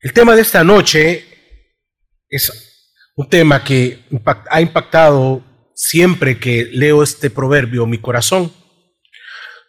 El 0.00 0.12
tema 0.12 0.36
de 0.36 0.42
esta 0.42 0.62
noche 0.62 1.26
es 2.28 2.52
un 3.16 3.28
tema 3.28 3.64
que 3.64 4.04
ha 4.48 4.60
impactado 4.60 5.42
siempre 5.74 6.38
que 6.38 6.66
leo 6.66 7.02
este 7.02 7.30
proverbio 7.30 7.84
mi 7.86 8.00
corazón, 8.00 8.52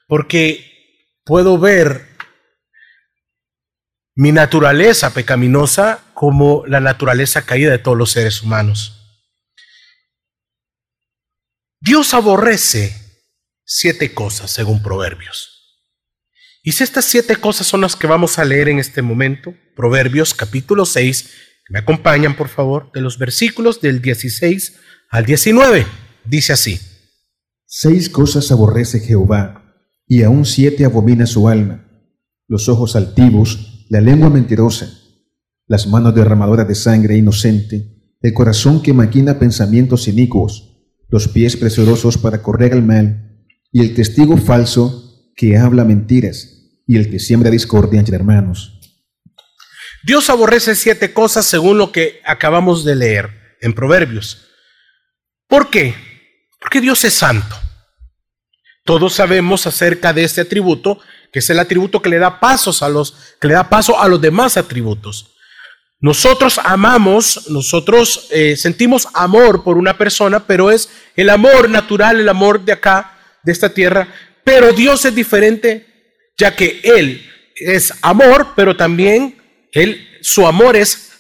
porque 0.08 0.66
puedo 1.24 1.58
ver 1.58 2.10
mi 4.16 4.32
naturaleza 4.32 5.14
pecaminosa 5.14 6.04
como 6.14 6.64
la 6.68 6.80
naturaleza 6.80 7.46
caída 7.46 7.72
de 7.72 7.80
todos 7.80 7.98
los 7.98 8.12
seres 8.12 8.44
humanos. 8.44 8.96
Dios 11.80 12.14
aborrece 12.14 12.94
siete 13.64 14.14
cosas 14.14 14.52
según 14.52 14.84
Proverbios. 14.84 15.59
Y 16.70 16.72
si 16.72 16.84
estas 16.84 17.06
siete 17.06 17.36
cosas 17.36 17.66
son 17.66 17.82
las 17.82 17.96
que 17.96 18.06
vamos 18.06 18.38
a 18.38 18.46
leer 18.46 18.70
en 18.70 18.78
este 18.78 19.02
momento, 19.02 19.56
Proverbios 19.76 20.36
capítulo 20.36 20.86
6, 20.86 21.28
me 21.72 21.80
acompañan 21.80 22.36
por 22.36 22.48
favor, 22.48 22.92
de 22.94 23.02
los 23.02 23.18
versículos 23.18 23.82
del 23.82 24.04
16 24.04 24.76
al 25.10 25.26
19, 25.26 25.88
dice 26.26 26.54
así. 26.54 26.80
Seis 27.66 28.08
cosas 28.08 28.52
aborrece 28.52 29.00
Jehová, 29.00 29.82
y 30.06 30.22
aún 30.22 30.46
siete 30.46 30.86
abomina 30.86 31.26
su 31.26 31.50
alma, 31.50 31.90
los 32.48 32.70
ojos 32.70 32.96
altivos, 32.96 33.88
la 33.90 34.00
lengua 34.00 34.30
mentirosa, 34.30 34.94
las 35.66 35.88
manos 35.88 36.14
derramadoras 36.14 36.68
de 36.68 36.76
sangre 36.76 37.18
inocente, 37.18 38.16
el 38.22 38.34
corazón 38.36 38.84
que 38.84 38.94
maquina 38.94 39.40
pensamientos 39.40 40.08
inicuos, 40.08 40.86
los 41.08 41.30
pies 41.30 41.58
presurosos 41.58 42.20
para 42.20 42.44
correr 42.44 42.74
al 42.74 42.84
mal, 42.84 43.44
y 43.72 43.82
el 43.82 43.96
testigo 43.96 44.38
falso 44.38 45.32
que 45.36 45.58
habla 45.58 45.84
mentiras, 45.84 46.58
y 46.90 46.98
el 46.98 47.12
que 47.12 47.20
siembra 47.20 47.52
discordia 47.52 48.00
entre 48.00 48.16
hermanos. 48.16 48.80
Dios 50.04 50.28
aborrece 50.32 50.74
siete 50.74 51.14
cosas 51.14 51.46
según 51.46 51.78
lo 51.78 51.92
que 51.92 52.20
acabamos 52.26 52.84
de 52.84 52.96
leer 52.96 53.58
en 53.62 53.74
Proverbios. 53.76 54.48
¿Por 55.48 55.70
qué? 55.70 55.94
Porque 56.60 56.82
Dios 56.82 57.06
es 57.06 57.14
santo. 57.14 57.56
Todos 58.86 59.14
sabemos 59.14 59.68
acerca 59.68 60.14
de 60.14 60.24
este 60.24 60.42
atributo, 60.42 61.00
que 61.32 61.40
es 61.40 61.50
el 61.52 61.60
atributo 61.60 62.02
que 62.02 62.10
le 62.10 62.18
da 62.18 62.40
pasos 62.40 62.82
a 62.82 62.90
los 62.90 63.16
que 63.40 63.50
le 63.50 63.54
da 63.54 63.70
paso 63.70 64.02
a 64.02 64.08
los 64.08 64.20
demás 64.20 64.58
atributos. 64.58 65.36
Nosotros 66.00 66.60
amamos, 66.64 67.52
nosotros 67.52 68.30
eh, 68.32 68.56
sentimos 68.56 69.08
amor 69.14 69.64
por 69.64 69.78
una 69.78 69.96
persona, 69.96 70.48
pero 70.48 70.72
es 70.72 70.90
el 71.16 71.30
amor 71.30 71.70
natural, 71.70 72.20
el 72.20 72.30
amor 72.30 72.66
de 72.66 72.72
acá, 72.72 73.16
de 73.44 73.52
esta 73.52 73.70
tierra. 73.70 74.08
Pero 74.44 74.74
Dios 74.74 75.06
es 75.06 75.14
diferente, 75.14 75.89
ya 76.40 76.56
que 76.56 76.82
Él 76.84 77.30
es 77.60 77.94
amor, 78.02 78.54
pero 78.56 78.76
también 78.76 79.40
él, 79.72 80.08
su 80.22 80.48
amor 80.48 80.76
es, 80.76 81.12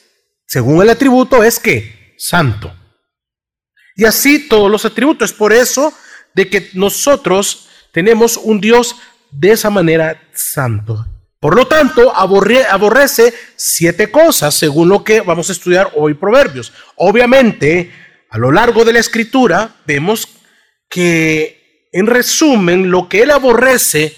según 0.47 0.81
el 0.81 0.89
atributo, 0.89 1.43
es 1.43 1.59
que 1.59 2.15
santo. 2.17 2.73
Y 3.95 4.05
así 4.05 4.47
todos 4.47 4.71
los 4.71 4.85
atributos. 4.85 5.31
Es 5.31 5.37
por 5.37 5.53
eso 5.53 5.93
de 6.33 6.49
que 6.49 6.69
nosotros 6.73 7.67
tenemos 7.91 8.37
un 8.37 8.61
Dios 8.61 8.95
de 9.31 9.51
esa 9.51 9.69
manera 9.69 10.21
santo. 10.33 11.05
Por 11.39 11.55
lo 11.55 11.67
tanto, 11.67 12.13
aborrece 12.15 13.33
siete 13.55 14.11
cosas, 14.11 14.55
según 14.55 14.89
lo 14.89 15.03
que 15.03 15.21
vamos 15.21 15.49
a 15.49 15.53
estudiar 15.53 15.91
hoy 15.95 16.13
Proverbios. 16.13 16.73
Obviamente, 16.95 17.91
a 18.29 18.37
lo 18.37 18.51
largo 18.51 18.83
de 18.83 18.93
la 18.93 18.99
escritura, 18.99 19.75
vemos 19.85 20.27
que, 20.89 21.87
en 21.93 22.07
resumen, 22.07 22.91
lo 22.91 23.07
que 23.07 23.23
él 23.23 23.31
aborrece 23.31 24.15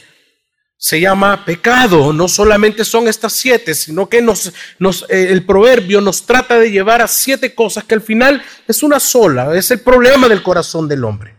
se 0.82 1.00
llama 1.00 1.46
pecado. 1.46 2.12
No 2.12 2.28
solamente 2.28 2.84
son 2.84 3.08
estas 3.08 3.34
siete, 3.34 3.76
sino 3.76 4.10
que 4.10 4.18
eh, 4.18 5.28
el 5.30 5.46
proverbio 5.46 6.02
nos 6.02 6.26
trata 6.26 6.58
de 6.58 6.72
llevar 6.72 7.04
a 7.04 7.08
siete 7.08 7.54
cosas 7.54 7.84
que 7.84 7.94
al 7.94 8.02
final 8.02 8.42
es 8.68 8.82
una 8.82 9.00
sola. 9.00 9.56
Es 9.56 9.70
el 9.70 9.82
problema 9.82 10.28
del 10.28 10.42
corazón 10.42 10.88
del 10.88 11.04
hombre. 11.04 11.36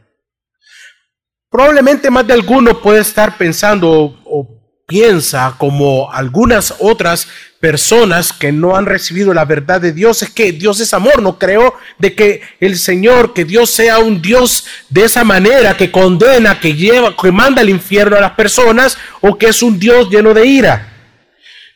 Probablemente 1.50 2.08
más 2.08 2.24
de 2.24 2.34
alguno 2.34 2.80
puede 2.80 3.00
estar 3.00 3.36
pensando 3.36 3.90
o 4.24 4.84
piensa 4.86 5.56
como 5.58 6.12
algunas 6.12 6.76
otras 6.78 7.26
personas 7.62 8.32
que 8.32 8.50
no 8.50 8.76
han 8.76 8.86
recibido 8.86 9.32
la 9.32 9.44
verdad 9.44 9.80
de 9.80 9.92
Dios 9.92 10.20
es 10.22 10.30
que 10.30 10.50
Dios 10.50 10.80
es 10.80 10.92
amor. 10.92 11.22
No 11.22 11.38
creo 11.38 11.78
de 11.96 12.12
que 12.12 12.42
el 12.58 12.76
Señor, 12.76 13.32
que 13.34 13.44
Dios 13.44 13.70
sea 13.70 14.00
un 14.00 14.20
Dios 14.20 14.66
de 14.88 15.04
esa 15.04 15.22
manera, 15.22 15.76
que 15.76 15.92
condena, 15.92 16.58
que 16.58 16.74
lleva, 16.74 17.16
que 17.16 17.30
manda 17.30 17.62
al 17.62 17.70
infierno 17.70 18.16
a 18.16 18.20
las 18.20 18.32
personas 18.32 18.98
o 19.20 19.38
que 19.38 19.46
es 19.46 19.62
un 19.62 19.78
Dios 19.78 20.10
lleno 20.10 20.34
de 20.34 20.44
ira. 20.44 20.92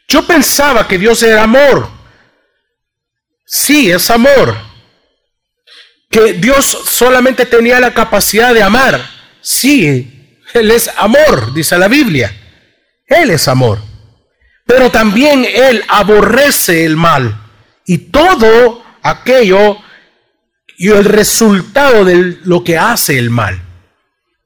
Yo 0.08 0.26
pensaba 0.26 0.88
que 0.88 0.98
Dios 0.98 1.22
era 1.22 1.44
amor. 1.44 1.88
Sí, 3.44 3.88
es 3.88 4.10
amor. 4.10 4.56
Que 6.10 6.32
Dios 6.32 6.66
solamente 6.90 7.46
tenía 7.46 7.78
la 7.78 7.94
capacidad 7.94 8.52
de 8.52 8.62
amar. 8.62 9.00
Sí, 9.40 10.34
Él 10.52 10.68
es 10.72 10.90
amor, 10.96 11.54
dice 11.54 11.78
la 11.78 11.86
Biblia. 11.86 12.34
Él 13.06 13.30
es 13.30 13.46
amor. 13.46 13.95
Pero 14.66 14.90
también 14.90 15.44
Él 15.44 15.84
aborrece 15.88 16.84
el 16.84 16.96
mal 16.96 17.40
y 17.86 17.98
todo 17.98 18.82
aquello 19.02 19.78
y 20.76 20.88
el 20.88 21.04
resultado 21.04 22.04
de 22.04 22.38
lo 22.44 22.64
que 22.64 22.76
hace 22.76 23.18
el 23.18 23.30
mal 23.30 23.62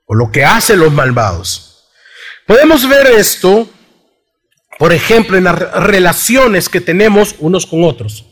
o 0.06 0.14
lo 0.14 0.30
que 0.30 0.44
hacen 0.44 0.78
los 0.78 0.92
malvados. 0.92 1.88
Podemos 2.46 2.88
ver 2.88 3.06
esto, 3.06 3.68
por 4.78 4.92
ejemplo, 4.92 5.36
en 5.36 5.44
las 5.44 5.58
relaciones 5.58 6.68
que 6.68 6.80
tenemos 6.80 7.36
unos 7.38 7.66
con 7.66 7.84
otros. 7.84 8.26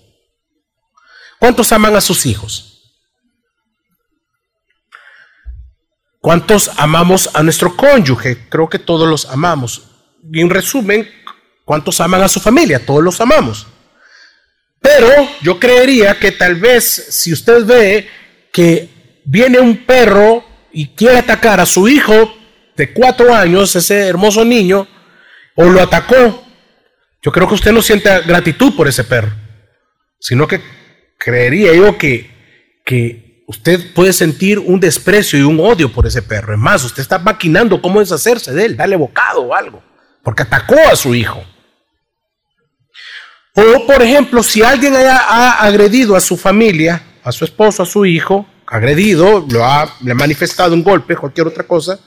¿Cuántos 1.39 1.73
aman 1.73 1.97
a 1.97 2.01
sus 2.01 2.27
hijos? 2.27 2.79
¿Cuántos 6.21 6.71
amamos 6.77 7.31
a 7.33 7.43
nuestro 7.43 7.77
cónyuge? 7.77 8.49
Creo 8.49 8.69
que 8.69 8.79
todos 8.79 9.09
los 9.09 9.27
amamos 9.27 9.89
y 10.33 10.41
en 10.41 10.51
resumen, 10.51 11.09
¿cuántos 11.69 12.01
aman 12.01 12.23
a 12.23 12.29
su 12.29 12.41
familia? 12.41 12.81
Todos 12.85 13.05
los 13.05 13.21
amamos. 13.21 13.67
Pero 14.81 15.11
yo 15.43 15.61
creería 15.61 16.19
que 16.19 16.33
tal 16.33 16.55
vez 16.55 16.85
si 17.11 17.31
usted 17.31 17.63
ve 17.67 18.09
que 18.51 19.21
viene 19.27 19.61
un 19.61 19.85
perro 19.85 20.43
y 20.73 20.89
quiere 20.95 21.19
atacar 21.19 21.61
a 21.61 21.67
su 21.67 21.87
hijo 21.87 22.35
de 22.75 22.91
cuatro 22.95 23.35
años, 23.35 23.77
ese 23.77 24.07
hermoso 24.07 24.47
niño, 24.47 24.89
o 25.57 25.65
lo 25.67 25.83
atacó, 25.83 26.43
yo 27.21 27.31
creo 27.33 27.47
que 27.47 27.57
usted 27.57 27.73
no 27.73 27.83
siente 27.83 28.19
gratitud 28.23 28.75
por 28.75 28.89
ese 28.89 29.05
perro, 29.05 29.33
sino 30.19 30.49
que 30.49 30.63
creería 31.19 31.75
yo 31.75 31.99
que, 31.99 32.81
que 32.87 33.45
usted 33.47 33.93
puede 33.93 34.15
sentir 34.15 34.59
un 34.59 34.81
desprecio 34.81 35.39
y 35.39 35.43
un 35.43 35.61
odio 35.61 35.93
por 35.93 36.07
ese 36.07 36.23
perro. 36.23 36.55
Es 36.55 36.59
más, 36.59 36.83
usted 36.83 37.03
está 37.03 37.19
maquinando 37.19 37.83
cómo 37.83 38.01
deshacerse 38.01 38.55
de 38.55 38.65
él, 38.65 38.77
darle 38.79 38.97
bocado 38.97 39.43
o 39.43 39.55
algo 39.55 39.83
porque 40.29 40.43
atacó 40.43 40.77
a 40.93 40.95
su 40.95 41.15
hijo. 41.15 41.43
O, 43.59 43.87
por 43.87 44.01
ejemplo, 44.03 44.41
si 44.45 44.63
alguien 44.63 44.95
ha 44.95 45.55
agredido 45.55 46.15
a 46.15 46.21
su 46.21 46.37
familia, 46.37 47.03
a 47.25 47.33
su 47.33 47.45
esposo, 47.45 47.83
a 47.83 47.87
su 47.87 48.07
hijo, 48.07 48.47
agredido, 48.69 49.45
lo 49.51 49.65
ha, 49.65 49.97
le 50.01 50.13
ha 50.13 50.15
manifestado 50.15 50.75
un 50.75 50.85
golpe, 50.85 51.17
cualquier 51.17 51.49
otra 51.49 51.65
cosa, 51.65 51.99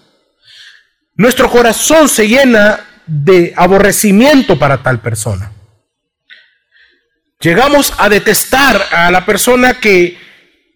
nuestro 1.16 1.50
corazón 1.50 2.07
se 2.07 2.25
llena 2.25 2.79
de 3.06 3.53
aborrecimiento 3.57 4.57
para 4.57 4.81
tal 4.81 5.01
persona. 5.01 5.51
Llegamos 7.41 7.94
a 7.97 8.07
detestar 8.07 8.81
a 8.89 9.12
la 9.12 9.25
persona 9.25 9.73
que, 9.73 10.18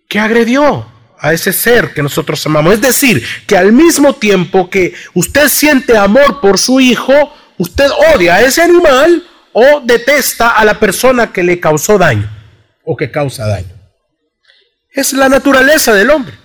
que 0.09 0.19
agredió 0.19 0.91
a 1.17 1.31
ese 1.31 1.53
ser 1.53 1.93
que 1.93 2.03
nosotros 2.03 2.45
amamos. 2.47 2.73
Es 2.73 2.81
decir, 2.81 3.25
que 3.47 3.55
al 3.55 3.71
mismo 3.71 4.15
tiempo 4.15 4.69
que 4.69 4.93
usted 5.13 5.47
siente 5.47 5.97
amor 5.97 6.41
por 6.41 6.57
su 6.57 6.81
hijo, 6.81 7.33
usted 7.57 7.87
odia 8.13 8.35
a 8.35 8.41
ese 8.41 8.61
animal 8.61 9.23
o 9.57 9.79
detesta 9.79 10.49
a 10.49 10.65
la 10.65 10.77
persona 10.77 11.31
que 11.31 11.41
le 11.41 11.61
causó 11.61 11.97
daño 11.97 12.29
o 12.83 12.95
que 12.97 13.09
causa 13.09 13.47
daño. 13.47 13.73
Es 14.91 15.13
la 15.13 15.29
naturaleza 15.29 15.93
del 15.93 16.09
hombre. 16.09 16.35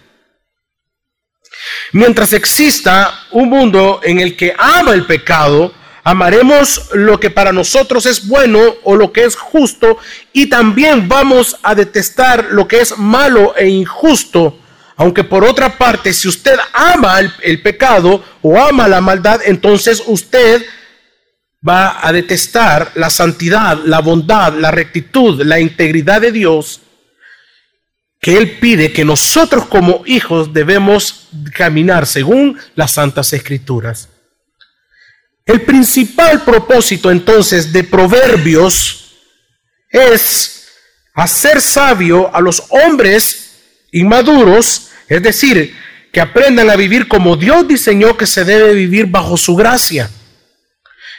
Mientras 1.92 2.32
exista 2.32 3.26
un 3.32 3.48
mundo 3.48 4.00
en 4.04 4.20
el 4.20 4.36
que 4.36 4.54
ama 4.56 4.92
el 4.92 5.06
pecado, 5.06 5.74
amaremos 6.04 6.90
lo 6.92 7.18
que 7.18 7.30
para 7.30 7.52
nosotros 7.52 8.06
es 8.06 8.28
bueno 8.28 8.60
o 8.84 8.94
lo 8.94 9.12
que 9.12 9.24
es 9.24 9.34
justo 9.34 9.98
y 10.32 10.48
también 10.48 11.08
vamos 11.08 11.56
a 11.64 11.74
detestar 11.74 12.46
lo 12.50 12.68
que 12.68 12.80
es 12.80 12.96
malo 12.96 13.56
e 13.56 13.68
injusto 13.68 14.56
aunque 15.00 15.24
por 15.24 15.46
otra 15.46 15.78
parte, 15.78 16.12
si 16.12 16.28
usted 16.28 16.58
ama 16.74 17.20
el, 17.40 17.62
pecado 17.62 18.22
o 18.42 18.60
ama 18.60 18.86
la 18.86 19.00
maldad, 19.00 19.40
entonces 19.46 20.02
usted 20.04 20.62
va 21.66 22.06
a 22.06 22.12
detestar 22.12 22.92
la 22.94 23.10
santidad, 23.10 23.78
la 23.84 24.00
bondad, 24.00 24.54
la 24.54 24.70
rectitud, 24.70 25.42
la 25.44 25.60
integridad 25.60 26.20
de 26.20 26.32
Dios, 26.32 26.80
que 28.20 28.36
Él 28.36 28.58
pide 28.58 28.92
que 28.92 29.04
nosotros 29.04 29.66
como 29.66 30.02
hijos 30.06 30.52
debemos 30.52 31.28
caminar 31.54 32.06
según 32.06 32.58
las 32.74 32.92
santas 32.92 33.32
escrituras. 33.32 34.08
El 35.44 35.62
principal 35.62 36.42
propósito 36.42 37.10
entonces 37.10 37.72
de 37.72 37.82
Proverbios 37.84 39.16
es 39.88 40.68
hacer 41.14 41.60
sabio 41.60 42.34
a 42.34 42.40
los 42.40 42.62
hombres 42.68 43.58
inmaduros, 43.90 44.90
es 45.08 45.22
decir, 45.22 45.76
que 46.12 46.20
aprendan 46.20 46.70
a 46.70 46.76
vivir 46.76 47.08
como 47.08 47.36
Dios 47.36 47.66
diseñó 47.66 48.16
que 48.16 48.26
se 48.26 48.44
debe 48.44 48.74
vivir 48.74 49.06
bajo 49.06 49.36
su 49.36 49.56
gracia. 49.56 50.10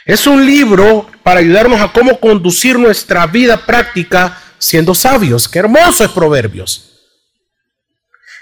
Es 0.04 0.26
un 0.26 0.44
libro 0.44 1.08
para 1.22 1.40
ayudarnos 1.40 1.80
a 1.80 1.92
cómo 1.92 2.18
conducir 2.18 2.78
nuestra 2.78 3.26
vida 3.26 3.64
práctica 3.64 4.38
siendo 4.58 4.94
sabios. 4.94 5.48
Qué 5.48 5.60
hermoso 5.60 6.04
es 6.04 6.10
Proverbios. 6.10 6.88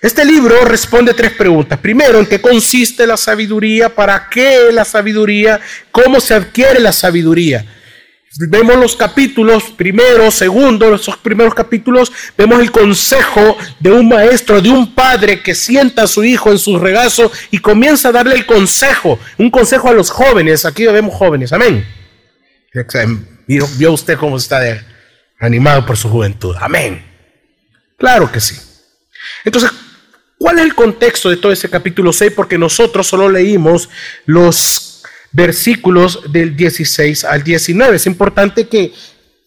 Este 0.00 0.24
libro 0.24 0.64
responde 0.64 1.12
tres 1.12 1.32
preguntas. 1.32 1.78
Primero, 1.78 2.18
¿en 2.18 2.26
qué 2.26 2.40
consiste 2.40 3.06
la 3.06 3.18
sabiduría? 3.18 3.94
¿Para 3.94 4.30
qué 4.30 4.70
la 4.72 4.86
sabiduría? 4.86 5.60
¿Cómo 5.92 6.20
se 6.20 6.32
adquiere 6.32 6.80
la 6.80 6.92
sabiduría? 6.92 7.66
Vemos 8.38 8.76
los 8.76 8.94
capítulos, 8.94 9.64
primero, 9.76 10.30
segundo, 10.30 10.94
esos 10.94 11.16
primeros 11.16 11.52
capítulos, 11.52 12.12
vemos 12.38 12.60
el 12.60 12.70
consejo 12.70 13.58
de 13.80 13.90
un 13.90 14.08
maestro, 14.08 14.60
de 14.60 14.68
un 14.68 14.94
padre 14.94 15.42
que 15.42 15.52
sienta 15.52 16.04
a 16.04 16.06
su 16.06 16.22
hijo 16.22 16.52
en 16.52 16.58
su 16.58 16.78
regazo 16.78 17.32
y 17.50 17.58
comienza 17.58 18.10
a 18.10 18.12
darle 18.12 18.36
el 18.36 18.46
consejo, 18.46 19.18
un 19.36 19.50
consejo 19.50 19.88
a 19.88 19.92
los 19.92 20.10
jóvenes. 20.10 20.64
Aquí 20.64 20.86
vemos 20.86 21.12
jóvenes, 21.14 21.52
amén. 21.52 21.84
Vio 23.46 23.92
usted 23.92 24.16
cómo 24.16 24.36
está 24.36 24.60
animado 25.40 25.84
por 25.84 25.96
su 25.96 26.08
juventud, 26.08 26.54
amén. 26.60 27.04
Claro 27.98 28.30
que 28.30 28.40
sí. 28.40 28.56
Entonces, 29.44 29.70
¿Cuál 30.38 30.58
es 30.58 30.64
el 30.64 30.74
contexto 30.74 31.28
de 31.28 31.36
todo 31.36 31.52
ese 31.52 31.68
capítulo 31.68 32.14
6? 32.14 32.32
Porque 32.34 32.56
nosotros 32.56 33.06
solo 33.06 33.28
leímos 33.28 33.90
los 34.24 34.89
versículos 35.32 36.32
del 36.32 36.56
16 36.56 37.24
al 37.24 37.42
19. 37.42 37.96
Es 37.96 38.06
importante 38.06 38.68
que, 38.68 38.92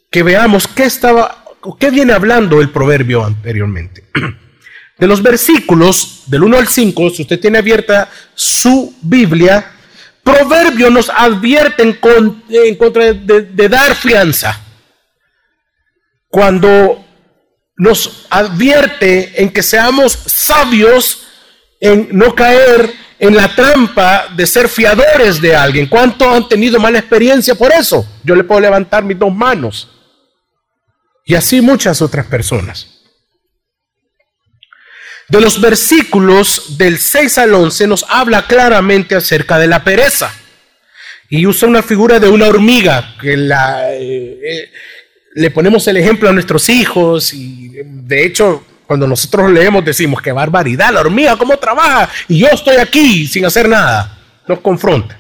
que 0.10 0.24
veamos 0.24 0.68
qué 0.68 0.84
estaba, 0.84 1.46
qué 1.80 1.90
viene 1.90 2.14
hablando 2.14 2.62
el 2.62 2.70
proverbio 2.70 3.24
anteriormente. 3.24 4.06
De 4.98 5.08
los 5.08 5.24
versículos 5.24 6.24
del 6.28 6.44
1 6.44 6.58
al 6.58 6.68
5, 6.68 7.10
si 7.10 7.24
usted 7.24 7.40
tiene 7.40 7.58
abierta 7.58 8.10
su 8.36 8.96
Biblia, 9.02 9.74
Proverbio 10.24 10.90
nos 10.90 11.10
advierte 11.10 11.84
en, 11.84 12.76
contra 12.76 13.14
de, 13.14 13.42
de 13.42 13.70
dar 13.70 13.94
fianza. 13.94 14.62
Cuando 16.30 17.04
nos 17.76 18.26
advierte 18.30 19.42
en 19.42 19.52
que 19.52 19.62
seamos 19.62 20.14
sabios 20.14 21.28
en 21.82 22.08
no 22.12 22.34
caer 22.34 22.94
en 23.20 23.36
la 23.36 23.54
trampa 23.56 24.28
de 24.36 24.46
ser 24.46 24.68
fiadores 24.68 25.42
de 25.42 25.56
alguien. 25.56 25.88
¿Cuántos 25.88 26.28
han 26.28 26.48
tenido 26.48 26.80
mala 26.80 27.00
experiencia 27.00 27.56
por 27.56 27.72
eso? 27.72 28.06
Yo 28.24 28.36
le 28.36 28.44
puedo 28.44 28.62
levantar 28.62 29.04
mis 29.04 29.18
dos 29.18 29.34
manos. 29.34 29.90
Y 31.26 31.36
así 31.36 31.62
muchas 31.62 32.02
otras 32.02 32.26
personas. 32.26 32.88
De 35.30 35.40
los 35.40 35.60
versículos 35.62 36.78
del 36.78 37.00
6 37.00 37.38
al 37.38 37.54
11 37.54 37.88
nos 37.88 38.06
habla 38.10 38.46
claramente 38.46 39.16
acerca 39.16 39.58
de 39.58 39.68
la 39.68 39.84
pereza. 39.84 40.34
Y 41.30 41.46
usa 41.46 41.68
una 41.68 41.82
figura 41.82 42.20
de 42.20 42.30
una 42.30 42.48
hormiga 42.48 43.16
que 43.20 43.38
la... 43.38 43.94
Eh, 43.94 44.40
eh, 44.44 44.72
le 45.36 45.50
ponemos 45.50 45.88
el 45.88 45.98
ejemplo 45.98 46.30
a 46.30 46.34
nuestros 46.34 46.70
hijos 46.70 47.34
y 47.34 47.72
de 47.84 48.26
hecho 48.26 48.64
cuando 48.86 49.08
nosotros 49.08 49.52
leemos 49.52 49.84
decimos 49.84 50.22
que 50.22 50.32
barbaridad, 50.32 50.94
la 50.94 51.02
hormiga, 51.02 51.38
¿cómo 51.38 51.58
trabaja? 51.58 52.10
Y 52.28 52.40
yo 52.40 52.48
estoy 52.48 52.78
aquí 52.78 53.28
sin 53.28 53.46
hacer 53.46 53.68
nada. 53.68 54.18
Nos 54.48 54.60
confronta. 54.60 55.18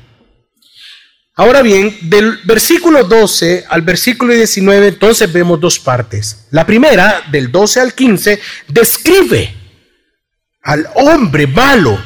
Ahora 1.36 1.64
bien, 1.64 1.98
del 2.02 2.38
versículo 2.44 3.04
12 3.04 3.66
al 3.68 3.82
versículo 3.82 4.34
19, 4.34 4.90
entonces 4.90 5.32
vemos 5.34 5.60
dos 5.60 5.80
partes. 5.80 6.46
La 6.52 6.66
primera, 6.66 7.24
del 7.32 7.52
12 7.52 7.80
al 7.80 7.94
15, 7.94 8.40
describe 8.68 9.54
al 10.62 10.88
hombre 10.96 11.48
malo 11.48 12.00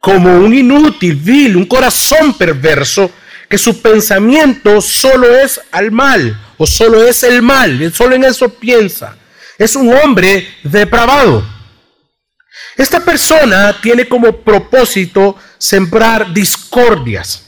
como 0.00 0.36
un 0.38 0.52
inútil, 0.52 1.14
vil, 1.14 1.56
un 1.56 1.66
corazón 1.66 2.34
perverso, 2.34 3.10
que 3.48 3.58
su 3.58 3.80
pensamiento 3.80 4.80
solo 4.80 5.32
es 5.32 5.60
al 5.70 5.92
mal, 5.92 6.36
o 6.58 6.66
solo 6.66 7.06
es 7.06 7.22
el 7.22 7.42
mal, 7.42 7.92
solo 7.94 8.16
en 8.16 8.24
eso 8.24 8.48
piensa. 8.48 9.16
Es 9.58 9.76
un 9.76 9.92
hombre 9.92 10.46
depravado. 10.62 11.46
Esta 12.76 13.04
persona 13.04 13.80
tiene 13.80 14.06
como 14.06 14.40
propósito 14.42 15.36
sembrar 15.58 16.32
discordias. 16.32 17.46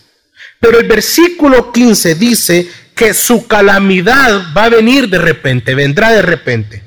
Pero 0.61 0.81
el 0.81 0.89
versículo 0.89 1.73
15 1.73 2.15
dice 2.15 2.71
que 2.95 3.15
su 3.15 3.47
calamidad 3.47 4.53
va 4.57 4.65
a 4.65 4.71
venir 4.71 5.09
de 5.09 5.19
repente, 5.19 5.75
vendrá 5.75 6.11
de 6.13 6.23
repente. 6.23 6.83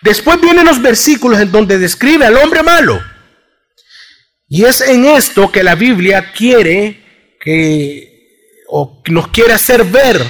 Después 0.00 0.40
vienen 0.40 0.64
los 0.64 0.80
versículos 0.80 1.40
en 1.40 1.50
donde 1.50 1.78
describe 1.78 2.24
al 2.24 2.36
hombre 2.36 2.62
malo. 2.62 3.02
Y 4.48 4.64
es 4.64 4.80
en 4.80 5.04
esto 5.04 5.52
que 5.52 5.62
la 5.62 5.74
Biblia 5.74 6.32
quiere 6.32 7.36
que, 7.40 8.62
o 8.68 9.02
nos 9.08 9.28
quiere 9.28 9.52
hacer 9.52 9.84
ver 9.84 10.24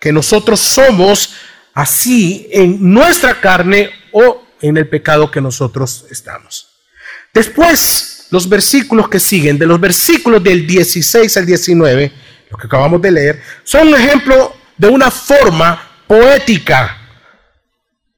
que 0.00 0.12
nosotros 0.12 0.60
somos 0.60 1.34
así 1.74 2.48
en 2.52 2.92
nuestra 2.92 3.40
carne 3.40 3.90
o 4.12 4.44
en 4.60 4.76
el 4.76 4.88
pecado 4.88 5.30
que 5.30 5.40
nosotros 5.40 6.06
estamos. 6.10 6.68
Después, 7.32 8.26
los 8.30 8.48
versículos 8.48 9.08
que 9.08 9.18
siguen, 9.18 9.58
de 9.58 9.66
los 9.66 9.80
versículos 9.80 10.42
del 10.42 10.66
16 10.66 11.36
al 11.36 11.46
19, 11.46 12.12
lo 12.50 12.58
que 12.58 12.66
acabamos 12.66 13.00
de 13.00 13.10
leer, 13.10 13.42
son 13.64 13.88
un 13.88 13.94
ejemplo 13.94 14.54
de 14.76 14.88
una 14.88 15.10
forma 15.10 15.90
poética 16.06 16.98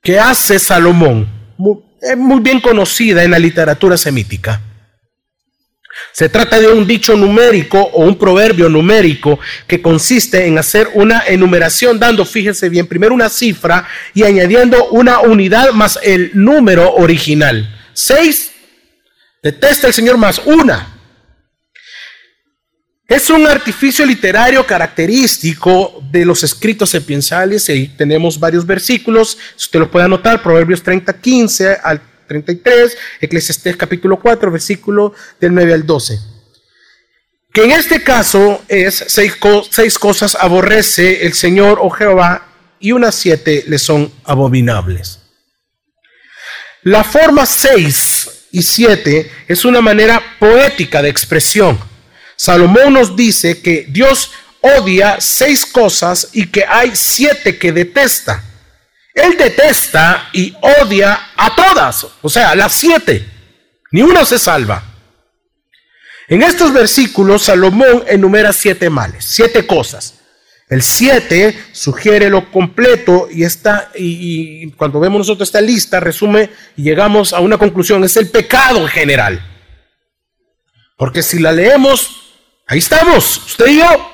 que 0.03 0.19
hace 0.19 0.59
Salomón, 0.59 1.29
es 2.01 2.17
muy 2.17 2.41
bien 2.41 2.61
conocida 2.61 3.25
en 3.25 3.31
la 3.31 3.39
literatura 3.39 3.97
semítica. 3.97 4.61
Se 6.13 6.29
trata 6.29 6.61
de 6.61 6.69
un 6.69 6.87
dicho 6.87 7.17
numérico 7.17 7.81
o 7.81 8.05
un 8.05 8.17
proverbio 8.17 8.69
numérico 8.69 9.39
que 9.67 9.83
consiste 9.83 10.47
en 10.47 10.59
hacer 10.59 10.91
una 10.95 11.25
enumeración 11.27 11.99
dando, 11.99 12.25
fíjense 12.25 12.69
bien, 12.69 12.87
primero 12.87 13.15
una 13.15 13.29
cifra 13.29 13.87
y 14.13 14.23
añadiendo 14.23 14.89
una 14.91 15.21
unidad 15.21 15.73
más 15.73 15.99
el 16.03 16.31
número 16.35 16.95
original. 16.95 17.69
Seis, 17.93 18.53
detesta 19.43 19.89
el 19.89 19.95
Señor 19.95 20.17
más 20.17 20.41
una. 20.45 20.95
Es 23.07 23.29
un 23.29 23.47
artificio 23.47 24.07
literario 24.07 24.67
característico 24.67 26.03
de 26.11 26.25
los 26.25 26.43
escritos 26.43 26.91
sapiensales. 26.91 27.69
Ahí 27.69 27.89
tenemos 27.89 28.41
varios 28.41 28.65
versículos. 28.65 29.37
Si 29.57 29.67
usted 29.67 29.81
lo 29.81 29.91
puede 29.91 30.07
anotar, 30.07 30.43
Proverbios 30.43 30.83
30, 30.83 31.13
15 31.21 31.79
al 31.83 32.01
33, 32.43 32.97
Eclesiastés 33.21 33.77
capítulo 33.77 34.19
4, 34.19 34.51
versículo 34.51 35.15
del 35.41 35.55
9 35.55 35.75
al 35.75 35.87
12. 35.87 36.19
Que 37.53 37.65
en 37.65 37.71
este 37.71 38.03
caso 38.03 38.65
es 38.67 39.05
seis, 39.09 39.35
seis 39.71 39.99
cosas 39.99 40.37
aborrece 40.41 41.25
el 41.25 41.35
Señor 41.35 41.79
o 41.79 41.85
oh 41.85 41.91
Jehová 41.91 42.49
y 42.81 42.93
unas 42.93 43.15
siete 43.15 43.65
le 43.69 43.79
son 43.79 44.13
abominables. 44.25 45.21
La 46.83 47.05
forma 47.05 47.47
6 47.47 48.49
y 48.51 48.63
7 48.63 49.31
es 49.49 49.65
una 49.65 49.81
manera 49.81 50.21
poética 50.39 51.01
de 51.01 51.09
expresión. 51.09 51.79
Salomón 52.37 52.93
nos 52.93 53.17
dice 53.17 53.63
que 53.63 53.87
Dios 53.89 54.33
odia 54.61 55.21
seis 55.21 55.67
cosas 55.67 56.29
y 56.33 56.47
que 56.47 56.65
hay 56.67 56.95
siete 56.95 57.59
que 57.59 57.73
detesta. 57.73 58.43
Él 59.15 59.37
detesta 59.39 60.29
y 60.33 60.53
odia 60.61 61.31
a 61.37 61.55
todas, 61.55 62.07
o 62.21 62.29
sea, 62.29 62.55
las 62.55 62.73
siete. 62.73 63.25
Ni 63.93 64.03
una 64.03 64.25
se 64.25 64.41
salva. 64.41 64.83
En 66.27 66.43
estos 66.43 66.73
versículos, 66.73 67.45
Salomón 67.45 68.03
enumera 68.09 68.53
siete 68.53 68.91
males, 68.91 69.25
siete 69.25 69.67
cosas. 69.67 70.19
El 70.69 70.83
siete 70.83 71.57
sugiere 71.73 72.31
lo 72.31 72.51
completo 72.51 73.29
y, 73.31 73.45
está, 73.45 73.93
y, 73.95 74.71
cuando 74.73 74.99
vemos 74.99 75.19
nosotros 75.19 75.49
esta 75.49 75.61
lista, 75.61 76.01
resume 76.01 76.51
y 76.77 76.83
llegamos 76.83 77.33
a 77.33 77.41
una 77.41 77.59
conclusión, 77.59 78.03
es 78.03 78.17
el 78.17 78.31
pecado 78.31 78.81
en 78.81 78.89
general. 78.89 79.41
Porque 80.97 81.23
si 81.23 81.39
la 81.39 81.53
leemos, 81.53 82.33
ahí 82.67 82.79
estamos, 82.79 83.37
usted 83.47 83.67
y 83.67 83.79
yo. 83.79 84.14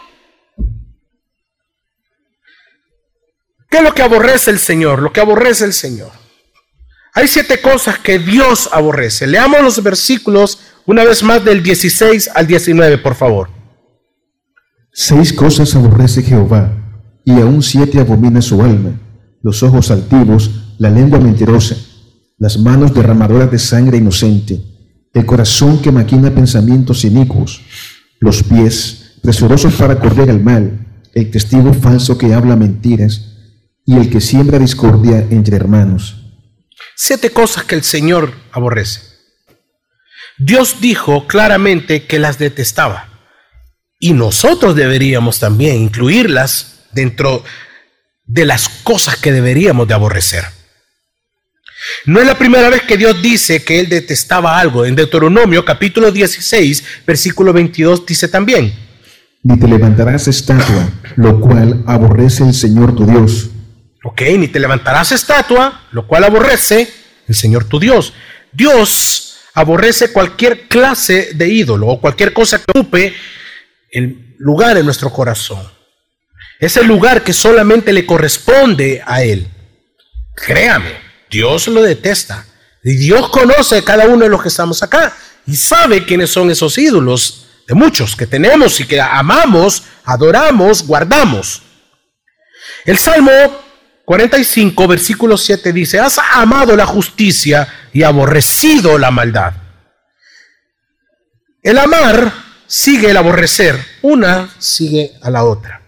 ¿Qué 3.70 3.78
es 3.78 3.84
lo 3.84 3.94
que 3.94 4.02
aborrece 4.02 4.50
el 4.50 4.58
Señor? 4.58 5.00
Lo 5.00 5.12
que 5.12 5.20
aborrece 5.20 5.64
el 5.64 5.72
Señor. 5.72 6.10
Hay 7.14 7.28
siete 7.28 7.60
cosas 7.60 7.98
que 7.98 8.18
Dios 8.18 8.68
aborrece. 8.72 9.26
Leamos 9.26 9.62
los 9.62 9.82
versículos 9.82 10.58
una 10.86 11.04
vez 11.04 11.22
más 11.22 11.44
del 11.44 11.62
16 11.62 12.30
al 12.34 12.46
19, 12.46 12.98
por 12.98 13.14
favor. 13.14 13.48
Seis 14.92 15.32
cosas 15.32 15.74
aborrece 15.76 16.22
Jehová, 16.22 16.72
y 17.24 17.32
aún 17.32 17.62
siete 17.62 18.00
abomina 18.00 18.42
su 18.42 18.60
alma, 18.60 18.98
los 19.42 19.62
ojos 19.62 19.90
altivos, 19.90 20.50
la 20.78 20.90
lengua 20.90 21.20
mentirosa, 21.20 21.76
las 22.38 22.58
manos 22.58 22.92
derramadoras 22.92 23.50
de 23.50 23.58
sangre 23.58 23.98
inocente, 23.98 24.60
el 25.14 25.26
corazón 25.26 25.80
que 25.80 25.92
maquina 25.92 26.34
pensamientos 26.34 27.04
inicuos, 27.04 27.62
los 28.18 28.42
pies 28.42 29.18
presurosos 29.22 29.74
para 29.74 29.98
correr 30.00 30.30
al 30.30 30.42
mal, 30.42 30.86
el 31.14 31.30
testigo 31.30 31.72
falso 31.72 32.18
que 32.18 32.34
habla 32.34 32.56
mentiras, 32.56 33.29
y 33.86 33.96
el 33.96 34.10
que 34.10 34.20
siembra 34.20 34.58
discordia 34.58 35.26
entre 35.30 35.56
hermanos. 35.56 36.16
Siete 36.96 37.30
cosas 37.30 37.64
que 37.64 37.74
el 37.74 37.82
Señor 37.82 38.32
aborrece. 38.52 39.00
Dios 40.38 40.76
dijo 40.80 41.26
claramente 41.26 42.06
que 42.06 42.18
las 42.18 42.38
detestaba. 42.38 43.08
Y 43.98 44.14
nosotros 44.14 44.74
deberíamos 44.74 45.38
también 45.38 45.76
incluirlas 45.76 46.86
dentro 46.92 47.44
de 48.24 48.46
las 48.46 48.68
cosas 48.68 49.16
que 49.16 49.32
deberíamos 49.32 49.86
de 49.86 49.94
aborrecer. 49.94 50.44
No 52.06 52.20
es 52.20 52.26
la 52.26 52.38
primera 52.38 52.70
vez 52.70 52.82
que 52.82 52.96
Dios 52.96 53.20
dice 53.20 53.62
que 53.62 53.80
Él 53.80 53.88
detestaba 53.88 54.58
algo. 54.58 54.84
En 54.84 54.94
Deuteronomio 54.94 55.64
capítulo 55.64 56.10
16, 56.10 56.84
versículo 57.06 57.52
22 57.52 58.06
dice 58.06 58.28
también. 58.28 58.72
Ni 59.42 59.58
te 59.58 59.66
levantarás 59.66 60.28
estatua, 60.28 60.90
lo 61.16 61.40
cual 61.40 61.82
aborrece 61.86 62.44
el 62.44 62.54
Señor 62.54 62.94
tu 62.94 63.06
Dios. 63.06 63.50
Ok, 64.02 64.22
ni 64.38 64.48
te 64.48 64.60
levantarás 64.60 65.12
estatua, 65.12 65.82
lo 65.92 66.06
cual 66.06 66.24
aborrece 66.24 66.92
el 67.28 67.34
Señor 67.34 67.64
tu 67.64 67.78
Dios. 67.78 68.14
Dios 68.52 69.40
aborrece 69.54 70.12
cualquier 70.12 70.68
clase 70.68 71.30
de 71.34 71.48
ídolo 71.48 71.88
o 71.88 72.00
cualquier 72.00 72.32
cosa 72.32 72.58
que 72.58 72.70
ocupe 72.70 73.14
el 73.90 74.36
lugar 74.38 74.78
en 74.78 74.86
nuestro 74.86 75.10
corazón. 75.10 75.70
Es 76.58 76.76
el 76.76 76.86
lugar 76.86 77.22
que 77.22 77.32
solamente 77.32 77.92
le 77.92 78.06
corresponde 78.06 79.02
a 79.06 79.22
Él. 79.22 79.48
Créame, 80.34 80.94
Dios 81.30 81.68
lo 81.68 81.82
detesta. 81.82 82.46
Y 82.82 82.94
Dios 82.94 83.28
conoce 83.28 83.78
a 83.78 83.84
cada 83.84 84.06
uno 84.06 84.24
de 84.24 84.30
los 84.30 84.42
que 84.42 84.48
estamos 84.48 84.82
acá 84.82 85.14
y 85.46 85.56
sabe 85.56 86.04
quiénes 86.06 86.30
son 86.30 86.50
esos 86.50 86.78
ídolos 86.78 87.46
de 87.68 87.74
muchos 87.74 88.16
que 88.16 88.26
tenemos 88.26 88.80
y 88.80 88.86
que 88.86 89.00
amamos, 89.00 89.84
adoramos, 90.04 90.86
guardamos. 90.86 91.62
El 92.86 92.98
Salmo 92.98 93.30
45, 94.10 94.88
versículo 94.88 95.36
7 95.36 95.72
dice, 95.72 96.00
has 96.00 96.18
amado 96.18 96.74
la 96.74 96.84
justicia 96.84 97.68
y 97.92 98.02
aborrecido 98.02 98.98
la 98.98 99.12
maldad. 99.12 99.52
El 101.62 101.78
amar 101.78 102.32
sigue 102.66 103.12
el 103.12 103.16
aborrecer, 103.16 103.78
una 104.02 104.52
sigue 104.58 105.12
a 105.22 105.30
la 105.30 105.44
otra. 105.44 105.82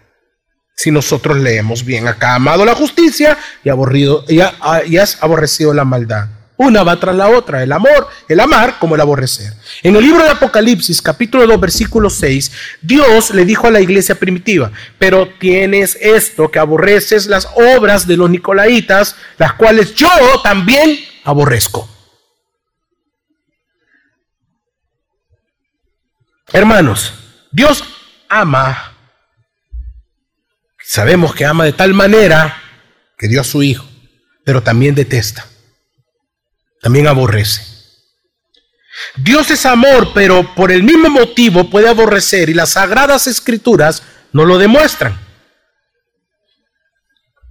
Si 0.73 0.89
nosotros 0.89 1.35
leemos 1.35 1.83
bien 1.83 2.07
acá, 2.07 2.35
amado 2.35 2.63
la 2.63 2.75
justicia 2.75 3.37
y, 3.61 3.67
aborrido, 3.67 4.23
y, 4.29 4.39
has 4.39 5.21
aborrecido 5.21 5.73
la 5.73 5.83
maldad. 5.83 6.29
Una 6.57 6.83
va 6.83 6.99
tras 6.99 7.15
la 7.15 7.29
otra, 7.29 7.63
el 7.63 7.71
amor, 7.71 8.07
el 8.27 8.39
amar 8.39 8.77
como 8.79 8.95
el 8.95 9.01
aborrecer. 9.01 9.53
En 9.81 9.95
el 9.95 10.03
libro 10.03 10.23
de 10.23 10.29
Apocalipsis, 10.29 11.01
capítulo 11.01 11.47
2, 11.47 11.59
versículo 11.59 12.09
6, 12.09 12.51
Dios 12.81 13.31
le 13.31 13.45
dijo 13.45 13.67
a 13.67 13.71
la 13.71 13.81
iglesia 13.81 14.15
primitiva, 14.15 14.71
pero 14.99 15.27
tienes 15.39 15.97
esto, 15.99 16.51
que 16.51 16.59
aborreces 16.59 17.27
las 17.27 17.47
obras 17.55 18.07
de 18.07 18.17
los 18.17 18.29
nicolaitas, 18.29 19.15
las 19.37 19.53
cuales 19.53 19.95
yo 19.95 20.09
también 20.43 20.99
aborrezco. 21.23 21.89
Hermanos, 26.51 27.13
Dios 27.51 27.83
ama 28.29 28.93
Sabemos 30.85 31.33
que 31.33 31.45
ama 31.45 31.63
de 31.63 31.73
tal 31.73 31.93
manera 31.93 32.61
que 33.17 33.27
dio 33.27 33.41
a 33.41 33.45
su 33.45 33.63
Hijo, 33.63 33.83
pero 34.43 34.61
también 34.61 34.93
detesta, 34.93 35.47
también 36.83 37.07
aborrece. 37.07 37.61
Dios 39.15 39.49
es 39.49 39.65
amor, 39.65 40.11
pero 40.13 40.53
por 40.53 40.69
el 40.69 40.83
mismo 40.83 41.09
motivo 41.09 41.69
puede 41.69 41.87
aborrecer 41.87 42.49
y 42.49 42.53
las 42.53 42.71
sagradas 42.71 43.25
escrituras 43.25 44.03
no 44.33 44.43
lo 44.43 44.57
demuestran. 44.57 45.17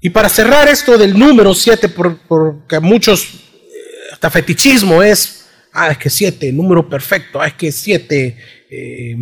Y 0.03 0.11
para 0.11 0.29
cerrar 0.29 0.69
esto 0.69 0.99
del 0.99 1.19
número 1.19 1.55
7, 1.55 1.89
porque 1.89 2.79
muchos, 2.79 3.25
eh, 3.25 4.13
hasta 4.13 4.29
fetichismo 4.29 5.03
es, 5.03 5.47
ah, 5.73 5.93
es 5.93 5.99
que 5.99 6.11
7, 6.11 6.53
número 6.53 6.87
perfecto, 6.87 7.41
ah, 7.41 7.47
es 7.47 7.55
que 7.55 7.73
7, 7.73 8.37
eh, 8.71 9.17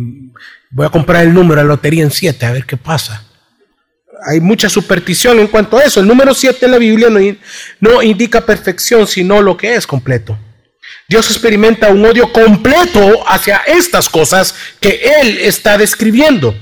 voy 0.71 0.85
a 0.85 0.89
comprar 0.89 1.23
el 1.23 1.33
número 1.33 1.61
de 1.61 1.67
la 1.67 1.73
lotería 1.75 2.03
en 2.03 2.11
7, 2.11 2.45
a 2.45 2.51
ver 2.51 2.65
qué 2.65 2.75
pasa 2.75 3.30
hay 4.25 4.39
mucha 4.39 4.69
superstición 4.69 5.39
en 5.39 5.47
cuanto 5.47 5.77
a 5.77 5.83
eso. 5.83 5.99
El 5.99 6.07
número 6.07 6.33
7 6.33 6.65
en 6.65 6.71
la 6.71 6.77
Biblia 6.77 7.09
no, 7.09 7.19
no 7.79 8.03
indica 8.03 8.41
perfección, 8.41 9.07
sino 9.07 9.41
lo 9.41 9.57
que 9.57 9.75
es 9.75 9.87
completo. 9.87 10.37
Dios 11.07 11.29
experimenta 11.29 11.89
un 11.89 12.05
odio 12.05 12.31
completo 12.31 13.27
hacia 13.27 13.57
estas 13.67 14.07
cosas 14.07 14.55
que 14.79 15.01
Él 15.21 15.39
está 15.39 15.77
describiendo. 15.77 16.55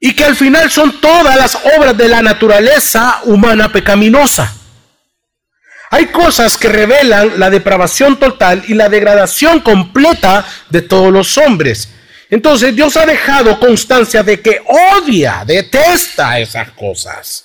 Y 0.00 0.14
que 0.14 0.24
al 0.24 0.36
final 0.36 0.70
son 0.70 1.00
todas 1.00 1.36
las 1.36 1.56
obras 1.76 1.96
de 1.96 2.08
la 2.08 2.22
naturaleza 2.22 3.20
humana 3.24 3.72
pecaminosa. 3.72 4.54
Hay 5.90 6.06
cosas 6.06 6.58
que 6.58 6.68
revelan 6.68 7.40
la 7.40 7.50
depravación 7.50 8.18
total 8.18 8.62
y 8.68 8.74
la 8.74 8.88
degradación 8.88 9.60
completa 9.60 10.46
de 10.68 10.82
todos 10.82 11.12
los 11.12 11.38
hombres. 11.38 11.88
Entonces 12.30 12.74
Dios 12.74 12.96
ha 12.96 13.06
dejado 13.06 13.58
constancia 13.58 14.22
de 14.22 14.40
que 14.40 14.60
odia, 14.96 15.44
detesta 15.46 16.38
esas 16.38 16.70
cosas. 16.72 17.44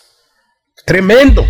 Tremendo. 0.85 1.47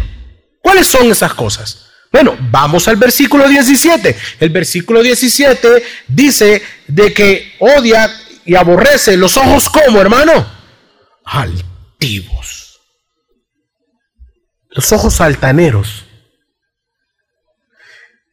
¿Cuáles 0.62 0.88
son 0.88 1.10
esas 1.12 1.34
cosas? 1.34 1.88
Bueno, 2.12 2.38
vamos 2.40 2.88
al 2.88 2.96
versículo 2.96 3.48
17. 3.48 4.16
El 4.40 4.50
versículo 4.52 5.02
17 5.02 5.84
dice 6.08 6.62
de 6.88 7.12
que 7.12 7.54
odia 7.60 8.10
y 8.46 8.56
aborrece 8.56 9.18
los 9.18 9.36
ojos 9.36 9.68
como, 9.68 10.00
hermano, 10.00 10.46
altivos. 11.26 12.80
Los 14.70 14.92
ojos 14.92 15.20
altaneros. 15.22 16.06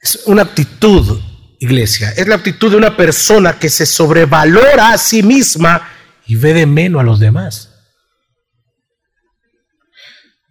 Es 0.01 0.23
una 0.27 0.43
actitud 0.43 1.21
iglesia. 1.61 2.11
Es 2.17 2.27
la 2.27 2.35
actitud 2.35 2.71
de 2.71 2.77
una 2.77 2.97
persona 2.97 3.59
que 3.59 3.69
se 3.69 3.87
sobrevalora 3.87 4.93
a 4.93 4.99
sí 4.99 5.23
misma 5.23 5.89
y 6.27 6.35
ve 6.35 6.55
de 6.55 6.67
menos 6.67 7.01
a 7.01 7.05
los 7.05 7.21
demás. 7.21 7.69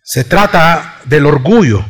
Se 0.03 0.23
trata 0.23 1.01
del 1.05 1.25
orgullo. 1.25 1.83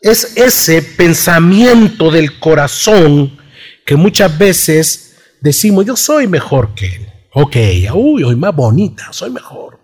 Es 0.00 0.36
ese 0.36 0.82
pensamiento 0.82 2.10
del 2.10 2.38
corazón 2.38 3.38
que 3.84 3.96
muchas 3.96 4.36
veces 4.38 5.16
decimos, 5.40 5.84
yo 5.84 5.96
soy 5.96 6.28
mejor 6.28 6.74
que 6.74 6.86
él. 6.86 7.12
Ok, 7.32 7.56
uy, 7.94 8.22
soy 8.22 8.36
más 8.36 8.54
bonita, 8.54 9.12
soy 9.12 9.30
mejor. 9.30 9.80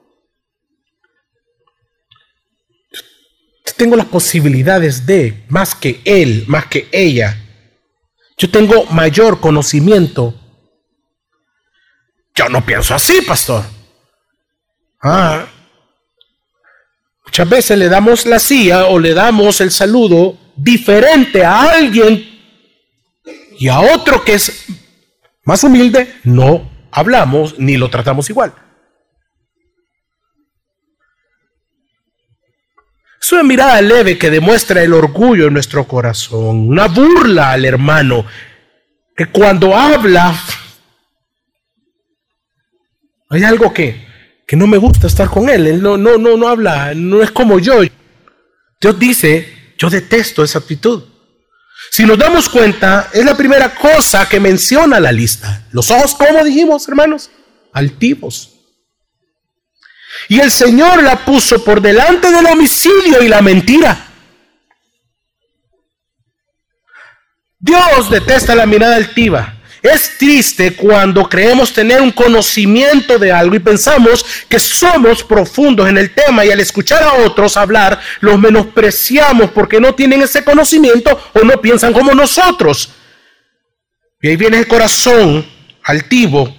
Tengo 3.82 3.96
las 3.96 4.06
posibilidades 4.06 5.06
de, 5.06 5.42
más 5.48 5.74
que 5.74 6.00
él, 6.04 6.44
más 6.46 6.66
que 6.66 6.88
ella. 6.92 7.36
Yo 8.38 8.48
tengo 8.48 8.84
mayor 8.84 9.40
conocimiento. 9.40 10.40
Yo 12.32 12.48
no 12.48 12.64
pienso 12.64 12.94
así, 12.94 13.22
pastor. 13.22 13.64
Ah. 15.02 15.46
Muchas 17.24 17.48
veces 17.48 17.76
le 17.76 17.88
damos 17.88 18.24
la 18.24 18.38
silla 18.38 18.86
o 18.86 19.00
le 19.00 19.14
damos 19.14 19.60
el 19.60 19.72
saludo 19.72 20.38
diferente 20.54 21.44
a 21.44 21.62
alguien 21.72 22.40
y 23.58 23.66
a 23.66 23.80
otro 23.80 24.22
que 24.22 24.34
es 24.34 24.66
más 25.42 25.64
humilde, 25.64 26.20
no 26.22 26.70
hablamos 26.92 27.58
ni 27.58 27.76
lo 27.76 27.90
tratamos 27.90 28.30
igual. 28.30 28.54
Es 33.22 33.30
una 33.30 33.44
mirada 33.44 33.80
leve 33.80 34.18
que 34.18 34.30
demuestra 34.30 34.82
el 34.82 34.92
orgullo 34.92 35.46
en 35.46 35.54
nuestro 35.54 35.86
corazón, 35.86 36.68
una 36.68 36.88
burla 36.88 37.52
al 37.52 37.64
hermano, 37.64 38.26
que 39.16 39.26
cuando 39.26 39.76
habla, 39.76 40.34
hay 43.30 43.44
algo 43.44 43.72
que, 43.72 44.08
que 44.44 44.56
no 44.56 44.66
me 44.66 44.76
gusta 44.76 45.06
estar 45.06 45.28
con 45.28 45.48
él, 45.48 45.68
él 45.68 45.80
no, 45.80 45.96
no, 45.96 46.18
no, 46.18 46.36
no 46.36 46.48
habla, 46.48 46.94
no 46.96 47.22
es 47.22 47.30
como 47.30 47.60
yo. 47.60 47.82
Dios 48.80 48.98
dice, 48.98 49.74
yo 49.78 49.88
detesto 49.88 50.42
esa 50.42 50.58
actitud. 50.58 51.04
Si 51.92 52.04
nos 52.04 52.18
damos 52.18 52.48
cuenta, 52.48 53.08
es 53.12 53.24
la 53.24 53.36
primera 53.36 53.72
cosa 53.72 54.28
que 54.28 54.40
menciona 54.40 54.98
la 54.98 55.12
lista. 55.12 55.68
Los 55.70 55.92
ojos, 55.92 56.16
¿cómo 56.16 56.42
dijimos, 56.42 56.88
hermanos? 56.88 57.30
Altivos. 57.72 58.51
Y 60.28 60.40
el 60.40 60.50
Señor 60.50 61.02
la 61.02 61.24
puso 61.24 61.64
por 61.64 61.80
delante 61.80 62.30
del 62.30 62.46
homicidio 62.46 63.22
y 63.22 63.28
la 63.28 63.42
mentira. 63.42 64.06
Dios 67.58 68.10
detesta 68.10 68.54
la 68.54 68.66
mirada 68.66 68.96
altiva. 68.96 69.54
Es 69.82 70.16
triste 70.16 70.74
cuando 70.74 71.28
creemos 71.28 71.72
tener 71.72 72.00
un 72.00 72.12
conocimiento 72.12 73.18
de 73.18 73.32
algo 73.32 73.56
y 73.56 73.60
pensamos 73.60 74.24
que 74.48 74.60
somos 74.60 75.24
profundos 75.24 75.88
en 75.88 75.98
el 75.98 76.14
tema 76.14 76.44
y 76.44 76.52
al 76.52 76.60
escuchar 76.60 77.02
a 77.02 77.14
otros 77.14 77.56
hablar 77.56 78.00
los 78.20 78.38
menospreciamos 78.38 79.50
porque 79.50 79.80
no 79.80 79.94
tienen 79.94 80.22
ese 80.22 80.44
conocimiento 80.44 81.20
o 81.32 81.40
no 81.40 81.60
piensan 81.60 81.92
como 81.92 82.14
nosotros. 82.14 82.90
Y 84.20 84.28
ahí 84.28 84.36
viene 84.36 84.58
el 84.58 84.68
corazón 84.68 85.44
altivo, 85.82 86.56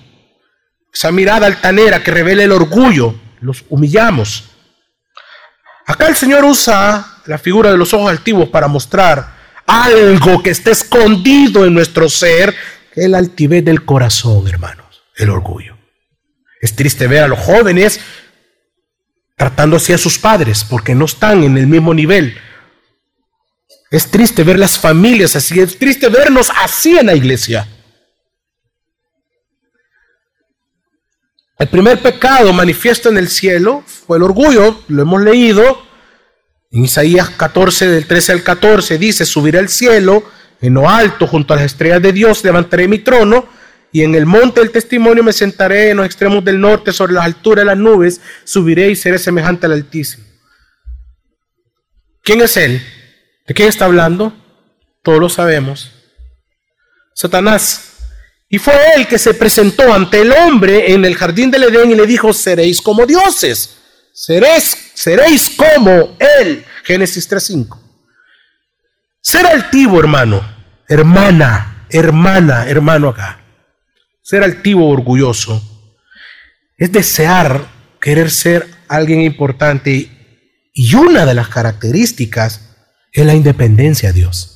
esa 0.93 1.11
mirada 1.11 1.47
altanera 1.47 2.03
que 2.03 2.11
revela 2.11 2.43
el 2.43 2.51
orgullo 2.51 3.22
los 3.43 3.65
humillamos. 3.69 4.45
Acá 5.85 6.07
el 6.07 6.15
Señor 6.15 6.45
usa 6.45 7.19
la 7.25 7.37
figura 7.37 7.71
de 7.71 7.77
los 7.77 7.93
ojos 7.93 8.09
altivos 8.09 8.49
para 8.49 8.67
mostrar 8.67 9.33
algo 9.67 10.41
que 10.41 10.49
está 10.49 10.71
escondido 10.71 11.65
en 11.65 11.73
nuestro 11.73 12.09
ser, 12.09 12.55
que 12.93 13.05
el 13.05 13.15
altivez 13.15 13.63
del 13.65 13.85
corazón, 13.85 14.47
hermanos, 14.47 15.03
el 15.15 15.29
orgullo. 15.29 15.77
Es 16.61 16.75
triste 16.75 17.07
ver 17.07 17.23
a 17.23 17.27
los 17.27 17.39
jóvenes 17.39 17.99
tratando 19.35 19.75
así 19.75 19.91
a 19.91 19.97
sus 19.97 20.17
padres 20.17 20.63
porque 20.63 20.95
no 20.95 21.05
están 21.05 21.43
en 21.43 21.57
el 21.57 21.67
mismo 21.67 21.93
nivel. 21.93 22.37
Es 23.91 24.09
triste 24.09 24.43
ver 24.43 24.57
las 24.57 24.79
familias 24.79 25.35
así, 25.35 25.59
es 25.59 25.77
triste 25.77 26.07
vernos 26.07 26.49
así 26.61 26.97
en 26.97 27.07
la 27.07 27.15
iglesia. 27.15 27.67
El 31.63 31.69
primer 31.69 32.01
pecado 32.01 32.51
manifiesto 32.51 33.07
en 33.07 33.17
el 33.17 33.29
cielo 33.29 33.85
fue 33.87 34.17
el 34.17 34.23
orgullo, 34.23 34.83
lo 34.89 35.03
hemos 35.03 35.21
leído. 35.21 35.81
En 36.69 36.83
Isaías 36.83 37.29
14, 37.29 37.87
del 37.87 38.05
13 38.05 38.33
al 38.33 38.43
14, 38.43 38.97
dice, 38.97 39.23
subiré 39.23 39.59
al 39.59 39.69
cielo, 39.69 40.25
en 40.59 40.73
lo 40.73 40.89
alto, 40.89 41.25
junto 41.25 41.53
a 41.53 41.55
las 41.55 41.67
estrellas 41.67 42.01
de 42.01 42.11
Dios, 42.11 42.43
levantaré 42.43 42.89
mi 42.89 42.99
trono, 42.99 43.47
y 43.93 44.01
en 44.01 44.13
el 44.13 44.25
monte 44.25 44.59
del 44.59 44.71
testimonio 44.71 45.23
me 45.23 45.31
sentaré 45.31 45.91
en 45.91 45.95
los 45.95 46.05
extremos 46.05 46.43
del 46.43 46.59
norte, 46.59 46.91
sobre 46.91 47.13
las 47.13 47.23
alturas 47.23 47.61
de 47.61 47.67
las 47.67 47.77
nubes, 47.77 48.19
subiré 48.43 48.89
y 48.89 48.97
seré 48.97 49.17
semejante 49.17 49.65
al 49.65 49.71
Altísimo. 49.71 50.25
¿Quién 52.23 52.41
es 52.41 52.57
Él? 52.57 52.85
¿De 53.47 53.53
quién 53.53 53.69
está 53.69 53.85
hablando? 53.85 54.35
Todos 55.01 55.21
lo 55.21 55.29
sabemos. 55.29 55.93
Satanás. 57.13 57.92
Y 58.53 58.59
fue 58.59 58.75
él 58.95 59.07
que 59.07 59.17
se 59.17 59.33
presentó 59.33 59.91
ante 59.91 60.21
el 60.21 60.31
hombre 60.31 60.93
en 60.93 61.05
el 61.05 61.15
jardín 61.15 61.49
del 61.49 61.63
Edén 61.63 61.89
y 61.89 61.95
le 61.95 62.05
dijo, 62.05 62.31
seréis 62.33 62.81
como 62.81 63.07
dioses, 63.07 63.79
seréis, 64.13 64.91
seréis 64.93 65.49
como 65.57 66.15
él. 66.39 66.63
Génesis 66.83 67.27
3.5. 67.27 67.79
Ser 69.19 69.47
altivo, 69.47 69.99
hermano, 69.99 70.47
hermana, 70.87 71.87
hermana, 71.89 72.69
hermano 72.69 73.09
acá. 73.09 73.41
Ser 74.21 74.43
altivo, 74.43 74.87
orgulloso, 74.87 75.59
es 76.77 76.91
desear 76.91 77.65
querer 77.99 78.29
ser 78.29 78.69
alguien 78.87 79.21
importante 79.21 80.11
y 80.71 80.93
una 80.93 81.25
de 81.25 81.33
las 81.33 81.47
características 81.47 82.69
es 83.11 83.25
la 83.25 83.33
independencia 83.33 84.09
de 84.09 84.19
Dios. 84.19 84.52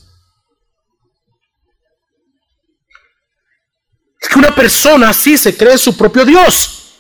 Es 4.28 4.34
que 4.34 4.40
una 4.40 4.54
persona 4.54 5.10
así 5.10 5.38
se 5.38 5.56
cree 5.56 5.78
su 5.78 5.96
propio 5.96 6.26
Dios. 6.26 6.96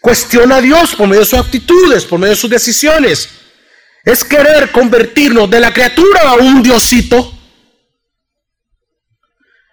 Cuestiona 0.00 0.56
a 0.56 0.60
Dios 0.60 0.96
por 0.96 1.06
medio 1.06 1.20
de 1.20 1.26
sus 1.26 1.38
actitudes, 1.38 2.04
por 2.04 2.18
medio 2.18 2.34
de 2.34 2.40
sus 2.40 2.50
decisiones. 2.50 3.28
Es 4.04 4.24
querer 4.24 4.72
convertirnos 4.72 5.48
de 5.48 5.60
la 5.60 5.72
criatura 5.72 6.22
a 6.22 6.34
un 6.34 6.64
diosito. 6.64 7.32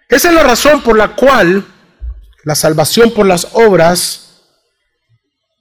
Esa 0.08 0.28
es 0.28 0.34
la 0.34 0.44
razón 0.44 0.80
por 0.82 0.96
la 0.96 1.16
cual 1.16 1.66
la 2.44 2.54
salvación 2.54 3.10
por 3.10 3.26
las 3.26 3.48
obras 3.54 4.44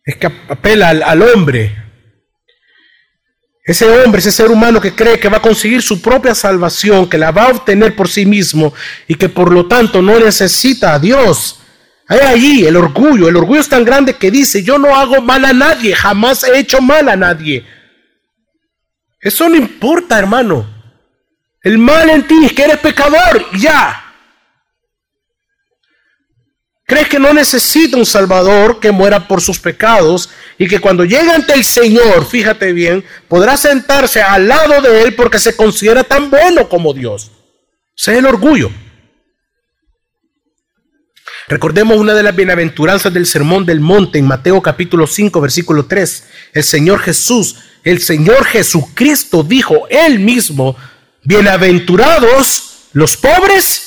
es 0.06 0.16
que 0.18 0.28
apela 0.28 0.90
al, 0.90 1.02
al 1.02 1.24
hombre 1.24 1.85
ese 3.66 3.86
hombre, 3.90 4.20
ese 4.20 4.32
ser 4.32 4.52
humano 4.52 4.80
que 4.80 4.94
cree 4.94 5.20
que 5.20 5.28
va 5.28 5.38
a 5.38 5.42
conseguir 5.42 5.82
su 5.82 6.00
propia 6.00 6.36
salvación, 6.36 7.10
que 7.10 7.18
la 7.18 7.32
va 7.32 7.46
a 7.46 7.50
obtener 7.50 7.96
por 7.96 8.08
sí 8.08 8.24
mismo 8.24 8.72
y 9.08 9.16
que 9.16 9.28
por 9.28 9.52
lo 9.52 9.68
tanto 9.68 10.04
no 10.04 10.20
necesita 10.20 10.94
a 10.94 11.00
Dios. 11.00 11.60
Hay 12.08 12.20
allí 12.20 12.68
el 12.68 12.76
orgullo. 12.76 13.28
El 13.28 13.36
orgullo 13.36 13.60
es 13.60 13.68
tan 13.68 13.84
grande 13.84 14.14
que 14.14 14.30
dice, 14.30 14.62
yo 14.62 14.78
no 14.78 14.96
hago 14.96 15.20
mal 15.20 15.44
a 15.46 15.54
nadie, 15.54 15.96
jamás 15.96 16.44
he 16.44 16.60
hecho 16.60 16.80
mal 16.80 17.10
a 17.10 17.16
nadie. 17.16 17.66
Eso 19.20 19.50
no 19.50 19.56
importa, 19.56 20.20
hermano. 20.20 20.70
El 21.64 21.80
mal 21.80 22.08
en 22.12 22.28
ti 22.28 22.46
es 22.46 22.54
que 22.54 22.66
eres 22.66 22.78
pecador, 22.78 23.50
ya. 23.58 24.06
Crees 26.86 27.10
que 27.10 27.18
no 27.18 27.34
necesita 27.34 27.98
un 27.98 28.06
Salvador 28.06 28.80
que 28.80 28.92
muera 28.92 29.28
por 29.28 29.42
sus 29.42 29.58
pecados 29.58 30.30
y 30.58 30.68
que 30.68 30.80
cuando 30.80 31.04
llegue 31.04 31.32
ante 31.32 31.54
el 31.54 31.64
Señor, 31.64 32.26
fíjate 32.26 32.74
bien, 32.74 33.04
podrá 33.28 33.58
sentarse 33.58 34.22
al 34.22 34.48
lado 34.48 34.82
de 34.82 35.04
Él 35.04 35.16
porque 35.16 35.40
se 35.40 35.56
considera 35.56 36.04
tan 36.04 36.30
bueno 36.30 36.70
como 36.70 36.94
Dios. 36.94 37.32
Ese 37.96 38.14
es 38.14 38.18
el 38.20 38.26
orgullo. 38.26 38.72
Recordemos 41.48 41.98
una 41.98 42.14
de 42.14 42.24
las 42.24 42.36
bienaventuranzas 42.36 43.14
del 43.14 43.26
Sermón 43.26 43.66
del 43.66 43.80
Monte 43.80 44.18
en 44.18 44.26
Mateo 44.26 44.62
capítulo 44.62 45.06
5, 45.06 45.42
versículo 45.42 45.86
3. 45.86 46.28
El 46.54 46.64
Señor 46.64 47.00
Jesús, 47.00 47.58
el 47.84 48.02
Señor 48.02 48.46
Jesucristo 48.46 49.44
dijo 49.44 49.88
él 49.90 50.20
mismo, 50.20 50.76
bienaventurados 51.24 52.90
los 52.94 53.16
pobres. 53.18 53.82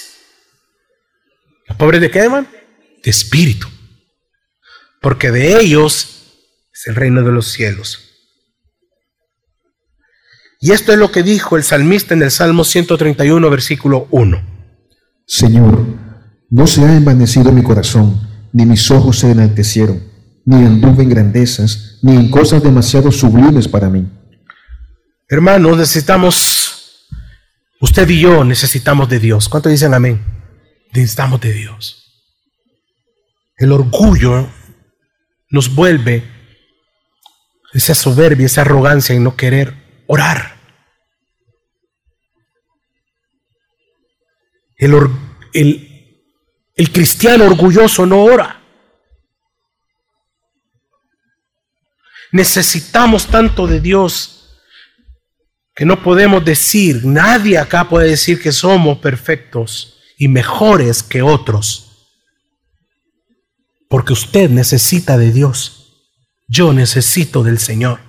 ¿Los 1.67 1.77
pobres 1.77 2.01
de 2.01 2.11
qué, 2.11 2.21
hermano? 2.21 2.47
de 3.03 3.11
espíritu, 3.11 3.69
porque 5.01 5.31
de 5.31 5.61
ellos 5.61 6.18
es 6.79 6.87
el 6.87 6.95
reino 6.95 7.25
de 7.25 7.33
los 7.33 7.49
cielos. 7.49 8.05
Y 10.61 10.71
esto 10.71 10.93
es 10.93 10.99
lo 10.99 11.11
que 11.11 11.25
dijo 11.25 11.57
el 11.57 11.65
salmista 11.65 12.15
en 12.15 12.23
el 12.23 12.31
Salmo 12.31 12.63
131, 12.63 13.51
versículo 13.51 14.07
1. 14.13 14.41
Señor, 15.27 15.85
no 16.51 16.67
se 16.69 16.85
ha 16.85 16.97
envanecido 16.97 17.51
mi 17.51 17.65
corazón, 17.65 18.21
ni 18.53 18.65
mis 18.65 18.93
ojos 18.93 19.19
se 19.19 19.33
enaltecieron, 19.33 20.05
ni 20.45 20.65
anduve 20.65 21.03
en 21.03 21.09
grandezas, 21.09 21.99
ni 22.03 22.15
en 22.15 22.31
cosas 22.31 22.63
demasiado 22.63 23.11
sublimes 23.11 23.67
para 23.67 23.91
mí. 23.91 24.09
Hermanos, 25.29 25.79
necesitamos, 25.79 27.09
usted 27.81 28.09
y 28.09 28.21
yo 28.21 28.45
necesitamos 28.45 29.09
de 29.09 29.19
Dios. 29.19 29.49
¿Cuánto 29.49 29.69
dicen 29.69 29.95
amén? 29.95 30.25
Necesitamos 30.93 31.41
de 31.41 31.53
Dios. 31.53 32.05
El 33.57 33.73
orgullo 33.73 34.49
nos 35.51 35.75
vuelve 35.75 36.38
esa 37.73 37.95
soberbia, 37.95 38.47
esa 38.47 38.63
arrogancia 38.63 39.15
en 39.15 39.25
no 39.25 39.37
querer 39.37 39.75
orar. 40.07 40.57
El, 44.77 44.95
el, 45.53 46.93
cristiano 46.93 47.45
orgulloso 47.45 48.07
no 48.07 48.23
ora. 48.23 48.63
Necesitamos 52.31 53.27
tanto 53.27 53.67
de 53.67 53.81
Dios 53.81 54.35
que 55.75 55.85
no 55.85 56.03
podemos 56.03 56.45
decir, 56.45 57.05
nadie 57.05 57.59
acá 57.59 57.89
puede 57.89 58.11
decir 58.11 58.41
que 58.41 58.53
somos 58.53 58.99
perfectos 58.99 59.99
y 60.17 60.29
mejores 60.29 61.03
que 61.03 61.23
otros. 61.23 61.85
Porque 63.89 64.13
usted 64.13 64.51
necesita 64.51 65.17
de 65.17 65.33
Dios. 65.33 65.78
Yo 66.49 66.73
necesito 66.73 67.43
del 67.45 67.59
Señor. 67.59 68.01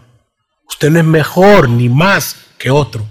Usted 0.70 0.90
no 0.90 1.00
es 1.00 1.06
mejor 1.06 1.70
ni 1.70 1.90
más 1.90 2.38
que 2.58 2.72
otro. 2.72 3.06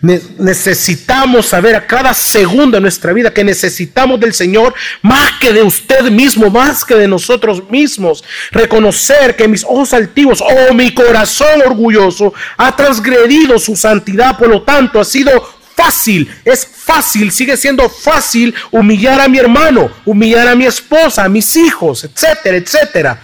necesitamos 0.00 1.46
saber 1.46 1.74
a 1.74 1.86
cada 1.86 2.12
segundo 2.12 2.76
de 2.76 2.82
nuestra 2.82 3.14
vida 3.14 3.32
que 3.32 3.42
necesitamos 3.42 4.20
del 4.20 4.34
Señor 4.34 4.74
más 5.00 5.32
que 5.40 5.54
de 5.54 5.62
usted 5.62 6.10
mismo, 6.10 6.50
más 6.50 6.84
que 6.84 6.96
de 6.96 7.08
nosotros 7.08 7.70
mismos. 7.70 8.22
Reconocer 8.50 9.36
que 9.36 9.48
mis 9.48 9.64
ojos 9.64 9.94
altivos 9.94 10.40
o 10.40 10.46
oh, 10.46 10.74
mi 10.74 10.92
corazón 10.92 11.62
orgulloso 11.64 12.34
ha 12.56 12.74
transgredido 12.76 13.58
su 13.58 13.74
santidad, 13.74 14.36
por 14.36 14.48
lo 14.48 14.62
tanto 14.62 15.00
ha 15.00 15.04
sido 15.04 15.55
fácil, 15.76 16.28
es 16.44 16.66
fácil, 16.66 17.30
sigue 17.30 17.56
siendo 17.56 17.88
fácil 17.88 18.54
humillar 18.70 19.20
a 19.20 19.28
mi 19.28 19.38
hermano, 19.38 19.90
humillar 20.04 20.48
a 20.48 20.54
mi 20.54 20.64
esposa, 20.64 21.24
a 21.24 21.28
mis 21.28 21.54
hijos, 21.56 22.04
etcétera, 22.04 22.56
etcétera. 22.56 23.20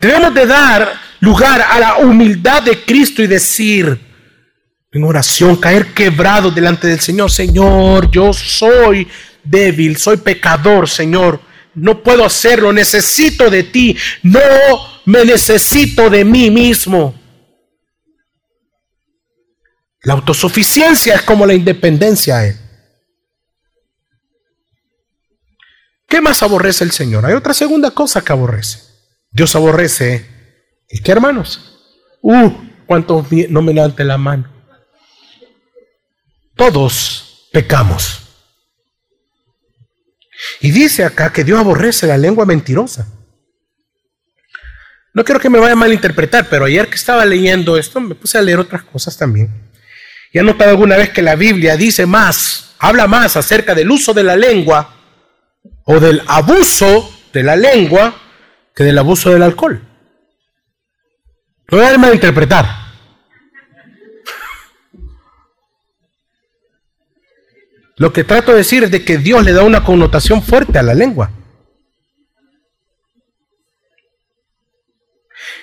Debemos 0.00 0.34
de 0.34 0.46
dar 0.46 1.00
lugar 1.20 1.60
a 1.60 1.78
la 1.78 1.96
humildad 1.98 2.62
de 2.62 2.82
Cristo 2.84 3.22
y 3.22 3.26
decir 3.26 3.98
en 4.94 5.02
oración, 5.02 5.56
caer 5.56 5.92
quebrado 5.92 6.52
delante 6.52 6.86
del 6.86 7.00
Señor, 7.00 7.30
Señor, 7.30 8.10
yo 8.12 8.32
soy 8.32 9.08
débil, 9.42 9.96
soy 9.96 10.18
pecador, 10.18 10.88
Señor, 10.88 11.40
no 11.74 12.00
puedo 12.00 12.24
hacerlo, 12.24 12.72
necesito 12.72 13.50
de 13.50 13.64
ti, 13.64 13.96
no 14.22 14.40
me 15.04 15.24
necesito 15.24 16.08
de 16.08 16.24
mí 16.24 16.48
mismo. 16.48 17.23
La 20.04 20.12
autosuficiencia 20.14 21.14
es 21.14 21.22
como 21.22 21.46
la 21.46 21.54
independencia 21.54 22.46
Él. 22.46 22.56
¿Qué 26.06 26.20
más 26.20 26.42
aborrece 26.42 26.84
el 26.84 26.92
Señor? 26.92 27.24
Hay 27.26 27.32
otra 27.32 27.54
segunda 27.54 27.90
cosa 27.90 28.22
que 28.22 28.32
aborrece. 28.32 28.80
Dios 29.30 29.56
aborrece. 29.56 30.26
¿Y 30.88 31.00
qué 31.00 31.10
hermanos? 31.10 31.80
Uh, 32.20 32.52
¿cuántos 32.86 33.26
no 33.48 33.62
me 33.62 33.72
levanten 33.72 34.06
la 34.06 34.18
mano? 34.18 34.48
Todos 36.54 37.48
pecamos. 37.50 38.20
Y 40.60 40.70
dice 40.70 41.04
acá 41.04 41.32
que 41.32 41.44
Dios 41.44 41.58
aborrece 41.58 42.06
la 42.06 42.18
lengua 42.18 42.44
mentirosa. 42.44 43.08
No 45.14 45.24
quiero 45.24 45.40
que 45.40 45.48
me 45.48 45.58
vaya 45.58 45.72
a 45.72 45.76
malinterpretar, 45.76 46.48
pero 46.48 46.66
ayer 46.66 46.88
que 46.88 46.96
estaba 46.96 47.24
leyendo 47.24 47.76
esto 47.78 48.00
me 48.00 48.14
puse 48.14 48.36
a 48.36 48.42
leer 48.42 48.58
otras 48.58 48.82
cosas 48.82 49.16
también. 49.16 49.73
Y 50.34 50.40
he 50.40 50.42
notado 50.42 50.70
alguna 50.70 50.96
vez 50.96 51.10
que 51.10 51.22
la 51.22 51.36
Biblia 51.36 51.76
dice 51.76 52.06
más, 52.06 52.74
habla 52.80 53.06
más 53.06 53.36
acerca 53.36 53.72
del 53.72 53.88
uso 53.88 54.12
de 54.12 54.24
la 54.24 54.34
lengua 54.34 54.92
o 55.84 56.00
del 56.00 56.22
abuso 56.26 57.08
de 57.32 57.44
la 57.44 57.54
lengua 57.54 58.20
que 58.74 58.82
del 58.82 58.98
abuso 58.98 59.30
del 59.30 59.44
alcohol. 59.44 59.80
No 61.70 61.78
voy 61.78 61.86
a 61.86 61.96
malinterpretar. 61.98 62.66
Lo 67.96 68.12
que 68.12 68.24
trato 68.24 68.50
de 68.50 68.58
decir 68.58 68.82
es 68.82 68.90
de 68.90 69.04
que 69.04 69.18
Dios 69.18 69.44
le 69.44 69.52
da 69.52 69.62
una 69.62 69.84
connotación 69.84 70.42
fuerte 70.42 70.80
a 70.80 70.82
la 70.82 70.94
lengua. 70.94 71.30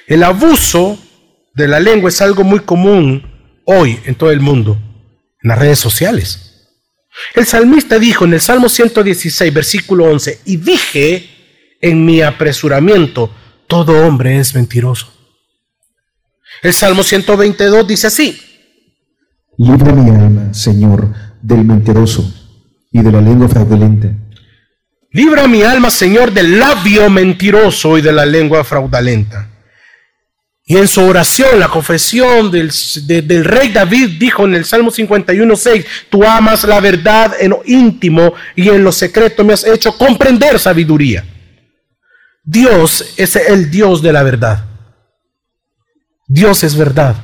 El 0.07 0.23
abuso 0.23 0.97
de 1.53 1.67
la 1.67 1.81
lengua 1.81 2.07
es 2.07 2.21
algo 2.21 2.45
muy 2.45 2.61
común 2.61 3.30
hoy 3.65 3.99
en 4.05 4.15
todo 4.15 4.31
el 4.31 4.39
mundo, 4.39 4.77
en 5.41 5.49
las 5.49 5.59
redes 5.59 5.79
sociales. 5.79 6.51
El 7.35 7.45
salmista 7.45 7.99
dijo 7.99 8.25
en 8.25 8.33
el 8.33 8.41
Salmo 8.41 8.69
116, 8.69 9.53
versículo 9.53 10.05
11, 10.05 10.41
y 10.45 10.57
dije 10.57 11.29
en 11.81 12.05
mi 12.05 12.21
apresuramiento, 12.21 13.33
todo 13.67 14.05
hombre 14.05 14.39
es 14.39 14.55
mentiroso. 14.55 15.11
El 16.61 16.73
Salmo 16.73 17.03
122 17.03 17.87
dice 17.87 18.07
así. 18.07 18.39
Libra 19.57 19.91
mi 19.93 20.09
alma, 20.09 20.53
Señor, 20.53 21.13
del 21.41 21.63
mentiroso 21.65 22.31
y 22.91 23.01
de 23.01 23.11
la 23.11 23.21
lengua 23.21 23.47
fraudulenta. 23.47 24.13
Libra 25.11 25.47
mi 25.47 25.61
alma, 25.61 25.89
Señor, 25.89 26.31
del 26.31 26.57
labio 26.57 27.09
mentiroso 27.09 27.97
y 27.97 28.01
de 28.01 28.11
la 28.11 28.25
lengua 28.25 28.63
fraudulenta. 28.63 29.50
Y 30.63 30.77
en 30.77 30.87
su 30.87 31.01
oración, 31.01 31.59
la 31.59 31.67
confesión 31.67 32.51
del, 32.51 32.71
rey 33.43 33.69
David 33.69 34.11
dijo 34.19 34.45
en 34.45 34.55
el 34.55 34.65
Salmo 34.65 34.91
51.6, 34.91 35.85
tú 36.09 36.23
amas 36.23 36.63
la 36.63 36.79
verdad 36.79 37.33
en 37.39 37.49
lo 37.49 37.61
íntimo 37.65 38.33
y 38.55 38.69
en 38.69 38.83
lo 38.83 38.91
secreto 38.91 39.43
me 39.43 39.53
has 39.53 39.65
hecho 39.65 39.97
comprender 39.97 40.59
sabiduría. 40.59 41.25
Dios 42.43 43.13
es 43.17 43.35
el 43.35 43.69
Dios 43.69 44.01
de 44.01 44.13
la 44.13 44.23
verdad. 44.23 44.65
Dios 46.27 46.63
es 46.63 46.75
verdad. 46.75 47.15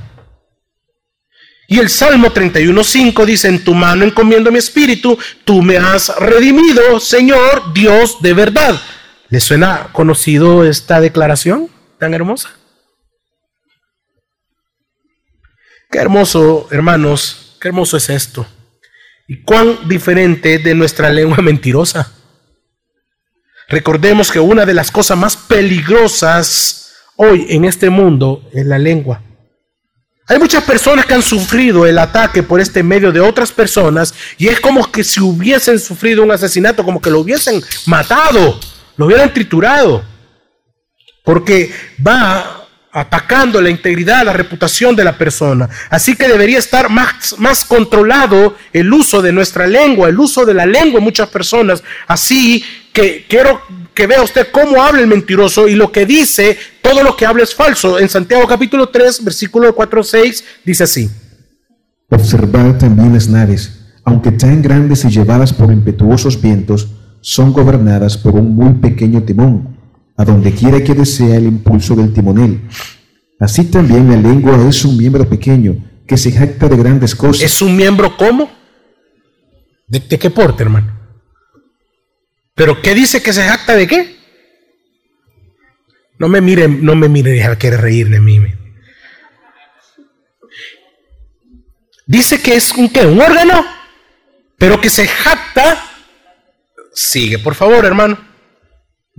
Y 1.69 1.79
el 1.79 1.89
Salmo 1.89 2.33
31.5 2.33 3.25
dice, 3.25 3.49
en 3.49 3.63
tu 3.63 3.73
mano 3.73 4.03
encomiendo 4.03 4.51
mi 4.51 4.57
espíritu, 4.57 5.17
tú 5.43 5.61
me 5.61 5.77
has 5.77 6.13
redimido, 6.17 6.99
Señor, 6.99 7.73
Dios 7.73 8.21
de 8.21 8.33
verdad. 8.33 8.79
¿Le 9.29 9.39
suena 9.41 9.89
conocido 9.91 10.65
esta 10.65 11.01
declaración 11.01 11.69
tan 11.99 12.13
hermosa? 12.13 12.56
Qué 15.89 15.99
hermoso, 15.99 16.67
hermanos, 16.71 17.57
qué 17.61 17.69
hermoso 17.69 17.97
es 17.97 18.09
esto. 18.09 18.45
Y 19.27 19.41
cuán 19.43 19.87
diferente 19.87 20.59
de 20.59 20.75
nuestra 20.75 21.09
lengua 21.09 21.37
mentirosa. 21.41 22.13
Recordemos 23.69 24.31
que 24.31 24.39
una 24.39 24.65
de 24.65 24.73
las 24.73 24.91
cosas 24.91 25.17
más 25.17 25.35
peligrosas 25.35 26.93
hoy 27.17 27.45
en 27.49 27.65
este 27.65 27.89
mundo 27.89 28.49
es 28.53 28.65
la 28.65 28.79
lengua. 28.79 29.21
Hay 30.29 30.39
muchas 30.39 30.63
personas 30.63 31.05
que 31.05 31.13
han 31.13 31.21
sufrido 31.21 31.85
el 31.85 31.97
ataque 31.97 32.43
por 32.43 32.59
este 32.59 32.83
medio 32.83 33.13
de 33.13 33.21
otras 33.21 33.51
personas 33.51 34.13
y 34.37 34.47
es 34.47 34.59
como 34.59 34.91
que 34.91 35.03
si 35.03 35.21
hubiesen 35.21 35.79
sufrido 35.79 36.21
un 36.21 36.31
asesinato, 36.31 36.83
como 36.83 37.01
que 37.01 37.09
lo 37.09 37.19
hubiesen 37.19 37.61
matado, 37.85 38.59
lo 38.97 39.05
hubieran 39.05 39.33
triturado. 39.33 40.03
Porque 41.23 41.73
va 42.05 42.66
atacando 42.99 43.61
la 43.61 43.69
integridad, 43.69 44.25
la 44.25 44.33
reputación 44.33 44.95
de 44.95 45.03
la 45.03 45.15
persona. 45.15 45.69
Así 45.89 46.15
que 46.15 46.27
debería 46.27 46.57
estar 46.57 46.89
más, 46.89 47.35
más 47.37 47.63
controlado 47.63 48.55
el 48.73 48.91
uso 48.91 49.21
de 49.21 49.31
nuestra 49.31 49.67
lengua, 49.67 50.09
el 50.09 50.19
uso 50.19 50.45
de 50.45 50.55
la 50.55 50.65
lengua 50.65 50.97
en 50.97 51.03
muchas 51.03 51.29
personas. 51.29 51.83
Así 52.07 52.63
que 52.91 53.27
quiero 53.29 53.61
que 53.93 54.07
vea 54.07 54.23
usted 54.23 54.47
cómo 54.51 54.81
habla 54.81 55.01
el 55.01 55.07
mentiroso 55.07 55.67
y 55.67 55.75
lo 55.75 55.91
que 55.91 56.07
dice, 56.07 56.57
todo 56.81 57.03
lo 57.03 57.15
que 57.15 57.27
habla 57.27 57.43
es 57.43 57.53
falso. 57.53 57.99
En 57.99 58.09
Santiago 58.09 58.47
capítulo 58.47 58.89
3, 58.89 59.23
versículo 59.23 59.75
4 59.75 60.03
6, 60.03 60.43
dice 60.65 60.83
así. 60.83 61.07
Observad 62.09 62.79
también 62.79 63.13
las 63.13 63.27
naves, 63.27 63.79
aunque 64.05 64.31
tan 64.31 64.63
grandes 64.63 65.05
y 65.05 65.09
llevadas 65.09 65.53
por 65.53 65.71
impetuosos 65.71 66.41
vientos, 66.41 66.87
son 67.21 67.53
gobernadas 67.53 68.17
por 68.17 68.33
un 68.33 68.55
muy 68.55 68.73
pequeño 68.73 69.21
timón 69.21 69.76
a 70.17 70.25
donde 70.25 70.51
quiera 70.51 70.83
que 70.83 70.95
desea 70.95 71.37
el 71.37 71.45
impulso 71.45 71.95
del 71.95 72.11
timonel. 72.11 72.61
Así 73.39 73.65
también 73.65 74.09
la 74.09 74.17
lengua 74.17 74.67
es 74.67 74.83
un 74.83 74.97
miembro 74.97 75.29
pequeño 75.29 75.75
que 76.07 76.17
se 76.17 76.31
jacta 76.31 76.67
de 76.67 76.75
grandes 76.75 77.15
cosas. 77.15 77.43
¿Es 77.43 77.61
un 77.61 77.75
miembro 77.75 78.17
cómo? 78.17 78.51
¿De, 79.87 80.01
qué 80.01 80.29
porte, 80.31 80.63
hermano? 80.63 80.91
¿Pero 82.55 82.81
qué 82.81 82.95
dice 82.95 83.21
que 83.21 83.31
se 83.31 83.43
jacta 83.43 83.75
de 83.75 83.87
qué? 83.87 84.17
No 86.17 86.27
me 86.27 86.41
mire, 86.41 86.67
no 86.67 86.95
me 86.95 87.07
mire, 87.07 87.39
quiere 87.59 87.77
reír 87.77 88.09
de 88.09 88.19
mí. 88.19 88.41
Dice 92.07 92.41
que 92.41 92.55
es 92.55 92.71
un 92.71 92.89
qué, 92.89 93.05
un 93.05 93.21
órgano, 93.21 93.63
pero 94.57 94.81
que 94.81 94.89
se 94.89 95.05
jacta. 95.07 95.83
Sigue, 96.93 97.37
por 97.37 97.53
favor, 97.53 97.85
hermano. 97.85 98.17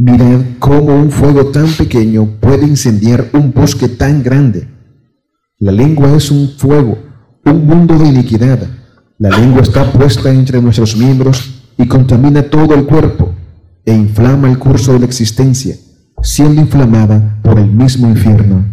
Mirad 0.01 0.43
cómo 0.61 0.95
un 0.95 1.11
fuego 1.11 1.47
tan 1.47 1.67
pequeño 1.73 2.39
puede 2.39 2.65
incendiar 2.65 3.31
un 3.33 3.53
bosque 3.53 3.89
tan 3.89 4.23
grande. 4.23 4.69
La 5.59 5.73
lengua 5.73 6.15
es 6.17 6.31
un 6.31 6.55
fuego, 6.57 6.97
un 7.45 7.67
mundo 7.67 7.99
de 7.99 8.07
iniquidad. 8.07 8.61
La 9.19 9.31
lengua 9.31 9.63
está 9.63 9.91
puesta 9.91 10.31
entre 10.31 10.63
nuestros 10.63 10.97
miembros 10.97 11.65
y 11.77 11.89
contamina 11.89 12.45
todo 12.45 12.77
el 12.77 12.87
cuerpo 12.87 13.35
e 13.85 13.93
inflama 13.93 14.49
el 14.49 14.61
curso 14.61 14.93
de 14.93 15.01
la 15.01 15.07
existencia, 15.07 15.75
siendo 16.23 16.61
inflamada 16.61 17.41
por 17.43 17.59
el 17.59 17.67
mismo 17.67 18.07
infierno. 18.09 18.65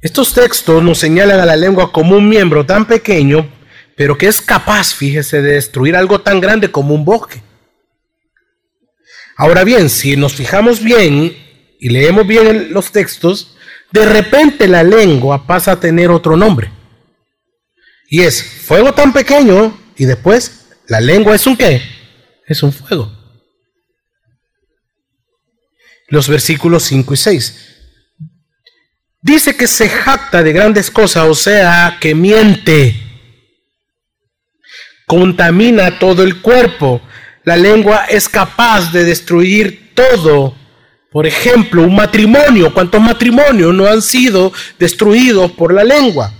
Estos 0.00 0.32
textos 0.32 0.82
nos 0.82 0.96
señalan 0.96 1.38
a 1.38 1.44
la 1.44 1.56
lengua 1.56 1.92
como 1.92 2.16
un 2.16 2.30
miembro 2.30 2.64
tan 2.64 2.86
pequeño, 2.86 3.46
pero 3.94 4.16
que 4.16 4.28
es 4.28 4.40
capaz, 4.40 4.94
fíjese, 4.94 5.42
de 5.42 5.52
destruir 5.52 5.96
algo 5.96 6.22
tan 6.22 6.40
grande 6.40 6.70
como 6.70 6.94
un 6.94 7.04
bosque. 7.04 7.42
Ahora 9.36 9.64
bien, 9.64 9.90
si 9.90 10.16
nos 10.16 10.34
fijamos 10.34 10.82
bien 10.82 11.36
y 11.80 11.88
leemos 11.88 12.26
bien 12.26 12.72
los 12.72 12.92
textos, 12.92 13.56
de 13.90 14.06
repente 14.06 14.68
la 14.68 14.82
lengua 14.82 15.46
pasa 15.46 15.72
a 15.72 15.80
tener 15.80 16.10
otro 16.10 16.36
nombre. 16.36 16.70
Y 18.08 18.20
es 18.20 18.42
fuego 18.42 18.92
tan 18.92 19.12
pequeño 19.12 19.76
y 19.96 20.04
después 20.04 20.66
la 20.88 21.00
lengua 21.00 21.34
es 21.34 21.46
un 21.46 21.56
qué? 21.56 21.82
Es 22.46 22.62
un 22.62 22.72
fuego. 22.72 23.12
Los 26.08 26.28
versículos 26.28 26.84
5 26.84 27.14
y 27.14 27.16
6. 27.16 27.74
Dice 29.22 29.56
que 29.56 29.66
se 29.66 29.88
jacta 29.88 30.42
de 30.42 30.52
grandes 30.52 30.90
cosas, 30.90 31.26
o 31.26 31.34
sea, 31.34 31.96
que 31.98 32.14
miente, 32.14 32.94
contamina 35.06 35.98
todo 35.98 36.22
el 36.22 36.42
cuerpo, 36.42 37.00
la 37.44 37.56
lengua 37.56 38.06
es 38.06 38.28
capaz 38.28 38.90
de 38.90 39.04
destruir 39.04 39.92
todo. 39.94 40.56
Por 41.10 41.26
ejemplo, 41.26 41.82
un 41.82 41.94
matrimonio. 41.94 42.72
¿Cuántos 42.72 43.00
matrimonios 43.00 43.72
no 43.74 43.86
han 43.86 44.02
sido 44.02 44.52
destruidos 44.78 45.52
por 45.52 45.72
la 45.72 45.84
lengua? 45.84 46.32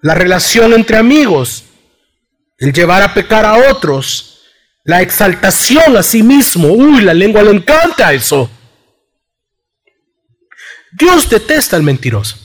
La 0.00 0.14
relación 0.14 0.72
entre 0.72 0.96
amigos, 0.96 1.64
el 2.58 2.72
llevar 2.72 3.02
a 3.02 3.12
pecar 3.12 3.44
a 3.44 3.70
otros, 3.70 4.42
la 4.84 5.02
exaltación 5.02 5.96
a 5.96 6.02
sí 6.02 6.22
mismo. 6.22 6.68
Uy, 6.68 7.02
la 7.02 7.14
lengua 7.14 7.42
le 7.42 7.50
encanta 7.50 8.12
eso. 8.12 8.50
Dios 10.92 11.28
detesta 11.28 11.76
al 11.76 11.82
mentiroso. 11.82 12.38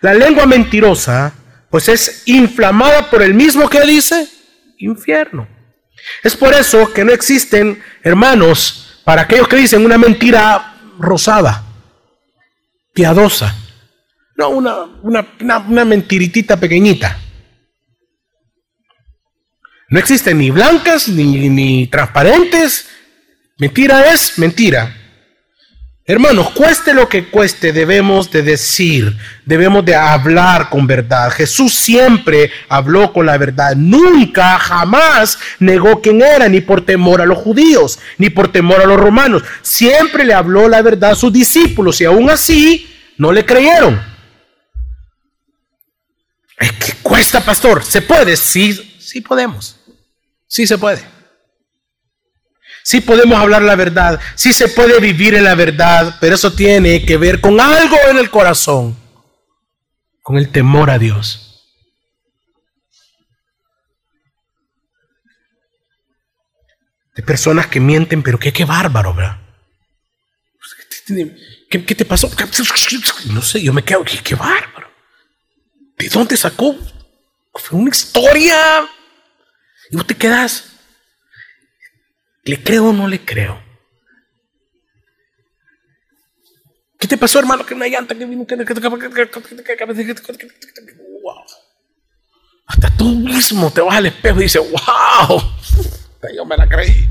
La 0.00 0.14
lengua 0.14 0.46
mentirosa, 0.46 1.34
pues 1.70 1.88
es 1.88 2.22
inflamada 2.26 3.10
por 3.10 3.22
el 3.22 3.34
mismo 3.34 3.68
que 3.68 3.80
dice 3.80 4.28
infierno. 4.78 5.55
Es 6.22 6.36
por 6.36 6.54
eso 6.54 6.92
que 6.92 7.04
no 7.04 7.12
existen, 7.12 7.82
hermanos, 8.02 9.00
para 9.04 9.22
aquellos 9.22 9.48
que 9.48 9.56
dicen 9.56 9.84
una 9.84 9.98
mentira 9.98 10.76
rosada, 10.98 11.64
piadosa. 12.92 13.54
No, 14.36 14.50
una, 14.50 14.76
una, 15.02 15.84
mentiritita 15.84 16.58
pequeñita. 16.58 17.18
No 19.88 19.98
existen 19.98 20.38
ni 20.38 20.50
blancas 20.50 21.08
ni, 21.08 21.48
ni 21.48 21.86
transparentes. 21.86 22.88
Mentira 23.58 24.12
es 24.12 24.38
mentira. 24.38 24.94
Hermanos, 26.08 26.50
cueste 26.50 26.94
lo 26.94 27.08
que 27.08 27.28
cueste, 27.30 27.72
debemos 27.72 28.30
de 28.30 28.42
decir, 28.42 29.16
debemos 29.44 29.84
de 29.84 29.96
hablar 29.96 30.70
con 30.70 30.86
verdad. 30.86 31.32
Jesús 31.32 31.74
siempre 31.74 32.52
habló 32.68 33.12
con 33.12 33.26
la 33.26 33.36
verdad, 33.36 33.74
nunca, 33.74 34.56
jamás 34.60 35.36
negó 35.58 36.00
quién 36.00 36.22
era, 36.22 36.48
ni 36.48 36.60
por 36.60 36.86
temor 36.86 37.20
a 37.20 37.26
los 37.26 37.38
judíos, 37.38 37.98
ni 38.18 38.30
por 38.30 38.52
temor 38.52 38.80
a 38.80 38.86
los 38.86 39.00
romanos. 39.00 39.42
Siempre 39.62 40.24
le 40.24 40.32
habló 40.32 40.68
la 40.68 40.80
verdad 40.80 41.10
a 41.10 41.16
sus 41.16 41.32
discípulos 41.32 42.00
y 42.00 42.04
aún 42.04 42.30
así 42.30 42.88
no 43.18 43.32
le 43.32 43.44
creyeron. 43.44 44.00
Que 46.56 46.92
cuesta, 47.02 47.40
pastor. 47.40 47.82
¿Se 47.82 48.00
puede? 48.00 48.36
Sí, 48.36 48.96
sí 49.00 49.20
podemos. 49.20 49.80
Sí 50.46 50.68
se 50.68 50.78
puede. 50.78 51.15
Sí 52.86 53.00
podemos 53.00 53.36
hablar 53.36 53.62
la 53.62 53.74
verdad, 53.74 54.20
sí 54.36 54.52
se 54.52 54.68
puede 54.68 55.00
vivir 55.00 55.34
en 55.34 55.42
la 55.42 55.56
verdad, 55.56 56.18
pero 56.20 56.36
eso 56.36 56.52
tiene 56.52 57.04
que 57.04 57.16
ver 57.16 57.40
con 57.40 57.60
algo 57.60 57.96
en 58.08 58.16
el 58.16 58.30
corazón, 58.30 58.96
con 60.22 60.36
el 60.36 60.52
temor 60.52 60.88
a 60.90 60.96
Dios. 60.96 61.64
De 67.16 67.24
personas 67.24 67.66
que 67.66 67.80
mienten, 67.80 68.22
pero 68.22 68.38
qué, 68.38 68.52
qué 68.52 68.64
bárbaro, 68.64 69.12
¿verdad? 69.14 69.40
¿Qué, 71.68 71.84
¿Qué, 71.84 71.94
te 71.96 72.04
pasó? 72.04 72.30
No 73.32 73.42
sé, 73.42 73.64
yo 73.64 73.72
me 73.72 73.82
quedo, 73.82 74.04
qué, 74.04 74.18
qué 74.18 74.36
bárbaro. 74.36 74.88
¿De 75.98 76.08
dónde 76.08 76.36
sacó? 76.36 76.78
Fue 77.52 77.80
una 77.80 77.90
historia. 77.90 78.88
Y 79.90 79.96
vos 79.96 80.06
te 80.06 80.14
quedas. 80.14 80.75
¿Le 82.46 82.62
creo 82.62 82.90
o 82.90 82.92
no 82.92 83.08
le 83.08 83.24
creo? 83.24 83.60
¿Qué 86.96 87.08
te 87.08 87.18
pasó, 87.18 87.40
hermano? 87.40 87.66
Que 87.66 87.74
una 87.74 87.88
llanta 87.88 88.14
que 88.14 88.24
vino. 88.24 88.46
Wow. 91.22 91.44
Hasta 92.66 92.96
tú 92.96 93.10
mismo 93.16 93.70
te 93.72 93.80
vas 93.80 93.96
al 93.96 94.06
espejo 94.06 94.40
y 94.40 94.44
dices, 94.44 94.62
wow, 94.62 95.42
yo 96.34 96.44
me 96.46 96.56
la 96.56 96.68
creí. 96.68 97.08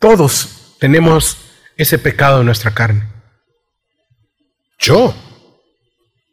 Todos 0.00 0.76
tenemos 0.80 1.38
ese 1.76 1.96
pecado 1.96 2.40
en 2.40 2.46
nuestra 2.46 2.74
carne. 2.74 3.08
Yo 4.80 5.14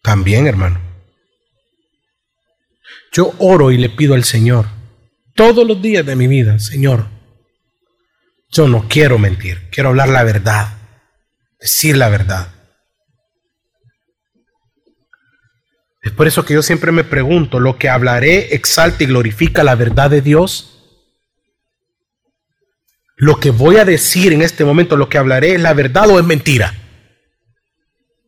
también, 0.02 0.48
hermano. 0.48 0.89
Yo 3.12 3.34
oro 3.40 3.72
y 3.72 3.78
le 3.78 3.90
pido 3.90 4.14
al 4.14 4.24
Señor 4.24 4.66
todos 5.40 5.66
los 5.66 5.82
días 5.82 6.06
de 6.06 6.18
mi 6.18 6.28
vida, 6.28 6.60
Señor, 6.60 7.08
yo 8.52 8.68
no 8.68 8.90
quiero 8.90 9.18
mentir, 9.18 9.70
quiero 9.72 9.88
hablar 9.88 10.10
la 10.10 10.24
verdad, 10.24 10.78
decir 11.62 11.96
la 11.96 12.10
verdad. 12.10 12.54
Es 16.02 16.12
por 16.12 16.28
eso 16.28 16.44
que 16.44 16.56
yo 16.56 16.62
siempre 16.62 16.92
me 16.92 17.06
pregunto, 17.06 17.62
¿lo 17.62 17.78
que 17.78 17.88
hablaré 17.88 18.54
exalta 18.54 19.04
y 19.06 19.08
glorifica 19.08 19.64
la 19.64 19.76
verdad 19.76 20.10
de 20.10 20.22
Dios? 20.22 20.76
¿Lo 23.16 23.40
que 23.40 23.52
voy 23.52 23.78
a 23.78 23.86
decir 23.86 24.34
en 24.34 24.42
este 24.42 24.66
momento, 24.66 24.98
lo 24.98 25.08
que 25.08 25.18
hablaré, 25.18 25.56
es 25.56 25.62
la 25.62 25.74
verdad 25.74 26.10
o 26.10 26.20
es 26.20 26.26
mentira? 26.26 26.74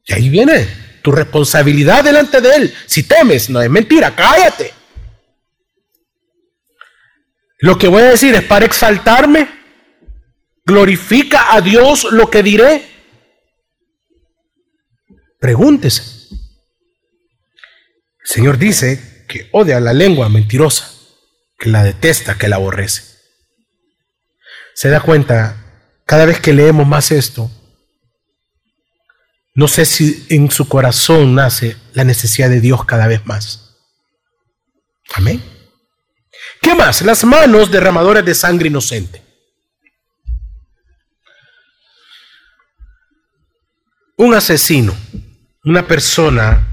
Y 0.06 0.14
ahí 0.14 0.30
viene 0.30 0.66
tu 1.02 1.12
responsabilidad 1.12 2.04
delante 2.04 2.42
de 2.42 2.56
Él. 2.56 2.74
Si 2.86 3.04
temes, 3.04 3.50
no 3.50 3.62
es 3.62 3.70
mentira, 3.70 4.16
cállate. 4.16 4.74
Lo 7.60 7.78
que 7.78 7.88
voy 7.88 8.02
a 8.02 8.10
decir 8.12 8.34
es 8.34 8.44
para 8.44 8.66
exaltarme. 8.66 9.48
Glorifica 10.66 11.54
a 11.54 11.62
Dios 11.62 12.08
lo 12.12 12.30
que 12.30 12.44
diré. 12.44 12.90
Pregúntese. 15.40 16.04
El 16.32 18.28
Señor 18.28 18.58
dice 18.58 19.26
que 19.28 19.50
odia 19.52 19.80
la 19.80 19.94
lengua 19.94 20.30
mentirosa, 20.30 20.92
que 21.58 21.70
la 21.70 21.84
detesta, 21.84 22.38
que 22.38 22.48
la 22.48 22.58
aborrece. 22.58 23.04
Se 24.74 24.90
da 24.90 25.00
cuenta, 25.00 25.58
cada 26.06 26.26
vez 26.26 26.40
que 26.40 26.54
leemos 26.54 26.88
más 26.88 27.12
esto, 27.12 27.52
no 29.54 29.68
sé 29.68 29.86
si 29.86 30.26
en 30.30 30.50
su 30.50 30.68
corazón 30.68 31.36
nace 31.36 31.76
la 31.94 32.04
necesidad 32.04 32.50
de 32.50 32.62
Dios 32.62 32.86
cada 32.86 33.08
vez 33.08 33.26
más. 33.26 33.78
Amén. 35.14 35.44
¿Qué 36.62 36.74
más? 36.74 37.02
Las 37.02 37.24
manos 37.24 37.70
derramadoras 37.70 38.24
de 38.24 38.34
sangre 38.34 38.68
inocente. 38.68 39.22
Un 44.16 44.36
asesino, 44.36 44.96
una 45.64 45.88
persona, 45.88 46.68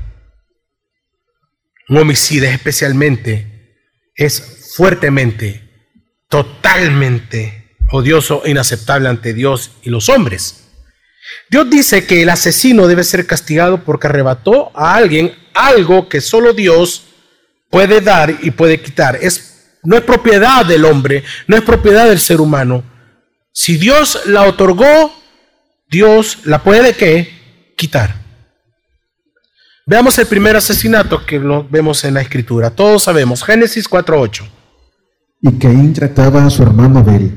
un 1.89 1.97
homicida 1.97 2.51
especialmente, 2.51 3.77
es 4.15 4.75
fuertemente, 4.77 5.95
totalmente 6.29 7.77
odioso 7.91 8.45
e 8.45 8.51
inaceptable 8.51 9.09
ante 9.09 9.33
Dios 9.33 9.73
y 9.83 9.91
los 9.91 10.11
hombres. 10.11 10.68
Dios 11.51 11.69
dice 11.71 12.07
que 12.07 12.23
el 12.23 12.31
asesino 12.31 12.87
debe 12.87 13.05
ser 13.05 13.27
castigado 13.27 13.83
porque 13.85 14.07
arrebató 14.07 14.71
a 14.75 14.95
alguien 14.95 15.33
algo 15.55 16.09
que 16.09 16.21
solo 16.21 16.53
Dios 16.53 17.05
puede 17.71 18.01
dar 18.01 18.37
y 18.43 18.51
puede 18.51 18.81
quitar. 18.81 19.19
Es, 19.21 19.79
no 19.83 19.97
es 19.97 20.03
propiedad 20.03 20.65
del 20.65 20.85
hombre, 20.85 21.25
no 21.47 21.57
es 21.57 21.63
propiedad 21.63 22.09
del 22.09 22.21
ser 22.21 22.41
humano. 22.41 22.83
Si 23.53 23.77
Dios 23.77 24.27
la 24.27 24.43
otorgó, 24.43 25.13
Dios 25.91 26.41
la 26.45 26.63
puede 26.63 26.95
¿qué? 26.95 27.73
quitar. 27.77 28.15
Veamos 29.87 30.19
el 30.19 30.27
primer 30.27 30.55
asesinato 30.55 31.25
que 31.25 31.39
vemos 31.39 32.05
en 32.05 32.15
la 32.15 32.21
escritura. 32.21 32.71
Todos 32.71 33.05
sabemos, 33.05 33.43
Génesis 33.43 33.89
4.8. 33.89 34.45
Y 35.41 35.53
Caín 35.59 35.95
trataba 35.95 36.45
a 36.45 36.51
su 36.51 36.63
hermano 36.63 36.99
Abel, 36.99 37.33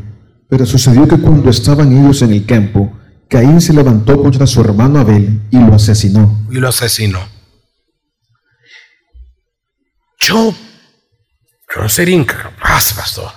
pero 0.49 0.65
sucedió 0.65 1.07
que 1.07 1.17
cuando 1.17 1.49
estaban 1.49 1.95
ellos 1.95 2.21
en 2.23 2.33
el 2.33 2.45
campo, 2.45 2.91
Caín 3.31 3.61
se 3.61 3.71
levantó 3.71 4.21
contra 4.21 4.45
su 4.45 4.59
hermano 4.59 4.99
Abel 4.99 5.39
y 5.49 5.57
lo 5.57 5.75
asesinó. 5.75 6.45
Y 6.51 6.55
lo 6.55 6.67
asesinó. 6.67 7.25
Yo, 10.19 10.53
yo 11.73 11.81
no 11.81 11.87
sería 11.87 12.17
incapaz, 12.17 12.93
pastor, 12.93 13.31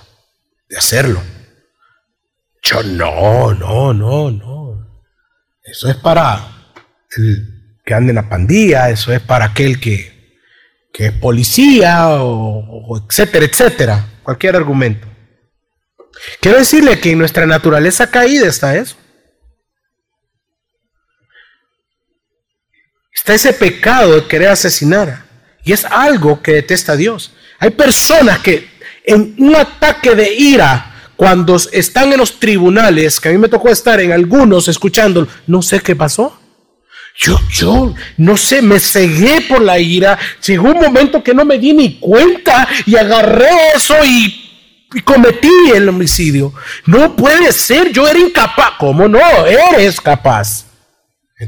de 0.69 0.77
hacerlo. 0.77 1.23
Yo 2.61 2.83
no, 2.83 3.55
no, 3.55 3.95
no, 3.95 4.33
no. 4.33 5.05
Eso 5.63 5.89
es 5.89 5.95
para 5.95 6.45
el 7.17 7.79
que 7.85 7.95
anda 7.95 8.11
en 8.11 8.17
la 8.17 8.29
pandilla, 8.29 8.91
eso 8.91 9.13
es 9.13 9.21
para 9.21 9.45
aquel 9.45 9.79
que, 9.79 10.41
que 10.93 11.07
es 11.07 11.13
policía, 11.13 12.09
o, 12.17 13.01
etcétera, 13.09 13.47
etcétera. 13.47 14.09
Cualquier 14.25 14.57
argumento. 14.57 15.07
Quiero 16.41 16.59
decirle 16.59 16.99
que 16.99 17.13
en 17.13 17.19
nuestra 17.19 17.47
naturaleza 17.47 18.11
caída 18.11 18.49
está 18.49 18.75
eso. 18.75 18.97
Está 23.15 23.35
ese 23.35 23.53
pecado 23.53 24.17
de 24.17 24.27
querer 24.27 24.49
asesinar. 24.49 25.25
Y 25.63 25.73
es 25.73 25.85
algo 25.85 26.43
que 26.43 26.55
detesta 26.55 26.97
Dios. 26.97 27.33
Hay 27.59 27.71
personas 27.71 28.41
que 28.41 28.69
en 29.05 29.35
un 29.39 29.55
ataque 29.55 30.15
de 30.15 30.35
ira, 30.35 31.11
cuando 31.17 31.57
están 31.73 32.13
en 32.13 32.19
los 32.19 32.41
tribunales, 32.41 33.21
que 33.21 33.29
a 33.29 33.33
mí 33.33 33.39
me 33.39 33.49
tocó 33.49 33.71
estar 33.71 34.01
en 34.01 34.13
algunos 34.13 34.69
escuchando, 34.69 35.29
no 35.47 35.63
sé 35.63 35.81
qué 35.81 35.95
pasó. 35.95 36.39
Yo, 37.17 37.41
yo, 37.49 37.95
no 38.17 38.37
sé, 38.37 38.61
me 38.61 38.81
cegué 38.81 39.43
por 39.49 39.63
la 39.63 39.79
ira. 39.79 40.19
Llegó 40.45 40.69
un 40.69 40.81
momento 40.81 41.23
que 41.23 41.33
no 41.33 41.45
me 41.45 41.59
di 41.59 41.73
ni 41.73 42.01
cuenta 42.01 42.69
y 42.85 42.97
agarré 42.97 43.49
eso 43.77 43.95
y, 44.05 44.51
y 44.93 45.01
cometí 45.01 45.49
el 45.73 45.89
homicidio. 45.89 46.53
No 46.87 47.15
puede 47.15 47.53
ser, 47.53 47.93
yo 47.93 48.09
era 48.09 48.19
incapaz. 48.19 48.73
¿Cómo 48.79 49.07
no? 49.07 49.21
Eres 49.47 50.01
capaz 50.01 50.74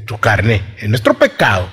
tu 0.04 0.18
carne, 0.18 0.74
en 0.78 0.90
nuestro 0.90 1.14
pecado. 1.14 1.70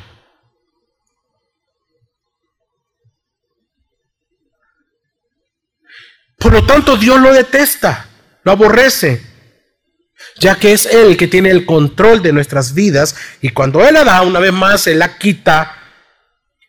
Por 6.38 6.52
lo 6.52 6.66
tanto, 6.66 6.98
Dios 6.98 7.22
lo 7.22 7.32
detesta, 7.32 8.08
lo 8.44 8.52
aborrece, 8.52 9.22
ya 10.40 10.56
que 10.56 10.74
es 10.74 10.86
Él 10.86 11.16
que 11.16 11.28
tiene 11.28 11.50
el 11.50 11.66
control 11.66 12.22
de 12.22 12.34
nuestras 12.34 12.74
vidas 12.74 13.16
y 13.42 13.50
cuando 13.50 13.88
Él 13.88 13.94
la 13.94 14.04
da, 14.04 14.22
una 14.24 14.40
vez 14.40 14.52
más, 14.52 14.86
Él 14.88 15.00
la 15.00 15.18
quita, 15.18 15.78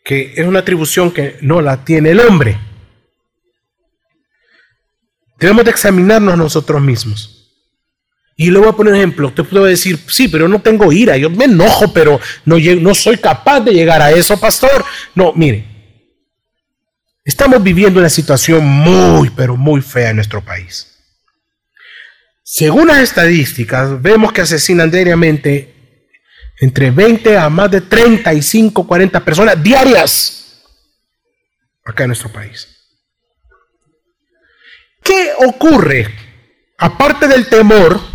que 0.05 0.35
es 0.37 0.47
una 0.47 0.61
atribución 0.61 1.11
que 1.11 1.39
no 1.41 1.61
la 1.61 1.85
tiene 1.85 2.11
el 2.11 2.21
hombre. 2.21 2.57
Debemos 5.39 5.65
de 5.65 5.73
examinarnos 5.73 6.39
nosotros 6.39 6.81
mismos. 6.81 7.34
Y 8.37 8.51
le 8.51 8.59
voy 8.59 8.69
a 8.69 8.73
poner 8.73 8.95
un 8.95 8.99
ejemplo. 8.99 9.33
Te 9.33 9.45
puedo 9.45 9.65
decir, 9.65 9.99
sí, 10.09 10.29
pero 10.29 10.49
no 10.49 10.61
tengo 10.61 10.93
ira. 10.93 11.17
Yo 11.17 11.31
me 11.31 11.45
enojo, 11.45 11.93
pero 11.93 12.21
no, 12.45 12.57
no 12.59 12.95
soy 12.95 13.19
capaz 13.19 13.61
de 13.61 13.73
llegar 13.73 14.03
a 14.03 14.11
eso, 14.11 14.39
pastor. 14.39 14.85
No, 15.15 15.33
mire. 15.33 15.73
Estamos 17.25 17.63
viviendo 17.63 18.01
una 18.01 18.11
situación 18.11 18.67
muy, 18.67 19.31
pero 19.31 19.57
muy 19.57 19.81
fea 19.81 20.11
en 20.11 20.17
nuestro 20.17 20.45
país. 20.45 20.91
Según 22.43 22.89
las 22.89 22.99
estadísticas, 22.99 24.03
vemos 24.03 24.33
que 24.33 24.43
asesinan 24.43 24.91
diariamente 24.91 25.75
entre 26.61 26.91
20 26.91 27.39
a 27.39 27.49
más 27.49 27.71
de 27.71 27.81
35, 27.81 28.87
40 28.87 29.25
personas 29.25 29.63
diarias 29.63 30.63
acá 31.85 32.05
en 32.05 32.09
nuestro 32.09 32.31
país. 32.31 32.69
¿Qué 35.03 35.33
ocurre? 35.47 36.15
Aparte 36.79 37.27
del 37.27 37.47
temor 37.47 38.14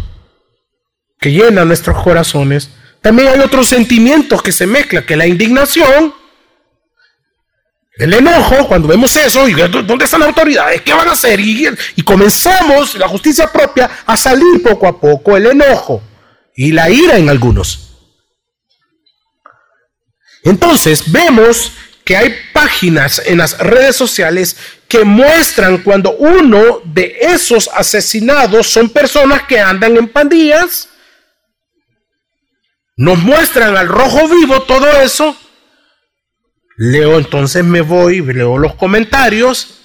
que 1.20 1.32
llena 1.32 1.66
nuestros 1.66 2.02
corazones, 2.02 2.70
también 3.02 3.30
hay 3.30 3.40
otros 3.40 3.68
sentimientos 3.68 4.42
que 4.42 4.52
se 4.52 4.66
mezclan, 4.66 5.06
que 5.06 5.16
la 5.16 5.28
indignación, 5.28 6.14
el 7.98 8.14
enojo, 8.14 8.68
cuando 8.68 8.88
vemos 8.88 9.16
eso, 9.16 9.48
y 9.48 9.54
¿dónde 9.54 10.06
están 10.06 10.22
las 10.22 10.30
autoridades? 10.30 10.82
¿Qué 10.82 10.94
van 10.94 11.08
a 11.08 11.14
hacer? 11.14 11.40
Y, 11.40 11.68
y 11.96 12.02
comenzamos 12.02 12.96
la 12.96 13.08
justicia 13.08 13.52
propia 13.52 13.90
a 14.06 14.16
salir 14.16 14.64
poco 14.64 14.88
a 14.88 15.00
poco, 15.00 15.36
el 15.36 15.48
enojo 15.48 16.02
y 16.56 16.72
la 16.72 16.90
ira 16.90 17.18
en 17.18 17.30
algunos. 17.30 17.90
Entonces 20.44 21.12
vemos 21.12 21.72
que 22.04 22.18
hay 22.18 22.36
páginas 22.54 23.22
en 23.26 23.38
las 23.38 23.58
redes 23.60 23.96
sociales 23.96 24.58
que 24.88 25.04
muestran 25.04 25.78
cuando 25.84 26.14
uno 26.14 26.82
de 26.84 27.18
esos 27.22 27.70
asesinados 27.74 28.68
son 28.68 28.90
personas 28.90 29.44
que 29.44 29.60
andan 29.60 29.96
en 29.96 30.08
pandillas. 30.08 30.89
Nos 33.00 33.18
muestran 33.20 33.78
al 33.78 33.88
rojo 33.88 34.28
vivo 34.28 34.64
todo 34.64 34.86
eso. 35.02 35.34
Leo 36.76 37.18
entonces 37.18 37.64
me 37.64 37.80
voy, 37.80 38.22
leo 38.22 38.58
los 38.58 38.76
comentarios 38.76 39.80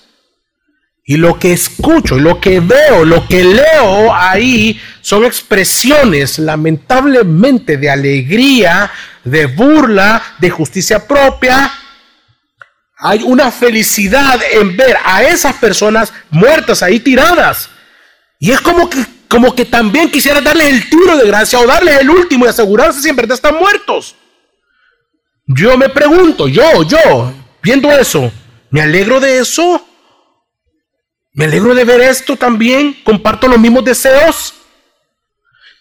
y 1.04 1.16
lo 1.16 1.38
que 1.38 1.52
escucho, 1.52 2.18
lo 2.18 2.40
que 2.40 2.58
veo, 2.58 3.04
lo 3.04 3.24
que 3.28 3.44
leo 3.44 4.12
ahí 4.12 4.80
son 5.00 5.24
expresiones 5.24 6.40
lamentablemente 6.40 7.76
de 7.76 7.88
alegría, 7.88 8.90
de 9.22 9.46
burla, 9.46 10.20
de 10.40 10.50
justicia 10.50 11.06
propia, 11.06 11.72
hay 12.98 13.22
una 13.22 13.52
felicidad 13.52 14.40
en 14.54 14.76
ver 14.76 14.96
a 15.04 15.22
esas 15.22 15.54
personas 15.54 16.12
muertas 16.30 16.82
ahí 16.82 16.98
tiradas. 16.98 17.68
Y 18.40 18.50
es 18.50 18.60
como 18.60 18.90
que, 18.90 19.13
como 19.34 19.52
que 19.52 19.64
también 19.64 20.12
quisiera 20.12 20.40
darles 20.40 20.68
el 20.68 20.88
tiro 20.88 21.16
de 21.16 21.26
gracia 21.26 21.58
o 21.58 21.66
darles 21.66 21.98
el 21.98 22.08
último 22.08 22.44
y 22.44 22.48
asegurarse 22.48 23.02
si 23.02 23.08
en 23.08 23.16
verdad 23.16 23.34
están 23.34 23.56
muertos. 23.56 24.14
Yo 25.44 25.76
me 25.76 25.88
pregunto, 25.88 26.46
yo, 26.46 26.84
yo, 26.84 27.32
viendo 27.60 27.90
eso, 27.90 28.30
¿me 28.70 28.80
alegro 28.80 29.18
de 29.18 29.40
eso? 29.40 29.84
¿Me 31.32 31.46
alegro 31.46 31.74
de 31.74 31.82
ver 31.84 32.02
esto 32.02 32.36
también? 32.36 33.02
¿Comparto 33.02 33.48
los 33.48 33.58
mismos 33.58 33.84
deseos? 33.84 34.54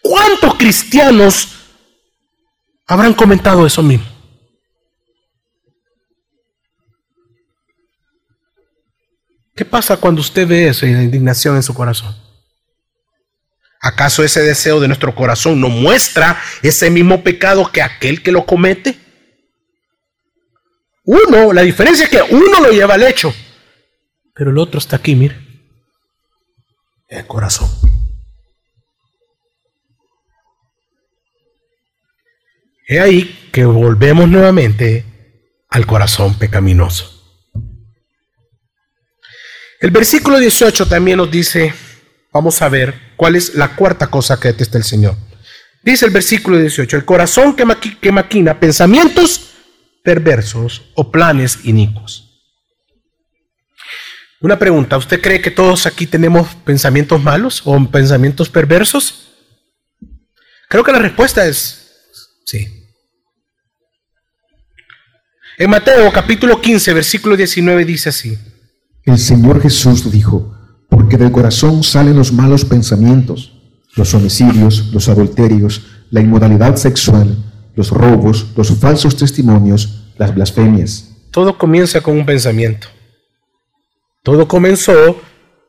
¿Cuántos 0.02 0.56
cristianos 0.56 1.50
habrán 2.88 3.14
comentado 3.14 3.64
eso 3.64 3.84
mismo? 3.84 4.06
¿Qué 9.54 9.64
pasa 9.64 9.96
cuando 9.96 10.22
usted 10.22 10.44
ve 10.44 10.66
eso 10.66 10.86
y 10.86 10.92
la 10.92 11.04
indignación 11.04 11.54
en 11.54 11.62
su 11.62 11.72
corazón? 11.72 12.23
¿Acaso 13.84 14.24
ese 14.24 14.40
deseo 14.40 14.80
de 14.80 14.86
nuestro 14.88 15.14
corazón 15.14 15.60
no 15.60 15.68
muestra 15.68 16.40
ese 16.62 16.88
mismo 16.88 17.22
pecado 17.22 17.70
que 17.70 17.82
aquel 17.82 18.22
que 18.22 18.32
lo 18.32 18.46
comete? 18.46 18.98
Uno, 21.02 21.52
la 21.52 21.60
diferencia 21.60 22.04
es 22.04 22.10
que 22.10 22.22
uno 22.22 22.60
lo 22.62 22.70
lleva 22.70 22.94
al 22.94 23.02
hecho, 23.02 23.34
pero 24.34 24.52
el 24.52 24.56
otro 24.56 24.78
está 24.78 24.96
aquí, 24.96 25.14
mire, 25.14 25.36
el 27.08 27.26
corazón. 27.26 27.68
Es 32.86 33.00
ahí 33.00 33.50
que 33.52 33.66
volvemos 33.66 34.26
nuevamente 34.30 35.04
al 35.68 35.86
corazón 35.86 36.38
pecaminoso. 36.38 37.22
El 39.78 39.90
versículo 39.90 40.38
18 40.38 40.88
también 40.88 41.18
nos 41.18 41.30
dice, 41.30 41.74
vamos 42.32 42.62
a 42.62 42.70
ver 42.70 43.12
cuál 43.16 43.36
es 43.36 43.54
la 43.54 43.76
cuarta 43.76 44.08
cosa 44.08 44.38
que 44.38 44.48
detesta 44.48 44.78
el 44.78 44.84
Señor. 44.84 45.16
Dice 45.82 46.06
el 46.06 46.12
versículo 46.12 46.58
18, 46.58 46.96
el 46.96 47.04
corazón 47.04 47.54
que, 47.54 47.64
que 48.00 48.12
maquina 48.12 48.58
pensamientos 48.58 49.50
perversos 50.02 50.82
o 50.94 51.10
planes 51.10 51.60
inicuos. 51.64 52.24
Una 54.40 54.58
pregunta, 54.58 54.98
¿usted 54.98 55.20
cree 55.22 55.40
que 55.40 55.50
todos 55.50 55.86
aquí 55.86 56.06
tenemos 56.06 56.54
pensamientos 56.64 57.22
malos 57.22 57.62
o 57.64 57.82
pensamientos 57.90 58.50
perversos? 58.50 59.32
Creo 60.68 60.84
que 60.84 60.92
la 60.92 60.98
respuesta 60.98 61.46
es 61.46 61.80
sí. 62.44 62.66
En 65.56 65.70
Mateo 65.70 66.12
capítulo 66.12 66.60
15, 66.60 66.92
versículo 66.92 67.36
19 67.36 67.84
dice 67.84 68.08
así. 68.08 68.38
El 69.04 69.18
Señor 69.18 69.62
Jesús 69.62 70.10
dijo, 70.10 70.53
porque 71.14 71.22
del 71.22 71.32
corazón 71.32 71.84
salen 71.84 72.16
los 72.16 72.32
malos 72.32 72.64
pensamientos, 72.64 73.52
los 73.94 74.12
homicidios, 74.14 74.86
los 74.92 75.08
adulterios, 75.08 75.82
la 76.10 76.20
inmoralidad 76.20 76.74
sexual, 76.74 77.36
los 77.76 77.90
robos, 77.90 78.48
los 78.56 78.76
falsos 78.80 79.16
testimonios, 79.16 80.10
las 80.18 80.34
blasfemias. 80.34 81.10
Todo 81.30 81.56
comienza 81.56 82.00
con 82.00 82.18
un 82.18 82.26
pensamiento. 82.26 82.88
Todo 84.24 84.48
comenzó 84.48 85.20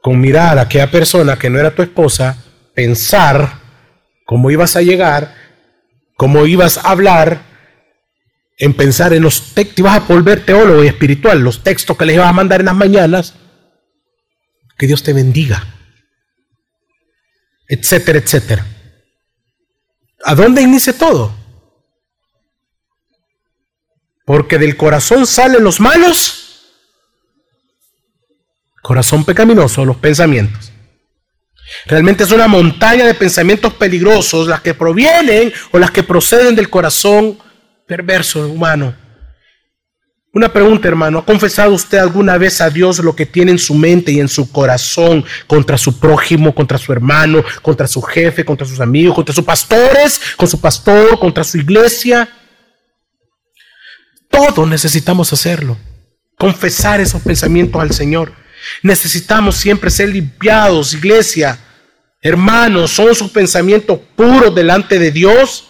con 0.02 0.20
mirar 0.20 0.58
a 0.58 0.62
aquella 0.64 0.90
persona 0.90 1.38
que 1.38 1.52
no 1.52 1.60
era 1.60 1.76
tu 1.76 1.84
esposa, 1.84 2.38
pensar 2.74 3.60
cómo 4.26 4.50
ibas 4.50 4.76
a 4.76 4.82
llegar, 4.82 5.32
cómo 6.18 6.48
ibas 6.48 6.80
a 6.80 6.90
hablar, 6.90 7.40
en 8.58 8.74
pensar 8.74 9.14
en 9.14 9.22
los 9.22 9.54
textos, 9.54 9.78
ibas 9.78 9.98
a 9.98 10.12
volver 10.12 10.44
teólogo 10.44 10.84
y 10.84 10.88
espiritual, 10.88 11.40
los 11.40 11.62
textos 11.62 11.96
que 11.96 12.06
les 12.06 12.16
ibas 12.16 12.30
a 12.30 12.34
mandar 12.34 12.62
en 12.62 12.66
las 12.66 12.76
mañanas, 12.76 13.36
que 14.78 14.88
Dios 14.88 15.04
te 15.04 15.14
bendiga, 15.14 15.66
etcétera, 17.68 18.20
etcétera. 18.20 18.66
¿A 20.24 20.36
dónde 20.36 20.62
inicia 20.62 20.98
todo? 20.98 21.34
Porque 24.26 24.58
del 24.58 24.76
corazón 24.76 25.28
salen 25.28 25.64
los 25.64 25.80
malos, 25.80 26.72
corazón 28.82 29.24
pecaminoso, 29.24 29.86
los 29.86 29.98
pensamientos. 29.98 30.72
Realmente 31.86 32.24
es 32.24 32.32
una 32.32 32.48
montaña 32.48 33.06
de 33.06 33.14
pensamientos 33.14 33.74
peligrosos 33.74 34.48
las 34.48 34.62
que 34.62 34.74
provienen 34.74 35.54
o 35.72 35.80
las 35.80 35.92
que 35.92 36.04
proceden 36.04 36.56
del 36.56 36.70
corazón 36.70 37.38
perverso, 37.88 38.48
humano. 38.48 39.05
Una 40.36 40.52
pregunta, 40.52 40.90
hermano. 40.90 41.20
¿Ha 41.20 41.26
confesado 41.26 41.72
usted 41.72 41.98
alguna 41.98 42.38
vez 42.38 42.60
a 42.60 42.70
Dios 42.70 43.00
lo 43.00 43.16
que 43.16 43.26
tiene 43.26 43.52
en 43.52 43.58
su 43.58 43.74
mente 43.74 44.12
y 44.12 44.20
en 44.20 44.28
su 44.28 44.52
corazón 44.52 45.24
contra 45.48 45.78
su 45.78 45.98
prójimo, 45.98 46.54
contra 46.54 46.78
su 46.78 46.92
hermano, 46.92 47.42
contra 47.62 47.88
su 47.88 48.02
jefe, 48.02 48.44
contra 48.44 48.68
sus 48.68 48.82
amigos, 48.82 49.16
contra 49.16 49.34
sus 49.34 49.46
pastores, 49.46 50.20
con 50.36 50.46
su 50.46 50.60
pastor, 50.60 51.18
contra 51.20 51.42
su 51.42 51.58
iglesia? 51.58 52.28
Todos 54.30 54.68
necesitamos 54.68 55.32
hacerlo. 55.32 55.78
Confesar 56.38 57.00
esos 57.00 57.22
pensamientos 57.22 57.82
al 57.82 57.92
Señor. 57.94 58.34
Necesitamos 58.84 59.56
siempre 59.56 59.90
ser 59.90 60.10
limpiados, 60.10 60.94
iglesia. 60.94 61.58
Hermanos, 62.22 62.92
¿son 62.92 63.16
sus 63.16 63.32
pensamientos 63.32 64.02
puros 64.18 64.54
delante 64.54 65.00
de 65.00 65.12
Dios? 65.14 65.70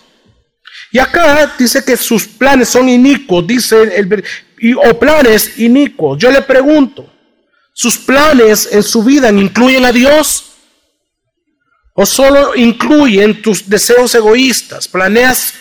Y 0.92 0.98
acá 0.98 1.54
dice 1.60 1.84
que 1.84 1.98
sus 1.98 2.26
planes 2.26 2.70
son 2.70 2.88
inicuos, 2.88 3.46
dice 3.46 3.76
el, 3.98 4.24
o 4.74 5.00
planes 5.00 5.60
inicuos. 5.60 6.18
Yo 6.18 6.32
le 6.32 6.42
pregunto, 6.42 7.12
¿sus 7.74 7.98
planes 7.98 8.70
en 8.72 8.84
su 8.84 9.04
vida 9.04 9.30
incluyen 9.30 9.86
a 9.86 9.92
Dios? 9.92 10.52
¿O 11.94 12.06
solo 12.06 12.56
incluyen 12.56 13.42
tus 13.42 13.70
deseos 13.70 14.14
egoístas? 14.16 14.88
¿Planeas, 14.88 15.54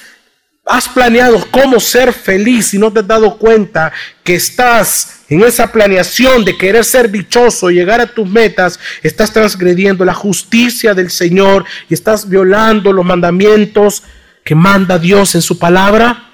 has 0.67 0.89
planeado 0.89 1.47
cómo 1.51 1.79
ser 1.79 2.13
feliz 2.13 2.73
y 2.75 2.79
no 2.79 2.93
te 2.93 3.01
has 3.01 3.07
dado 3.07 3.37
cuenta 3.37 3.93
que 4.23 4.35
estás 4.35 5.21
en 5.29 5.43
esa 5.43 5.71
planeación 5.71 6.45
de 6.45 6.57
querer 6.57 6.85
ser 6.85 7.11
dichoso, 7.11 7.71
y 7.71 7.75
llegar 7.75 8.01
a 8.01 8.07
tus 8.07 8.29
metas, 8.29 8.79
estás 9.03 9.33
transgrediendo 9.33 10.05
la 10.05 10.15
justicia 10.15 10.95
del 10.95 11.11
Señor 11.11 11.65
y 11.89 11.95
estás 11.95 12.29
violando 12.29 12.93
los 12.93 13.05
mandamientos 13.05 14.03
que 14.45 14.55
manda 14.55 14.99
Dios 14.99 15.35
en 15.35 15.43
su 15.43 15.59
palabra? 15.59 16.31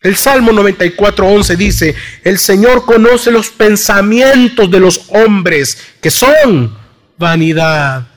El 0.00 0.16
Salmo 0.16 0.52
94.11 0.52 1.56
dice, 1.56 1.94
el 2.24 2.38
Señor 2.38 2.86
conoce 2.86 3.30
los 3.30 3.50
pensamientos 3.50 4.70
de 4.70 4.80
los 4.80 5.10
hombres, 5.10 5.76
que 6.00 6.10
son 6.10 6.74
vanidad. 7.18 8.08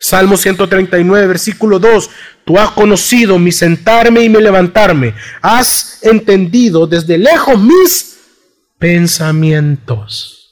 Salmo 0.00 0.36
139, 0.36 1.26
versículo 1.28 1.78
2, 1.78 2.10
tú 2.44 2.58
has 2.58 2.70
conocido 2.70 3.38
mi 3.38 3.52
sentarme 3.52 4.22
y 4.22 4.28
mi 4.28 4.40
levantarme, 4.40 5.14
has 5.42 6.00
entendido 6.02 6.86
desde 6.88 7.18
lejos 7.18 7.60
mis 7.60 8.18
pensamientos. 8.78 10.50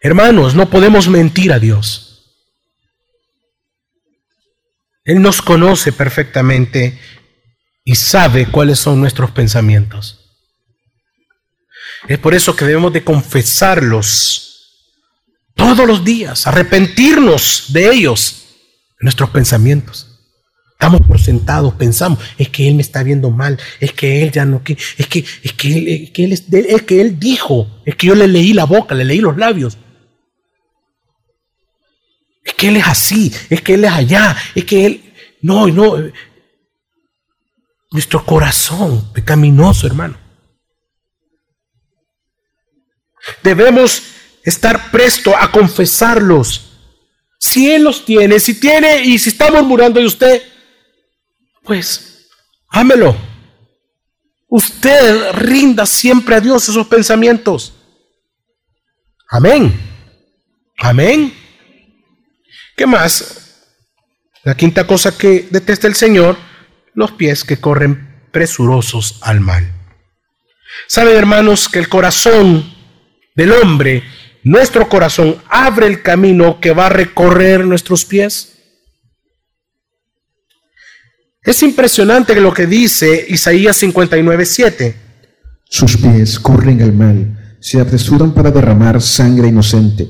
Hermanos, 0.00 0.54
no 0.54 0.68
podemos 0.68 1.08
mentir 1.08 1.52
a 1.52 1.58
Dios. 1.58 2.08
Él 5.04 5.22
nos 5.22 5.40
conoce 5.40 5.92
perfectamente 5.92 6.98
y 7.84 7.94
sabe 7.94 8.46
cuáles 8.46 8.78
son 8.78 9.00
nuestros 9.00 9.30
pensamientos. 9.30 10.18
Es 12.08 12.18
por 12.18 12.34
eso 12.34 12.56
que 12.56 12.64
debemos 12.64 12.92
de 12.92 13.04
confesarlos 13.04 14.52
todos 15.54 15.86
los 15.86 16.04
días, 16.04 16.46
arrepentirnos 16.46 17.72
de 17.72 17.90
ellos, 17.90 18.44
nuestros 19.00 19.30
pensamientos. 19.30 20.08
Estamos 20.72 21.00
por 21.06 21.20
sentados, 21.20 21.74
pensamos, 21.74 22.18
es 22.38 22.48
que 22.48 22.66
él 22.66 22.74
me 22.74 22.82
está 22.82 23.04
viendo 23.04 23.30
mal, 23.30 23.58
es 23.78 23.92
que 23.92 24.22
él 24.22 24.32
ya 24.32 24.44
no, 24.44 24.64
que, 24.64 24.72
es 24.72 25.06
que, 25.06 25.24
es 25.42 25.52
que 25.52 25.76
él, 25.76 25.88
es 25.88 26.10
que 26.10 26.24
él, 26.24 26.66
es 26.68 26.82
que 26.82 27.00
él 27.00 27.20
dijo, 27.20 27.82
es 27.84 27.94
que 27.94 28.08
yo 28.08 28.16
le 28.16 28.26
leí 28.26 28.52
la 28.52 28.64
boca, 28.64 28.94
le 28.94 29.04
leí 29.04 29.20
los 29.20 29.36
labios. 29.36 29.78
Es 32.44 32.54
que 32.54 32.68
él 32.68 32.76
es 32.78 32.86
así, 32.88 33.32
es 33.48 33.62
que 33.62 33.74
él 33.74 33.84
es 33.84 33.92
allá, 33.92 34.36
es 34.56 34.64
que 34.64 34.86
él, 34.86 35.14
no, 35.40 35.68
no, 35.68 35.96
nuestro 37.92 38.24
corazón 38.24 39.12
pecaminoso, 39.12 39.86
hermano. 39.86 40.18
Debemos 43.42 44.02
estar 44.42 44.90
presto 44.90 45.36
a 45.36 45.50
confesarlos. 45.50 46.70
Si 47.38 47.70
Él 47.70 47.84
los 47.84 48.04
tiene, 48.04 48.40
si 48.40 48.58
tiene 48.58 49.02
y 49.02 49.18
si 49.18 49.30
está 49.30 49.50
murmurando 49.50 50.00
de 50.00 50.06
usted, 50.06 50.42
pues 51.62 52.28
ámelo. 52.68 53.16
Usted 54.48 55.32
rinda 55.32 55.86
siempre 55.86 56.34
a 56.34 56.40
Dios 56.40 56.68
esos 56.68 56.86
pensamientos. 56.86 57.72
Amén. 59.30 59.72
Amén. 60.78 61.32
¿Qué 62.76 62.86
más? 62.86 63.38
La 64.44 64.56
quinta 64.56 64.86
cosa 64.86 65.16
que 65.16 65.46
detesta 65.50 65.86
el 65.86 65.94
Señor, 65.94 66.36
los 66.94 67.12
pies 67.12 67.44
que 67.44 67.58
corren 67.58 68.26
presurosos 68.30 69.18
al 69.22 69.40
mal. 69.40 69.70
Saben, 70.88 71.16
hermanos, 71.16 71.68
que 71.68 71.78
el 71.78 71.88
corazón 71.88 72.64
del 73.34 73.52
hombre, 73.52 74.02
nuestro 74.42 74.88
corazón, 74.88 75.36
abre 75.48 75.86
el 75.86 76.02
camino 76.02 76.60
que 76.60 76.72
va 76.72 76.86
a 76.86 76.90
recorrer 76.90 77.66
nuestros 77.66 78.04
pies. 78.04 78.58
Es 81.42 81.62
impresionante 81.62 82.40
lo 82.40 82.52
que 82.52 82.66
dice 82.66 83.26
Isaías 83.28 83.76
59, 83.76 84.44
7. 84.44 84.96
Sus 85.68 85.96
pies 85.96 86.38
corren 86.38 86.82
al 86.82 86.92
mal, 86.92 87.56
se 87.60 87.80
apresuran 87.80 88.32
para 88.32 88.50
derramar 88.50 89.00
sangre 89.00 89.48
inocente. 89.48 90.08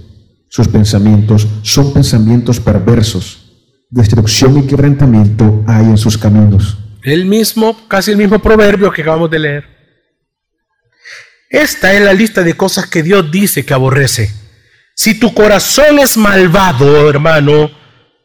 Sus 0.49 0.69
pensamientos 0.69 1.47
son 1.63 1.95
pensamientos 1.95 2.61
perversos. 2.61 3.42
Destrucción 3.93 4.57
y 4.57 4.67
quebrantamiento 4.67 5.63
hay 5.69 5.85
en 5.85 5.99
sus 5.99 6.17
caminos. 6.17 6.79
El 7.03 7.27
mismo, 7.27 7.87
casi 7.89 8.13
el 8.13 8.17
mismo 8.17 8.39
proverbio 8.39 8.91
que 8.91 9.03
acabamos 9.03 9.31
de 9.31 9.39
leer. 9.39 9.65
Esta 11.51 11.93
es 11.93 12.01
la 12.01 12.15
lista 12.15 12.43
de 12.43 12.57
cosas 12.57 12.87
que 12.87 13.03
Dios 13.03 13.31
dice 13.31 13.67
que 13.67 13.75
aborrece. 13.75 14.33
Si 14.95 15.21
tu 15.21 15.35
corazón 15.35 15.99
es 15.99 16.17
malvado, 16.17 17.11
hermano, 17.11 17.71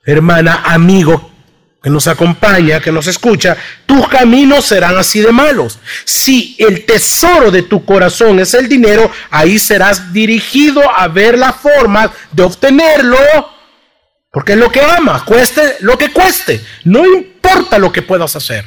hermana, 0.05 0.61
amigo 0.63 1.33
que 1.83 1.89
nos 1.89 2.07
acompaña, 2.07 2.79
que 2.79 2.93
nos 2.93 3.07
escucha, 3.07 3.57
tus 3.85 4.07
caminos 4.07 4.67
serán 4.67 4.95
así 4.95 5.19
de 5.19 5.33
malos. 5.33 5.79
Si 6.05 6.55
el 6.59 6.85
tesoro 6.85 7.51
de 7.51 7.63
tu 7.63 7.83
corazón 7.83 8.39
es 8.39 8.53
el 8.53 8.69
dinero, 8.69 9.11
ahí 9.31 9.59
serás 9.59 10.13
dirigido 10.13 10.81
a 10.95 11.09
ver 11.09 11.37
la 11.37 11.51
forma 11.51 12.09
de 12.31 12.43
obtenerlo, 12.43 13.17
porque 14.37 14.53
es 14.53 14.59
lo 14.59 14.71
que 14.71 14.81
amas, 14.81 15.23
cueste 15.23 15.77
lo 15.79 15.97
que 15.97 16.13
cueste, 16.13 16.63
no 16.83 17.03
importa 17.03 17.79
lo 17.79 17.91
que 17.91 18.03
puedas 18.03 18.35
hacer. 18.35 18.65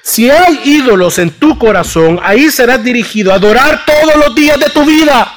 Si 0.00 0.30
hay 0.30 0.60
ídolos 0.64 1.18
en 1.18 1.32
tu 1.32 1.58
corazón, 1.58 2.20
ahí 2.22 2.48
serás 2.52 2.84
dirigido 2.84 3.32
a 3.32 3.34
adorar 3.34 3.84
todos 3.84 4.14
los 4.14 4.32
días 4.36 4.60
de 4.60 4.70
tu 4.70 4.84
vida. 4.84 5.36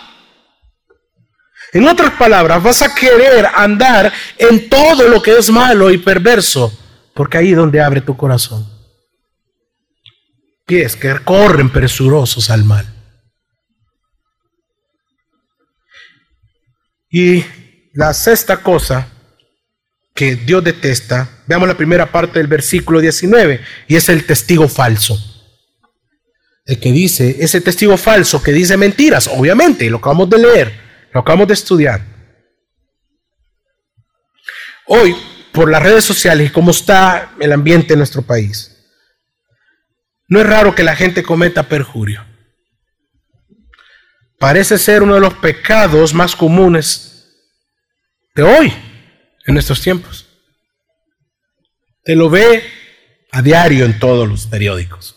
En 1.73 1.87
otras 1.87 2.11
palabras, 2.11 2.61
vas 2.61 2.83
a 2.83 2.93
querer 2.93 3.47
andar 3.55 4.13
en 4.37 4.69
todo 4.69 5.07
lo 5.07 5.19
que 5.19 5.35
es 5.35 5.49
malo 5.49 5.89
y 5.89 5.97
perverso, 5.97 6.71
porque 7.15 7.39
ahí 7.39 7.49
es 7.49 7.57
donde 7.57 7.81
abre 7.81 8.01
tu 8.01 8.15
corazón. 8.15 8.71
Pies 10.67 10.95
que 10.95 11.17
corren 11.23 11.71
presurosos 11.71 12.51
al 12.51 12.65
mal. 12.65 12.85
Y 17.09 17.43
la 17.93 18.13
sexta 18.13 18.57
cosa 18.57 19.07
que 20.13 20.35
Dios 20.35 20.63
detesta, 20.63 21.29
veamos 21.47 21.67
la 21.67 21.77
primera 21.77 22.11
parte 22.11 22.39
del 22.39 22.47
versículo 22.47 22.99
19, 22.99 23.61
y 23.87 23.95
es 23.95 24.09
el 24.09 24.25
testigo 24.25 24.67
falso. 24.67 25.17
El 26.65 26.79
que 26.79 26.91
dice, 26.91 27.37
ese 27.39 27.61
testigo 27.61 27.97
falso 27.97 28.43
que 28.43 28.51
dice 28.51 28.77
mentiras, 28.77 29.27
obviamente, 29.27 29.89
lo 29.89 29.97
acabamos 29.97 30.29
de 30.29 30.37
leer, 30.39 30.79
lo 31.13 31.21
acabamos 31.21 31.47
de 31.47 31.53
estudiar. 31.53 32.01
Hoy, 34.85 35.15
por 35.51 35.69
las 35.69 35.81
redes 35.81 36.03
sociales 36.03 36.49
y 36.49 36.51
cómo 36.51 36.71
está 36.71 37.31
el 37.39 37.53
ambiente 37.53 37.93
en 37.93 37.99
nuestro 37.99 38.21
país, 38.21 38.75
no 40.27 40.39
es 40.39 40.45
raro 40.45 40.75
que 40.75 40.83
la 40.83 40.95
gente 40.95 41.23
cometa 41.23 41.63
perjurio. 41.63 42.25
Parece 44.37 44.77
ser 44.77 45.01
uno 45.01 45.15
de 45.15 45.21
los 45.21 45.33
pecados 45.35 46.13
más 46.13 46.35
comunes 46.35 47.08
de 48.35 48.43
hoy 48.43 48.73
en 49.45 49.53
nuestros 49.53 49.81
tiempos. 49.81 50.27
Te 52.03 52.15
lo 52.15 52.29
ve 52.29 52.63
a 53.31 53.41
diario 53.41 53.85
en 53.85 53.99
todos 53.99 54.27
los 54.27 54.47
periódicos. 54.47 55.15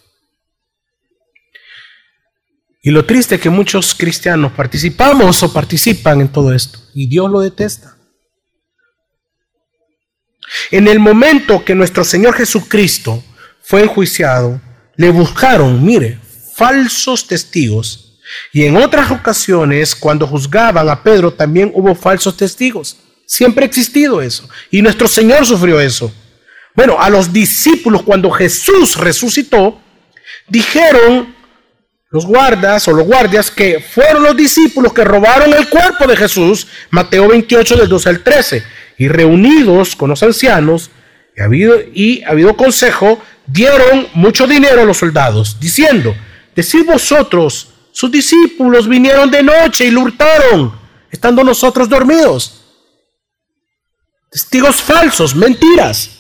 Y 2.83 2.91
lo 2.91 3.05
triste 3.05 3.37
es 3.37 3.41
que 3.41 3.51
muchos 3.51 3.95
cristianos 3.95 4.53
participamos 4.53 5.43
o 5.43 5.53
participan 5.53 6.21
en 6.21 6.29
todo 6.29 6.53
esto 6.53 6.81
y 6.95 7.09
Dios 7.09 7.31
lo 7.31 7.41
detesta. 7.41 7.97
En 10.71 10.89
el 10.89 10.99
momento 10.99 11.65
que 11.65 11.75
nuestro 11.75 12.05
Señor 12.05 12.35
Jesucristo 12.35 13.23
fue 13.63 13.83
enjuiciado, 13.83 14.61
le 14.97 15.11
buscaron, 15.11 15.85
mire, 15.85 16.19
falsos 16.55 17.27
testigos. 17.27 18.12
Y 18.53 18.65
en 18.65 18.77
otras 18.77 19.11
ocasiones, 19.11 19.95
cuando 19.95 20.27
juzgaban 20.27 20.89
a 20.89 21.03
Pedro, 21.03 21.33
también 21.33 21.71
hubo 21.75 21.95
falsos 21.95 22.37
testigos. 22.37 22.97
Siempre 23.27 23.65
ha 23.65 23.69
existido 23.69 24.21
eso. 24.21 24.49
Y 24.71 24.83
nuestro 24.83 25.09
Señor 25.09 25.47
sufrió 25.47 25.81
eso. 25.81 26.13
Bueno, 26.75 27.01
a 27.01 27.11
los 27.11 27.33
discípulos 27.33 28.03
cuando 28.03 28.31
Jesús 28.31 28.97
resucitó, 28.97 29.81
dijeron 30.49 31.35
los 32.11 32.27
guardas 32.27 32.87
o 32.89 32.93
los 32.93 33.07
guardias 33.07 33.51
que 33.51 33.81
fueron 33.81 34.23
los 34.23 34.37
discípulos 34.37 34.93
que 34.93 35.05
robaron 35.05 35.53
el 35.55 35.69
cuerpo 35.69 36.07
de 36.07 36.17
Jesús, 36.17 36.67
Mateo 36.91 37.29
28 37.29 37.77
del 37.77 37.89
12 37.89 38.09
al 38.09 38.21
13, 38.23 38.63
y 38.99 39.09
reunidos 39.09 39.97
con 39.97 40.11
los 40.11 40.23
ancianos 40.23 40.91
y 41.35 41.41
ha 41.41 41.45
habido, 41.45 41.81
y 41.81 42.23
ha 42.25 42.31
habido 42.31 42.57
consejo, 42.57 43.21
dieron 43.47 44.09
mucho 44.15 44.47
dinero 44.47 44.83
a 44.83 44.85
los 44.85 44.99
soldados, 44.99 45.59
diciendo, 45.59 46.15
decid 46.55 46.85
vosotros, 46.85 47.72
sus 47.93 48.11
discípulos 48.11 48.89
vinieron 48.89 49.31
de 49.31 49.43
noche 49.43 49.87
y 49.87 49.91
lo 49.91 50.01
hurtaron, 50.01 50.73
estando 51.11 51.45
nosotros 51.45 51.89
dormidos 51.89 52.63
testigos 54.33 54.83
falsos, 54.83 55.37
mentiras. 55.37 56.11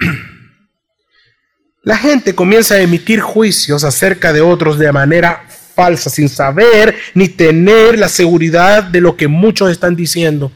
La 1.82 1.96
gente 1.96 2.34
comienza 2.34 2.74
a 2.74 2.80
emitir 2.80 3.20
juicios 3.20 3.84
acerca 3.84 4.32
de 4.32 4.40
otros 4.42 4.78
de 4.78 4.92
manera 4.92 5.46
falsa, 5.74 6.10
sin 6.10 6.28
saber 6.28 6.94
ni 7.14 7.28
tener 7.28 7.98
la 7.98 8.08
seguridad 8.08 8.82
de 8.82 9.00
lo 9.00 9.16
que 9.16 9.28
muchos 9.28 9.70
están 9.70 9.96
diciendo. 9.96 10.52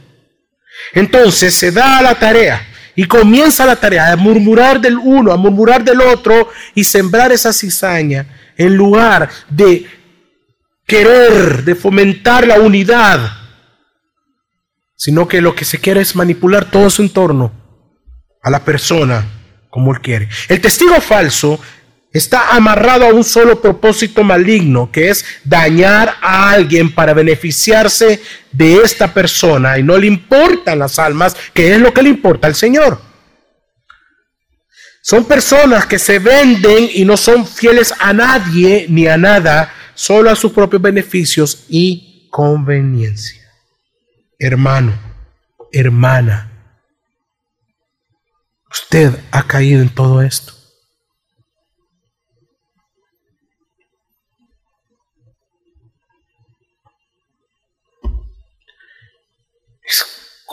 Entonces 0.93 1.55
se 1.55 1.71
da 1.71 2.03
la 2.03 2.19
tarea 2.19 2.67
y 2.97 3.05
comienza 3.05 3.65
la 3.65 3.77
tarea 3.77 4.11
de 4.11 4.17
murmurar 4.17 4.81
del 4.81 4.99
uno, 4.99 5.33
a 5.33 5.37
murmurar 5.37 5.83
del 5.83 6.01
otro 6.01 6.51
y 6.75 6.85
sembrar 6.85 7.33
esa 7.33 7.53
cizaña 7.53 8.27
en 8.57 8.77
lugar 8.77 9.29
de 9.49 9.87
querer, 10.87 11.65
de 11.65 11.75
fomentar 11.75 12.47
la 12.47 12.61
unidad 12.61 13.45
sino 14.97 15.29
que 15.29 15.43
lo 15.43 15.55
que 15.55 15.65
se 15.65 15.81
quiere 15.81 16.01
es 16.01 16.17
manipular 16.17 16.71
todo 16.71 16.89
su 16.89 17.03
entorno 17.03 17.53
a 18.43 18.49
la 18.49 18.65
persona 18.65 19.23
como 19.69 19.93
él 19.93 20.01
quiere. 20.01 20.29
El 20.49 20.63
testigo 20.63 20.99
falso 21.01 21.61
está 22.11 22.57
amarrado 22.57 23.05
a 23.05 23.13
un 23.13 23.23
solo 23.23 23.61
propósito 23.61 24.25
maligno, 24.25 24.91
que 24.91 25.11
es 25.11 25.25
dañar 25.45 26.15
a 26.23 26.51
alguien 26.51 26.95
para 26.95 27.13
beneficiarse 27.13 28.23
de 28.53 28.77
esta 28.77 29.13
persona 29.13 29.79
y 29.79 29.83
no 29.83 29.99
le 29.99 30.07
importan 30.07 30.79
las 30.79 30.99
almas, 30.99 31.37
que 31.53 31.75
es 31.75 31.81
lo 31.81 31.93
que 31.93 32.03
le 32.03 32.09
importa 32.09 32.47
al 32.47 32.55
Señor. 32.55 33.14
Son 35.07 35.27
personas 35.27 35.85
que 35.85 35.99
se 35.99 36.19
venden 36.19 36.89
y 36.91 37.05
no 37.05 37.19
son 37.19 37.47
fieles 37.47 37.93
a 38.01 38.15
nadie 38.15 38.87
ni 38.89 39.07
a 39.07 39.19
nada, 39.19 39.71
solo 39.95 40.31
a 40.31 40.35
sus 40.35 40.51
propios 40.51 40.81
beneficios 40.81 41.67
y 41.69 42.27
conveniencia. 42.31 43.43
Hermano, 44.39 44.95
hermana, 45.71 46.51
usted 48.71 49.13
ha 49.31 49.47
caído 49.47 49.83
en 49.83 49.91
todo 49.91 50.23
esto. 50.23 50.55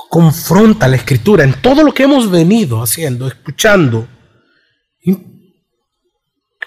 confronta 0.09 0.89
la 0.89 0.97
escritura 0.97 1.45
en 1.45 1.53
todo 1.61 1.83
lo 1.83 1.93
que 1.93 2.03
hemos 2.03 2.29
venido 2.29 2.83
haciendo, 2.83 3.27
escuchando. 3.29 4.09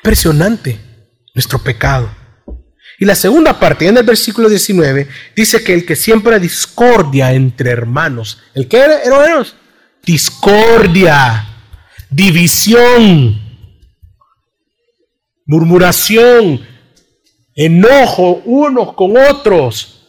Impresionante 0.04 0.78
nuestro 1.34 1.58
pecado. 1.60 2.14
Y 2.98 3.06
la 3.06 3.14
segunda 3.14 3.58
parte, 3.58 3.88
en 3.88 3.96
el 3.96 4.04
versículo 4.04 4.50
19, 4.50 5.08
dice 5.34 5.64
que 5.64 5.72
el 5.72 5.86
que 5.86 5.96
siembra 5.96 6.38
discordia 6.38 7.32
entre 7.32 7.70
hermanos, 7.70 8.38
¿el 8.52 8.68
que 8.68 8.76
era, 8.76 9.02
hermanos? 9.02 9.56
Discordia, 10.04 11.48
división, 12.10 13.40
murmuración, 15.46 16.60
enojo 17.54 18.42
unos 18.44 18.92
con 18.92 19.16
otros. 19.16 20.06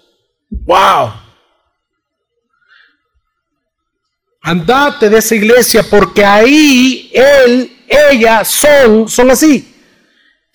¡Wow! 0.49 1.13
andate 4.41 5.09
de 5.09 5.19
esa 5.19 5.35
iglesia 5.35 5.83
porque 5.89 6.23
ahí 6.23 7.09
él, 7.13 7.77
ella 7.87 8.43
son, 8.43 9.07
son 9.07 9.31
así. 9.31 9.74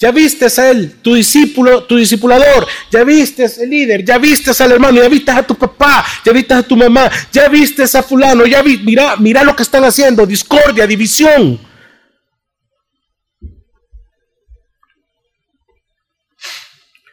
Ya 0.01 0.11
viste 0.11 0.46
a 0.46 0.70
él, 0.70 0.96
tu 1.03 1.14
discípulo, 1.14 1.84
tu 1.84 1.96
discipulador, 1.96 2.66
ya 2.90 3.05
viste 3.05 3.44
el 3.44 3.68
líder, 3.68 4.03
ya 4.03 4.16
viste 4.16 4.51
al 4.62 4.72
hermano, 4.72 5.03
ya 5.03 5.09
viste 5.11 5.30
a 5.30 5.46
tu 5.46 5.55
papá, 5.55 6.05
ya 6.24 6.32
viste 6.32 6.55
a 6.55 6.62
tu 6.62 6.74
mamá, 6.74 7.11
ya 7.30 7.48
viste 7.48 7.82
a 7.82 8.03
fulano, 8.03 8.46
ya 8.46 8.62
vi, 8.62 8.78
mira, 8.78 9.16
mira 9.16 9.44
lo 9.44 9.55
que 9.55 9.62
están 9.62 9.84
haciendo, 9.84 10.24
discordia, 10.24 10.86
división. 10.86 11.61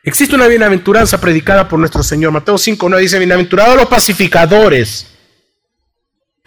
Existe 0.01 0.35
una 0.35 0.47
bienaventuranza 0.47 1.19
predicada 1.19 1.67
por 1.67 1.79
nuestro 1.79 2.01
Señor. 2.01 2.31
Mateo 2.31 2.57
5 2.57 2.87
no 2.87 2.95
dice, 2.95 3.19
bienaventurados 3.19 3.75
los 3.75 3.87
pacificadores 3.87 5.07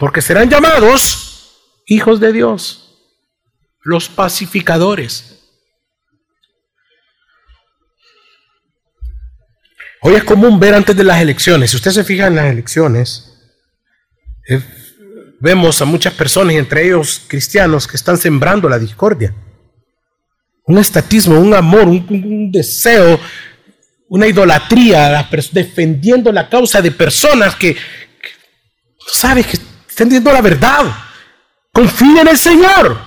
porque 0.01 0.23
serán 0.23 0.49
llamados 0.49 1.85
hijos 1.85 2.19
de 2.21 2.33
Dios, 2.33 2.97
los 3.83 4.09
pacificadores. 4.09 5.40
Hoy 10.03 10.15
es 10.15 10.25
común 10.25 10.59
ver 10.59 10.75
antes 10.75 10.97
de 10.97 11.05
las 11.05 11.21
elecciones, 11.21 11.71
si 11.71 11.77
usted 11.77 11.91
se 11.91 12.05
fija 12.05 12.27
en 12.27 12.37
las 12.37 12.47
elecciones, 12.47 13.33
eh, 14.49 14.61
vemos 15.41 15.81
a 15.83 15.85
muchas 15.85 16.15
personas, 16.15 16.55
entre 16.55 16.87
ellos 16.87 17.23
cristianos, 17.27 17.87
que 17.87 17.97
están 17.97 18.17
sembrando 18.17 18.69
la 18.69 18.79
discordia. 18.79 19.35
Un 20.65 20.79
estatismo, 20.79 21.39
un 21.39 21.53
amor, 21.53 21.89
un, 21.89 22.51
deseo, 22.51 23.21
una 24.09 24.27
idolatría, 24.27 25.29
defendiendo 25.53 26.33
la 26.33 26.49
causa 26.49 26.81
de 26.81 26.93
personas 26.93 27.55
que, 27.57 27.75
que 27.75 27.81
sabes 29.07 29.47
que 29.47 29.59
entendiendo 29.91 30.33
la 30.33 30.41
verdad. 30.41 30.87
Confía 31.73 32.23
en 32.23 32.29
el 32.29 32.39
Señor. 32.39 32.99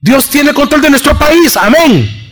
Dios 0.00 0.28
tiene 0.30 0.54
control 0.54 0.80
de 0.80 0.90
nuestro 0.90 1.18
país. 1.18 1.56
Amén. 1.56 2.27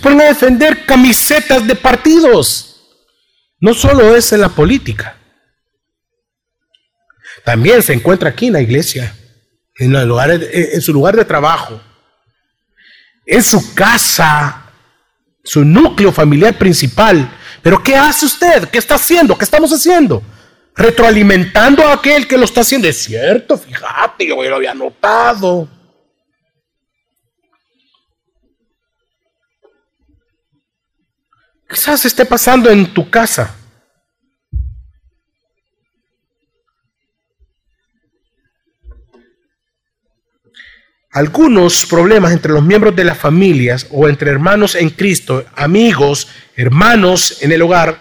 Se 0.00 0.04
ponen 0.04 0.22
a 0.22 0.28
defender 0.28 0.86
camisetas 0.86 1.66
de 1.66 1.74
partidos. 1.74 2.80
No 3.60 3.74
solo 3.74 4.16
es 4.16 4.32
en 4.32 4.40
la 4.40 4.48
política. 4.48 5.14
También 7.44 7.82
se 7.82 7.92
encuentra 7.92 8.30
aquí 8.30 8.46
en 8.46 8.54
la 8.54 8.62
iglesia, 8.62 9.14
en, 9.76 9.94
en 9.94 10.80
su 10.80 10.94
lugar 10.94 11.16
de 11.16 11.24
trabajo, 11.26 11.82
en 13.26 13.44
su 13.44 13.74
casa, 13.74 14.70
su 15.44 15.66
núcleo 15.66 16.10
familiar 16.12 16.56
principal. 16.56 17.30
Pero 17.60 17.82
¿qué 17.82 17.94
hace 17.94 18.24
usted? 18.24 18.70
¿Qué 18.70 18.78
está 18.78 18.94
haciendo? 18.94 19.36
¿Qué 19.36 19.44
estamos 19.44 19.70
haciendo? 19.70 20.22
Retroalimentando 20.74 21.86
a 21.86 21.92
aquel 21.92 22.26
que 22.26 22.38
lo 22.38 22.46
está 22.46 22.62
haciendo. 22.62 22.88
Es 22.88 23.02
cierto, 23.02 23.58
fíjate, 23.58 24.26
yo 24.26 24.42
lo 24.42 24.56
había 24.56 24.72
notado. 24.72 25.68
Quizás 31.70 32.04
esté 32.04 32.24
pasando 32.24 32.70
en 32.70 32.92
tu 32.92 33.08
casa. 33.08 33.56
algunos 41.12 41.86
problemas 41.86 42.32
entre 42.32 42.52
los 42.52 42.64
miembros 42.64 42.94
de 42.94 43.04
las 43.04 43.18
familias 43.18 43.86
o 43.90 44.08
entre 44.08 44.30
hermanos 44.30 44.74
en 44.74 44.90
Cristo, 44.90 45.44
amigos, 45.56 46.28
hermanos 46.56 47.42
en 47.42 47.52
el 47.52 47.62
hogar, 47.62 47.98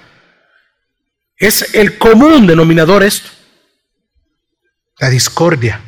es 1.35 1.73
el 1.73 1.97
común 1.97 2.45
denominador 2.45 3.03
esto, 3.03 3.29
la 4.99 5.09
discordia. 5.09 5.81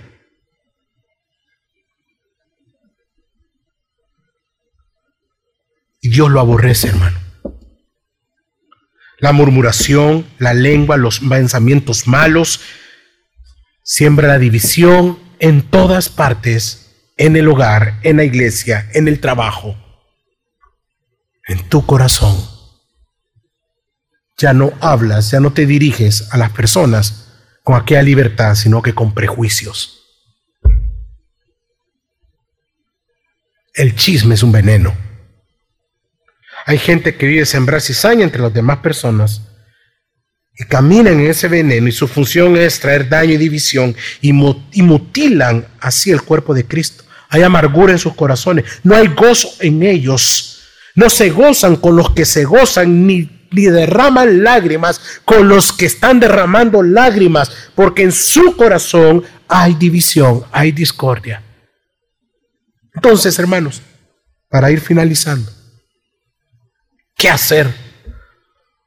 Y 6.04 6.10
Dios 6.10 6.32
lo 6.32 6.40
aborrece, 6.40 6.88
hermano. 6.88 7.21
La 9.22 9.32
murmuración, 9.32 10.26
la 10.40 10.54
lengua, 10.54 10.98
los 10.98 11.22
pensamientos 11.22 12.08
malos, 12.08 12.60
siembra 13.84 14.28
la 14.28 14.40
división 14.40 15.20
en 15.40 15.62
todas 15.62 16.10
partes 16.10 16.82
en 17.18 17.36
el 17.36 17.48
hogar, 17.48 18.00
en 18.02 18.18
la 18.18 18.24
iglesia, 18.24 18.90
en 18.94 19.08
el 19.08 19.20
trabajo, 19.20 19.76
en 21.48 21.70
tu 21.70 21.86
corazón. 21.86 22.36
Ya 24.38 24.54
no 24.54 24.74
hablas, 24.82 25.30
ya 25.30 25.40
no 25.40 25.54
te 25.54 25.68
diriges 25.68 26.34
a 26.34 26.38
las 26.38 26.50
personas 26.50 27.28
con 27.64 27.76
aquella 27.76 28.02
libertad, 28.02 28.56
sino 28.56 28.82
que 28.82 28.96
con 28.96 29.14
prejuicios. 29.14 30.00
El 33.76 33.96
chisme 33.96 34.34
es 34.34 34.42
un 34.42 34.52
veneno. 34.52 35.11
Hay 36.66 36.78
gente 36.78 37.16
que 37.16 37.26
vive 37.26 37.46
sembrar 37.46 37.82
cizaña 37.82 38.24
entre 38.24 38.42
las 38.42 38.54
demás 38.54 38.78
personas 38.80 39.42
y 40.54 40.64
caminan 40.66 41.20
en 41.20 41.28
ese 41.28 41.48
veneno 41.48 41.88
y 41.88 41.92
su 41.92 42.08
función 42.08 42.58
es 42.58 42.80
traer 42.80 43.10
daño 43.10 43.34
y 43.34 43.38
división 43.38 43.96
y, 44.22 44.34
mutilan 44.34 45.66
así 45.80 46.12
el 46.12 46.22
cuerpo 46.22 46.54
de 46.54 46.66
Cristo 46.66 47.04
hay 47.32 47.44
amargura 47.44 47.94
en 47.94 47.98
sus 47.98 48.14
corazones, 48.14 48.66
no 48.84 48.94
hay 48.94 49.08
gozo 49.08 49.50
en 49.62 49.82
ellos. 49.84 50.60
No 50.96 51.10
se 51.10 51.30
gozan 51.30 51.78
con 51.78 51.96
los 51.96 52.12
que 52.12 52.26
se 52.26 52.44
gozan, 52.44 53.08
ni, 53.08 53.48
ni 53.52 53.64
derraman 53.68 54.44
lágrimas 54.44 55.00
con 55.24 55.48
los 55.48 55.72
que 55.72 55.86
están 55.86 56.20
derramando 56.20 56.84
lágrimas, 56.84 57.50
porque 57.74 58.04
en 58.04 58.12
su 58.12 58.58
corazón 58.58 59.24
hay 59.48 59.76
división, 59.76 60.44
hay 60.52 60.74
discordia. 60.74 61.42
Entonces, 62.94 63.40
hermanos, 63.40 63.82
para 64.50 64.70
ir 64.70 64.82
finalizando, 64.82 65.50
¿qué 67.22 67.30
hacer? 67.30 67.72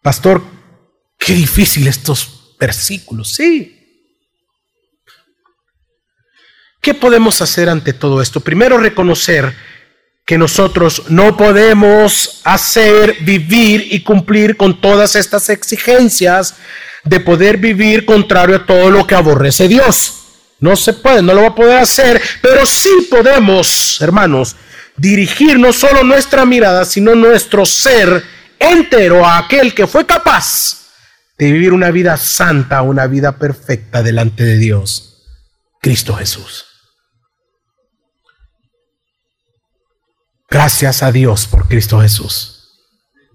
Pastor, 0.03 0.43
qué 1.17 1.35
difícil 1.35 1.87
estos 1.87 2.57
versículos. 2.59 3.33
Sí, 3.33 3.71
¿Qué 6.81 6.93
podemos 6.93 7.41
hacer 7.41 7.71
ante 7.71 7.95
todo 7.95 8.21
esto? 8.21 8.41
Primero, 8.41 8.77
reconocer 8.77 9.55
que 10.27 10.37
nosotros 10.37 11.05
no 11.09 11.35
podemos 11.35 12.43
hacer, 12.45 13.17
vivir 13.21 13.89
y 13.91 14.03
cumplir 14.03 14.59
con 14.59 14.83
todas 14.83 15.17
estas 15.17 15.49
exigencias 15.49 16.57
de 17.05 17.21
poder 17.21 17.57
vivir 17.57 18.05
contrario 18.05 18.57
a 18.57 18.67
todo 18.67 18.91
lo 18.91 19.07
que 19.07 19.15
aborrece 19.15 19.67
Dios. 19.67 20.25
No 20.61 20.77
se 20.77 20.93
puede, 20.93 21.23
no 21.23 21.33
lo 21.33 21.41
va 21.41 21.49
a 21.49 21.55
poder 21.55 21.79
hacer, 21.79 22.21
pero 22.43 22.67
sí 22.67 22.91
podemos, 23.11 23.99
hermanos, 24.03 24.55
dirigir 24.97 25.59
no 25.59 25.73
solo 25.73 26.03
nuestra 26.05 26.45
mirada, 26.45 26.85
sino 26.85 27.15
nuestro 27.15 27.67
ser 27.67 28.25
entero 28.59 29.25
a 29.25 29.39
aquel 29.39 29.75
que 29.75 29.87
fue 29.87 30.07
capaz 30.07 30.85
de 31.37 31.51
vivir 31.51 31.73
una 31.73 31.91
vida 31.91 32.17
santa, 32.17 32.83
una 32.83 33.07
vida 33.07 33.39
perfecta 33.39 34.03
delante 34.03 34.45
de 34.45 34.59
Dios, 34.59 35.23
Cristo 35.81 36.15
Jesús. 36.15 36.67
Gracias 40.49 41.03
a 41.03 41.11
Dios 41.11 41.47
por 41.47 41.67
Cristo 41.67 42.01
Jesús. 42.01 42.55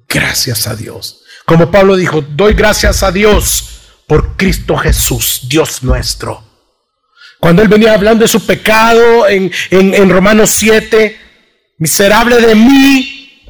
Gracias 0.07 0.67
a 0.67 0.75
Dios. 0.75 1.23
Como 1.45 1.69
Pablo 1.69 1.95
dijo, 1.97 2.21
doy 2.21 2.53
gracias 2.53 3.03
a 3.03 3.11
Dios 3.11 3.81
por 4.07 4.37
Cristo 4.37 4.77
Jesús, 4.77 5.41
Dios 5.49 5.83
nuestro. 5.83 6.43
Cuando 7.39 7.61
él 7.61 7.67
venía 7.67 7.93
hablando 7.93 8.23
de 8.23 8.27
su 8.27 8.45
pecado 8.45 9.27
en, 9.27 9.51
en, 9.69 10.09
Romanos 10.09 10.49
7, 10.51 11.17
miserable 11.79 12.39
de 12.39 12.53
mí, 12.53 13.41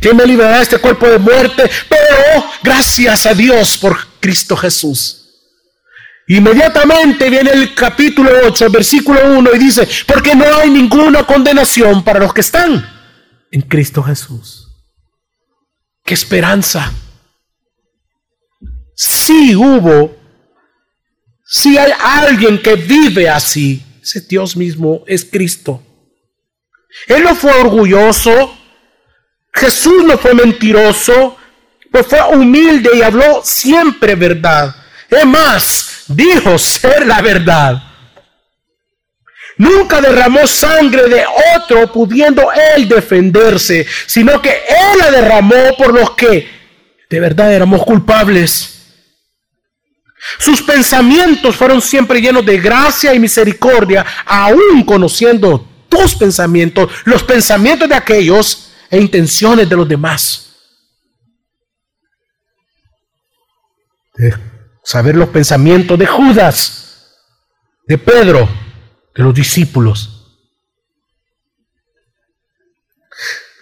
¿quién 0.00 0.16
me 0.16 0.26
librará 0.26 0.56
de 0.56 0.62
este 0.64 0.78
cuerpo 0.78 1.06
de 1.06 1.18
muerte? 1.18 1.70
Pero 1.88 2.44
gracias 2.62 3.26
a 3.26 3.34
Dios 3.34 3.78
por 3.78 3.96
Cristo 4.18 4.56
Jesús. 4.56 5.22
Inmediatamente 6.28 7.30
viene 7.30 7.52
el 7.52 7.74
capítulo 7.74 8.30
8, 8.46 8.68
versículo 8.70 9.20
1 9.38 9.50
y 9.54 9.58
dice, 9.58 9.88
porque 10.06 10.34
no 10.34 10.44
hay 10.56 10.70
ninguna 10.70 11.24
condenación 11.24 12.02
para 12.02 12.18
los 12.18 12.34
que 12.34 12.40
están 12.40 12.84
en 13.52 13.60
Cristo 13.62 14.02
Jesús. 14.02 14.66
¡Qué 16.04 16.14
esperanza! 16.14 16.92
Si 18.96 19.54
hubo, 19.54 20.16
si 21.44 21.78
hay 21.78 21.92
alguien 22.02 22.60
que 22.60 22.74
vive 22.74 23.28
así, 23.28 23.84
ese 24.02 24.20
Dios 24.22 24.56
mismo 24.56 25.04
es 25.06 25.24
Cristo. 25.24 25.85
Él 27.06 27.24
no 27.24 27.34
fue 27.34 27.52
orgulloso, 27.52 28.56
Jesús 29.52 30.04
no 30.04 30.18
fue 30.18 30.34
mentiroso, 30.34 31.36
pues 31.90 32.06
fue 32.06 32.20
humilde 32.34 32.90
y 32.94 33.02
habló 33.02 33.40
siempre 33.44 34.14
verdad. 34.14 34.74
Es 35.08 35.24
más, 35.24 36.04
dijo 36.08 36.58
ser 36.58 37.06
la 37.06 37.22
verdad. 37.22 37.82
Nunca 39.58 40.00
derramó 40.02 40.46
sangre 40.46 41.08
de 41.08 41.24
otro 41.56 41.90
pudiendo 41.90 42.50
él 42.52 42.86
defenderse, 42.86 43.86
sino 44.06 44.42
que 44.42 44.50
él 44.50 44.98
la 44.98 45.10
derramó 45.10 45.76
por 45.78 45.94
los 45.94 46.10
que 46.10 46.48
de 47.08 47.20
verdad 47.20 47.52
éramos 47.54 47.82
culpables. 47.84 48.72
Sus 50.38 50.60
pensamientos 50.60 51.56
fueron 51.56 51.80
siempre 51.80 52.20
llenos 52.20 52.44
de 52.44 52.58
gracia 52.58 53.14
y 53.14 53.18
misericordia, 53.18 54.04
aún 54.26 54.84
conociendo 54.84 55.75
tus 55.88 56.14
pensamientos, 56.14 56.90
los 57.04 57.22
pensamientos 57.22 57.88
de 57.88 57.94
aquellos 57.94 58.72
e 58.90 59.00
intenciones 59.00 59.68
de 59.68 59.76
los 59.76 59.88
demás. 59.88 60.42
saber 64.82 65.16
los 65.16 65.28
pensamientos 65.28 65.98
de 65.98 66.06
Judas, 66.06 67.16
de 67.86 67.98
Pedro, 67.98 68.48
de 69.14 69.22
los 69.22 69.34
discípulos. 69.34 70.12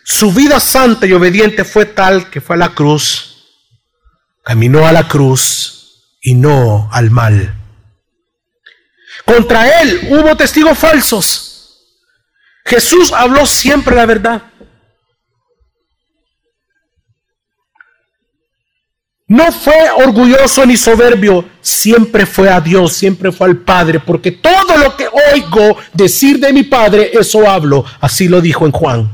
Su 0.05 0.33
vida 0.33 0.61
santa 0.61 1.07
y 1.07 1.13
obediente 1.13 1.65
fue 1.65 1.87
tal 1.87 2.29
que 2.29 2.43
fue 2.43 2.57
a 2.57 2.59
la 2.59 2.75
cruz, 2.75 3.49
caminó 4.45 4.87
a 4.87 4.93
la 4.93 5.09
cruz 5.09 6.19
y 6.21 6.35
no 6.35 6.91
al 6.93 7.11
mal. 7.11 7.55
Contra 9.25 9.81
él 9.81 10.09
hubo 10.11 10.37
testigos 10.37 10.79
falsos. 10.79 11.54
Jesús 12.65 13.13
habló 13.13 13.45
siempre 13.47 13.95
la 13.95 14.07
verdad. 14.07 14.43
No 19.27 19.51
fue 19.51 19.91
orgulloso 19.97 20.65
ni 20.67 20.77
soberbio, 20.77 21.49
siempre 21.61 22.27
fue 22.27 22.51
a 22.51 22.61
Dios, 22.61 22.93
siempre 22.93 23.33
fue 23.33 23.49
al 23.49 23.57
Padre, 23.59 23.99
porque 23.99 24.33
todo 24.33 24.77
lo 24.77 24.97
que 24.97 25.09
oigo 25.09 25.77
decir 25.93 26.39
de 26.39 26.53
mi 26.53 26.63
Padre, 26.63 27.11
eso 27.13 27.49
hablo. 27.49 27.85
Así 28.01 28.29
lo 28.29 28.41
dijo 28.41 28.67
en 28.67 28.73
Juan. 28.73 29.11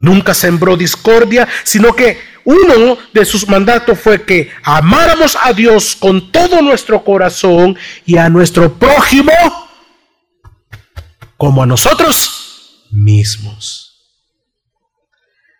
Nunca 0.00 0.34
sembró 0.34 0.76
discordia, 0.76 1.48
sino 1.62 1.94
que 1.94 2.18
uno 2.44 2.98
de 3.12 3.24
sus 3.24 3.48
mandatos 3.48 3.98
fue 3.98 4.22
que 4.22 4.50
amáramos 4.62 5.36
a 5.40 5.52
Dios 5.52 5.96
con 5.96 6.30
todo 6.32 6.60
nuestro 6.62 7.02
corazón 7.04 7.76
y 8.04 8.16
a 8.16 8.28
nuestro 8.28 8.72
prójimo 8.74 9.32
como 11.36 11.62
a 11.62 11.66
nosotros 11.66 12.86
mismos 12.90 13.92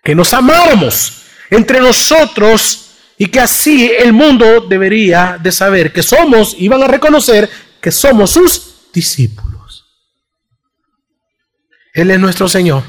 que 0.03 0.15
nos 0.15 0.35
amáramos 0.35 1.23
entre 1.51 1.81
nosotros 1.81 2.91
y 3.17 3.27
que 3.27 3.41
así 3.41 3.93
el 3.99 4.13
mundo 4.13 4.63
debería 4.63 5.39
de 5.41 5.53
saber 5.53 5.93
que 5.93 6.03
somos 6.03 6.57
y 6.59 6.69
van 6.69 6.83
a 6.83 6.89
reconocer 6.89 7.49
que 7.81 7.93
somos 7.93 8.31
sus 8.31 8.91
discípulos. 8.93 9.85
Él 11.95 12.11
es 12.11 12.19
nuestro 12.19 12.49
Señor 12.49 12.83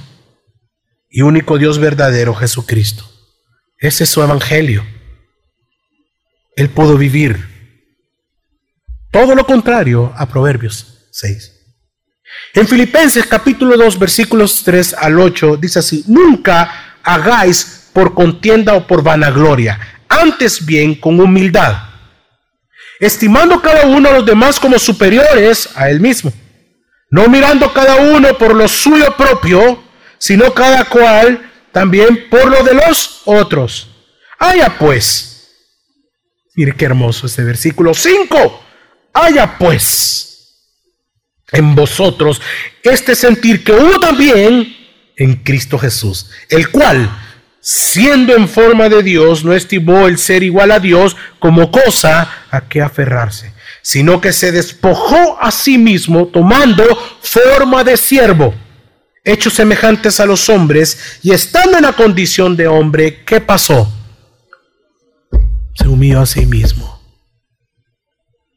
y 1.10 1.22
único 1.22 1.58
Dios 1.58 1.78
verdadero, 1.78 2.34
Jesucristo. 2.34 3.13
Ese 3.84 4.06
es 4.06 4.12
su 4.12 4.24
evangelio. 4.24 4.86
Él 6.56 6.70
pudo 6.70 6.98
vivir 6.98 7.50
todo 9.12 9.36
lo 9.36 9.46
contrario 9.46 10.14
a 10.16 10.26
Proverbios 10.26 11.10
6. 11.12 11.52
En 12.54 12.66
Filipenses 12.66 13.26
capítulo 13.26 13.76
2 13.76 14.00
versículos 14.00 14.64
3 14.64 14.94
al 14.94 15.20
8 15.20 15.58
dice 15.58 15.80
así, 15.80 16.06
nunca 16.08 16.96
hagáis 17.04 17.90
por 17.92 18.14
contienda 18.14 18.74
o 18.74 18.88
por 18.88 19.04
vanagloria, 19.04 19.78
antes 20.08 20.66
bien 20.66 20.96
con 20.96 21.20
humildad, 21.20 21.76
estimando 23.02 23.62
cada 23.62 23.86
uno 23.86 24.08
a 24.08 24.14
los 24.14 24.26
demás 24.26 24.62
como 24.62 24.80
superiores 24.80 25.68
a 25.76 25.90
él 25.90 26.00
mismo, 26.00 26.32
no 27.10 27.28
mirando 27.28 27.74
cada 27.74 27.98
uno 27.98 28.38
por 28.38 28.56
lo 28.56 28.66
suyo 28.70 29.14
propio, 29.18 29.84
sino 30.18 30.54
cada 30.54 30.86
cual 30.86 31.50
también 31.74 32.30
por 32.30 32.50
lo 32.50 32.64
de 32.64 32.76
los 32.76 33.24
otros. 33.26 33.90
Haya 34.40 34.78
pues, 34.78 35.50
mire 36.56 36.74
qué 36.78 36.86
hermoso 36.86 37.26
este 37.26 37.44
versículo 37.44 37.94
5, 37.94 38.64
haya 39.14 39.58
pues 39.58 40.24
en 41.52 41.76
vosotros 41.76 42.42
este 42.82 43.16
sentir 43.16 43.64
que 43.64 43.74
hubo 43.74 44.00
también 44.00 44.76
en 45.16 45.36
Cristo 45.36 45.78
Jesús, 45.78 46.30
el 46.50 46.70
cual, 46.70 47.10
siendo 47.60 48.36
en 48.36 48.48
forma 48.48 48.90
de 48.90 49.04
Dios, 49.04 49.44
no 49.44 49.54
estimó 49.54 50.08
el 50.08 50.18
ser 50.18 50.44
igual 50.44 50.72
a 50.72 50.80
Dios 50.80 51.16
como 51.40 51.72
cosa 51.72 52.46
a 52.50 52.62
que 52.62 52.82
aferrarse, 52.82 53.54
sino 53.82 54.22
que 54.22 54.34
se 54.34 54.52
despojó 54.52 55.38
a 55.40 55.52
sí 55.52 55.78
mismo 55.78 56.28
tomando 56.28 56.84
forma 57.22 57.84
de 57.84 57.98
siervo, 57.98 58.54
hechos 59.24 59.54
semejantes 59.54 60.20
a 60.20 60.26
los 60.26 60.50
hombres, 60.50 61.20
y 61.22 61.32
estando 61.32 61.78
en 61.78 61.84
la 61.84 61.94
condición 61.94 62.56
de 62.56 62.68
hombre, 62.68 63.24
¿qué 63.24 63.40
pasó? 63.40 63.92
Se 65.76 65.88
humilló 65.88 66.22
a 66.22 66.26
sí 66.26 66.46
mismo, 66.46 67.02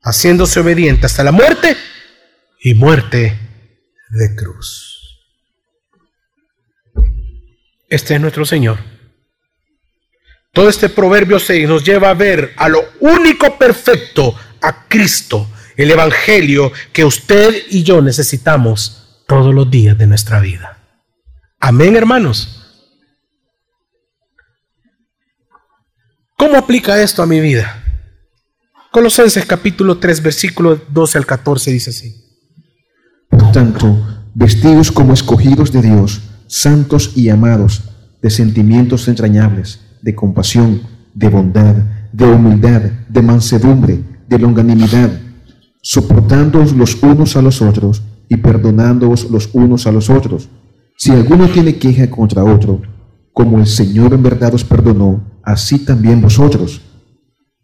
haciéndose 0.02 0.60
obediente 0.60 1.06
hasta 1.06 1.24
la 1.24 1.32
muerte 1.32 1.76
y 2.60 2.74
muerte 2.74 3.38
de 4.10 4.34
cruz. 4.34 4.92
Este 7.88 8.14
es 8.14 8.20
nuestro 8.20 8.44
Señor. 8.44 8.78
Todo 10.52 10.68
este 10.68 10.88
proverbio 10.88 11.38
6 11.38 11.68
nos 11.68 11.84
lleva 11.84 12.10
a 12.10 12.14
ver 12.14 12.54
a 12.56 12.68
lo 12.68 12.82
único 13.00 13.58
perfecto, 13.58 14.34
a 14.60 14.88
Cristo, 14.88 15.48
el 15.76 15.90
Evangelio 15.90 16.72
que 16.92 17.04
usted 17.04 17.54
y 17.68 17.82
yo 17.82 18.00
necesitamos 18.00 19.05
todos 19.26 19.54
los 19.54 19.70
días 19.70 19.98
de 19.98 20.06
nuestra 20.06 20.40
vida. 20.40 20.78
Amén, 21.60 21.96
hermanos. 21.96 22.62
¿Cómo 26.38 26.56
aplica 26.56 27.02
esto 27.02 27.22
a 27.22 27.26
mi 27.26 27.40
vida? 27.40 27.82
Colosenses 28.92 29.44
capítulo 29.44 29.98
3, 29.98 30.22
versículo 30.22 30.80
12 30.88 31.18
al 31.18 31.26
14 31.26 31.72
dice 31.72 31.90
así. 31.90 32.14
Por 33.28 33.50
tanto, 33.52 34.24
vestidos 34.34 34.92
como 34.92 35.12
escogidos 35.12 35.72
de 35.72 35.82
Dios, 35.82 36.22
santos 36.46 37.12
y 37.16 37.28
amados, 37.28 37.82
de 38.22 38.30
sentimientos 38.30 39.08
entrañables, 39.08 39.80
de 40.02 40.14
compasión, 40.14 40.82
de 41.14 41.28
bondad, 41.28 41.74
de 42.12 42.24
humildad, 42.24 42.82
de 43.08 43.22
mansedumbre, 43.22 44.00
de 44.28 44.38
longanimidad, 44.38 45.10
soportándoos 45.82 46.72
los 46.72 47.02
unos 47.02 47.36
a 47.36 47.42
los 47.42 47.60
otros 47.62 48.02
y 48.28 48.36
perdonándoos 48.36 49.30
los 49.30 49.50
unos 49.52 49.86
a 49.86 49.92
los 49.92 50.10
otros. 50.10 50.48
Si 50.96 51.10
alguno 51.10 51.48
tiene 51.48 51.78
queja 51.78 52.10
contra 52.10 52.44
otro, 52.44 52.82
como 53.32 53.58
el 53.58 53.66
Señor 53.66 54.14
en 54.14 54.22
verdad 54.22 54.54
os 54.54 54.64
perdonó, 54.64 55.40
así 55.42 55.84
también 55.84 56.20
vosotros. 56.22 56.80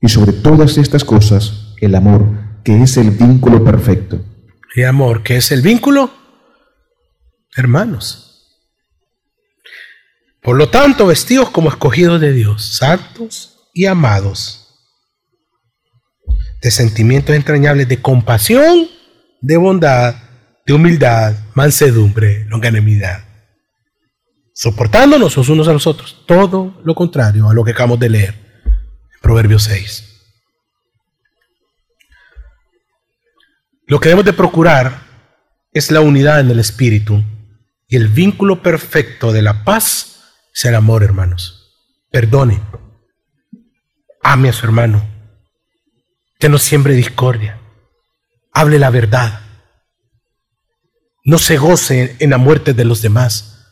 Y 0.00 0.08
sobre 0.08 0.32
todas 0.32 0.76
estas 0.78 1.04
cosas, 1.04 1.74
el 1.80 1.94
amor, 1.94 2.24
que 2.62 2.82
es 2.82 2.96
el 2.96 3.10
vínculo 3.10 3.64
perfecto. 3.64 4.20
¿Y 4.74 4.82
amor, 4.82 5.22
que 5.22 5.36
es 5.36 5.50
el 5.52 5.62
vínculo? 5.62 6.10
Hermanos, 7.56 8.32
por 10.42 10.56
lo 10.56 10.68
tanto, 10.68 11.06
vestidos 11.06 11.50
como 11.50 11.68
escogidos 11.68 12.20
de 12.20 12.32
Dios, 12.32 12.76
santos 12.76 13.68
y 13.72 13.86
amados, 13.86 14.74
de 16.60 16.70
sentimientos 16.70 17.36
entrañables 17.36 17.88
de 17.88 18.02
compasión, 18.02 18.88
de 19.40 19.56
bondad, 19.56 20.16
de 20.66 20.72
humildad, 20.72 21.34
mansedumbre, 21.54 22.44
longanimidad. 22.46 23.24
soportándonos 24.54 25.36
los 25.36 25.48
unos 25.48 25.66
a 25.66 25.72
los 25.72 25.86
otros. 25.86 26.24
Todo 26.26 26.80
lo 26.84 26.94
contrario 26.94 27.48
a 27.48 27.54
lo 27.54 27.64
que 27.64 27.72
acabamos 27.72 27.98
de 27.98 28.10
leer 28.10 28.34
en 28.34 29.20
Proverbios 29.20 29.64
6. 29.64 30.08
Lo 33.86 33.98
que 33.98 34.08
debemos 34.08 34.24
de 34.24 34.32
procurar 34.32 35.02
es 35.72 35.90
la 35.90 36.00
unidad 36.00 36.40
en 36.40 36.50
el 36.50 36.60
espíritu 36.60 37.22
y 37.88 37.96
el 37.96 38.08
vínculo 38.08 38.62
perfecto 38.62 39.32
de 39.32 39.42
la 39.42 39.64
paz 39.64 40.12
es 40.54 40.64
el 40.64 40.74
amor, 40.74 41.02
hermanos. 41.02 41.74
Perdone. 42.10 42.60
Ame 44.22 44.50
a 44.50 44.52
su 44.52 44.64
hermano. 44.64 45.06
Que 46.38 46.48
no 46.48 46.58
siembre 46.58 46.94
discordia. 46.94 47.58
Hable 48.52 48.78
la 48.78 48.90
verdad. 48.90 49.41
No 51.24 51.38
se 51.38 51.56
goce 51.56 52.16
en 52.18 52.30
la 52.30 52.38
muerte 52.38 52.74
de 52.74 52.84
los 52.84 53.00
demás. 53.02 53.66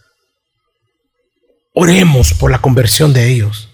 Oremos 1.75 2.35
por 2.35 2.51
la 2.51 2.61
conversión 2.61 3.13
de 3.13 3.29
ellos. 3.29 3.69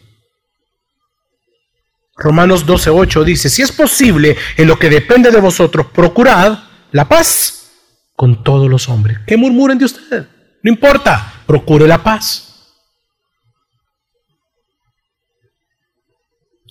Romanos 2.17 2.65
12:8 2.67 3.25
dice, 3.25 3.51
si 3.51 3.63
es 3.63 3.73
posible, 3.73 4.37
en 4.57 4.69
lo 4.69 4.79
que 4.79 4.89
depende 4.89 5.31
de 5.31 5.41
vosotros, 5.41 5.87
procurad 5.93 6.59
la 6.93 7.07
paz 7.09 7.71
con 8.15 8.43
todos 8.43 8.71
los 8.71 8.89
hombres. 8.89 9.19
Que 9.27 9.37
murmuren 9.37 9.77
de 9.79 9.85
usted. 9.85 10.27
No 10.63 10.71
importa, 10.71 11.43
procure 11.47 11.87
la 11.87 12.03
paz. 12.03 12.43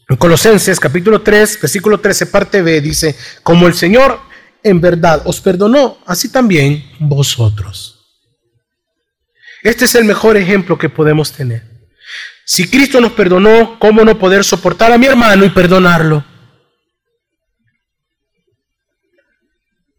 En 0.08 0.18
Colosenses 0.18 0.80
capítulo 0.80 1.22
3, 1.22 1.62
versículo 1.62 2.00
13, 2.00 2.28
parte 2.28 2.62
B, 2.62 2.82
dice, 2.82 3.16
como 3.42 3.68
el 3.68 3.74
Señor 3.74 4.20
en 4.66 4.82
verdad 4.82 5.22
os 5.26 5.40
perdonó, 5.40 6.00
así 6.08 6.28
también 6.30 6.84
vosotros. 7.00 8.00
Este 9.62 9.86
es 9.86 9.94
el 9.94 10.06
mejor 10.06 10.38
ejemplo 10.38 10.76
que 10.76 10.90
podemos 10.90 11.32
tener. 11.32 11.62
Si 12.44 12.68
Cristo 12.68 13.00
nos 13.00 13.12
perdonó, 13.12 13.78
¿cómo 13.80 14.04
no 14.04 14.18
poder 14.18 14.44
soportar 14.44 14.92
a 14.92 14.98
mi 14.98 15.06
hermano 15.06 15.46
y 15.46 15.50
perdonarlo? 15.50 16.26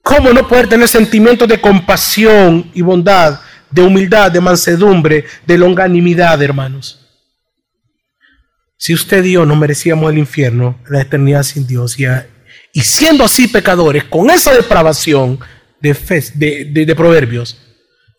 ¿Cómo 0.02 0.32
no 0.32 0.48
poder 0.48 0.68
tener 0.68 0.88
sentimientos 0.88 1.48
de 1.48 1.60
compasión 1.60 2.68
y 2.74 2.82
bondad, 2.82 3.40
de 3.70 3.82
humildad, 3.82 4.32
de 4.32 4.40
mansedumbre, 4.40 5.24
de 5.46 5.58
longanimidad, 5.58 6.42
hermanos? 6.42 7.06
Si 8.76 8.92
usted 8.92 9.24
y 9.24 9.32
yo 9.32 9.46
no 9.46 9.54
merecíamos 9.54 10.10
el 10.10 10.18
infierno, 10.18 10.80
la 10.88 11.02
eternidad 11.02 11.44
sin 11.44 11.66
Dios, 11.68 11.98
y, 11.98 12.04
siendo 12.82 13.24
así 13.24 13.48
pecadores, 13.48 14.04
con 14.04 14.30
esa 14.30 14.52
depravación 14.52 15.40
de, 15.80 15.94
de, 16.34 16.86
de 16.86 16.94
proverbios, 16.94 17.58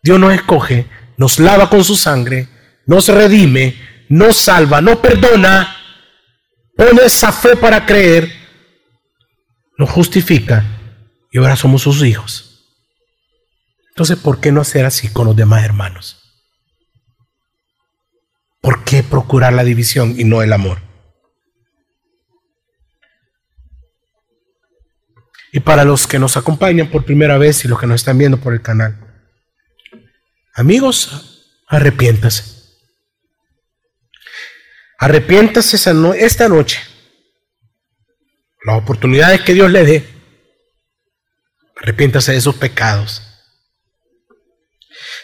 Dios 0.02 0.20
nos 0.20 0.34
escoge, 0.34 0.88
nos 1.18 1.40
lava 1.40 1.70
con 1.70 1.84
su 1.84 1.96
sangre, 1.96 2.48
nos 2.86 3.08
redime, 3.08 3.76
nos 4.10 4.38
salva, 4.38 4.82
nos 4.82 4.98
perdona, 4.98 5.76
pone 6.76 7.06
esa 7.06 7.32
fe 7.32 7.56
para 7.56 7.86
creer, 7.86 8.32
nos 9.78 9.90
justifica 9.90 10.66
y 11.32 11.38
ahora 11.38 11.56
somos 11.56 11.84
sus 11.84 12.04
hijos. 12.04 12.48
Entonces, 13.90 14.18
¿por 14.18 14.40
qué 14.40 14.52
no 14.52 14.62
hacer 14.62 14.86
así 14.86 15.10
con 15.10 15.26
los 15.26 15.36
demás 15.36 15.64
hermanos? 15.64 16.18
¿Por 18.62 18.84
qué 18.84 19.04
procurar 19.04 19.54
la 19.54 19.64
división 19.64 20.16
y 20.18 20.24
no 20.24 20.42
el 20.42 20.54
amor? 20.54 20.87
Y 25.58 25.60
para 25.60 25.84
los 25.84 26.06
que 26.06 26.20
nos 26.20 26.38
acompañan 26.38 26.92
por 26.92 27.04
primera 27.04 27.40
vez 27.40 27.66
y 27.66 27.68
los 27.68 27.80
que 27.80 27.88
nos 27.88 28.02
están 28.02 28.16
viendo 28.16 28.40
por 28.40 28.54
el 28.54 28.62
canal, 28.62 28.96
amigos, 30.54 31.64
arrepiéntase. 31.68 32.44
Arrepiéntase 35.00 35.78
esta 36.20 36.48
noche. 36.48 36.80
Las 38.66 38.78
oportunidades 38.78 39.42
que 39.42 39.56
Dios 39.56 39.72
le 39.72 39.84
dé 39.84 40.08
Arrepiéntase 41.76 42.34
de 42.34 42.38
esos 42.38 42.54
pecados. 42.54 43.24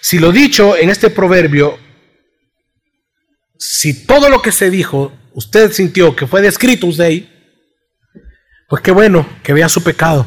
Si 0.01 0.17
lo 0.17 0.31
dicho 0.31 0.75
en 0.75 0.89
este 0.89 1.11
proverbio, 1.11 1.77
si 3.59 4.07
todo 4.07 4.29
lo 4.29 4.41
que 4.41 4.51
se 4.51 4.71
dijo, 4.71 5.15
usted 5.34 5.71
sintió 5.71 6.15
que 6.15 6.25
fue 6.25 6.41
descrito 6.41 6.88
usted 6.88 7.03
ahí, 7.03 7.32
pues 8.68 8.82
qué 8.82 8.91
bueno 8.91 9.28
que 9.43 9.53
vea 9.53 9.70
su 9.70 9.84
pecado. 9.84 10.26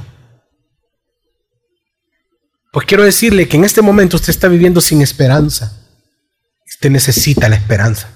Pues 2.73 2.87
quiero 2.87 3.05
decirle 3.05 3.49
que 3.49 3.57
en 3.57 3.65
este 3.65 3.81
momento 3.81 4.17
usted 4.17 4.31
está 4.31 4.49
viviendo 4.49 4.81
sin 4.81 5.01
esperanza. 5.01 5.83
Usted 6.67 6.91
necesita 6.91 7.49
la 7.49 7.57
esperanza. 7.57 8.11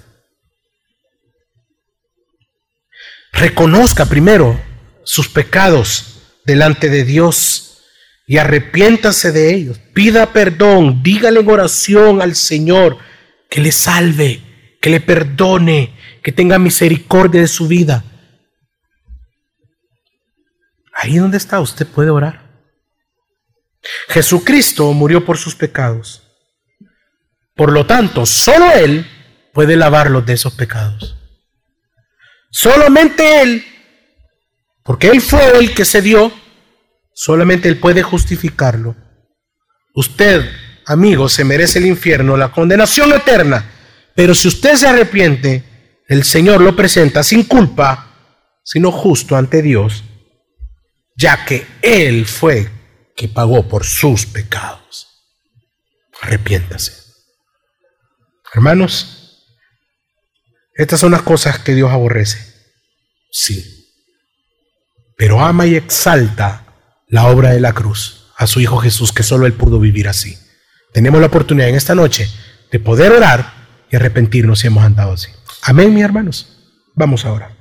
Reconozca 3.33 4.05
primero 4.05 4.61
sus 5.03 5.29
pecados 5.29 6.21
delante 6.45 6.89
de 6.89 7.03
Dios 7.03 7.79
y 8.27 8.37
arrepiéntase 8.37 9.31
de 9.31 9.53
ellos. 9.53 9.79
Pida 9.93 10.31
perdón, 10.31 11.01
dígale 11.01 11.39
en 11.39 11.49
oración 11.49 12.21
al 12.21 12.35
Señor 12.35 12.97
que 13.49 13.61
le 13.61 13.71
salve, 13.71 14.41
que 14.79 14.89
le 14.89 15.01
perdone, 15.01 15.95
que 16.21 16.31
tenga 16.31 16.59
misericordia 16.59 17.41
de 17.41 17.47
su 17.47 17.67
vida. 17.67 18.05
Ahí 21.01 21.17
donde 21.17 21.37
está 21.37 21.59
usted 21.59 21.87
puede 21.87 22.09
orar. 22.09 22.49
Jesucristo 24.09 24.93
murió 24.93 25.25
por 25.25 25.37
sus 25.37 25.55
pecados. 25.55 26.23
Por 27.55 27.71
lo 27.71 27.85
tanto, 27.85 28.25
solo 28.25 28.71
Él 28.71 29.07
puede 29.53 29.75
lavarlos 29.75 30.25
de 30.25 30.33
esos 30.33 30.53
pecados. 30.53 31.17
Solamente 32.51 33.41
Él, 33.41 33.65
porque 34.83 35.07
Él 35.07 35.21
fue 35.21 35.57
el 35.57 35.73
que 35.73 35.85
se 35.85 36.01
dio 36.01 36.31
Solamente 37.13 37.69
Él 37.69 37.77
puede 37.77 38.03
justificarlo. 38.03 38.95
Usted, 39.93 40.49
amigo, 40.87 41.29
se 41.29 41.43
merece 41.43 41.79
el 41.79 41.85
infierno, 41.85 42.37
la 42.37 42.51
condenación 42.51 43.13
eterna. 43.13 43.69
Pero 44.15 44.33
si 44.33 44.47
usted 44.47 44.75
se 44.75 44.87
arrepiente, 44.87 45.63
el 46.07 46.23
Señor 46.23 46.61
lo 46.61 46.75
presenta 46.75 47.21
sin 47.23 47.43
culpa, 47.43 48.07
sino 48.63 48.91
justo 48.91 49.35
ante 49.35 49.61
Dios, 49.61 50.03
ya 51.15 51.45
que 51.45 51.65
Él 51.81 52.25
fue 52.25 52.69
que 53.15 53.27
pagó 53.27 53.67
por 53.67 53.85
sus 53.85 54.25
pecados. 54.25 55.07
Arrepiéntase. 56.21 56.93
Hermanos, 58.53 59.45
estas 60.73 60.99
son 60.99 61.11
las 61.11 61.21
cosas 61.21 61.59
que 61.59 61.73
Dios 61.73 61.91
aborrece. 61.91 62.39
Sí. 63.31 63.87
Pero 65.17 65.39
ama 65.41 65.65
y 65.65 65.75
exalta 65.75 66.65
la 67.07 67.27
obra 67.27 67.51
de 67.51 67.59
la 67.59 67.73
cruz, 67.73 68.31
a 68.37 68.47
su 68.47 68.59
Hijo 68.59 68.77
Jesús, 68.77 69.11
que 69.11 69.23
solo 69.23 69.45
Él 69.45 69.53
pudo 69.53 69.79
vivir 69.79 70.07
así. 70.07 70.37
Tenemos 70.93 71.21
la 71.21 71.27
oportunidad 71.27 71.69
en 71.69 71.75
esta 71.75 71.95
noche 71.95 72.29
de 72.71 72.79
poder 72.79 73.11
orar 73.11 73.53
y 73.91 73.95
arrepentirnos 73.95 74.59
si 74.59 74.67
hemos 74.67 74.83
andado 74.83 75.13
así. 75.13 75.29
Amén, 75.61 75.93
mis 75.93 76.03
hermanos. 76.03 76.57
Vamos 76.95 77.25
ahora. 77.25 77.60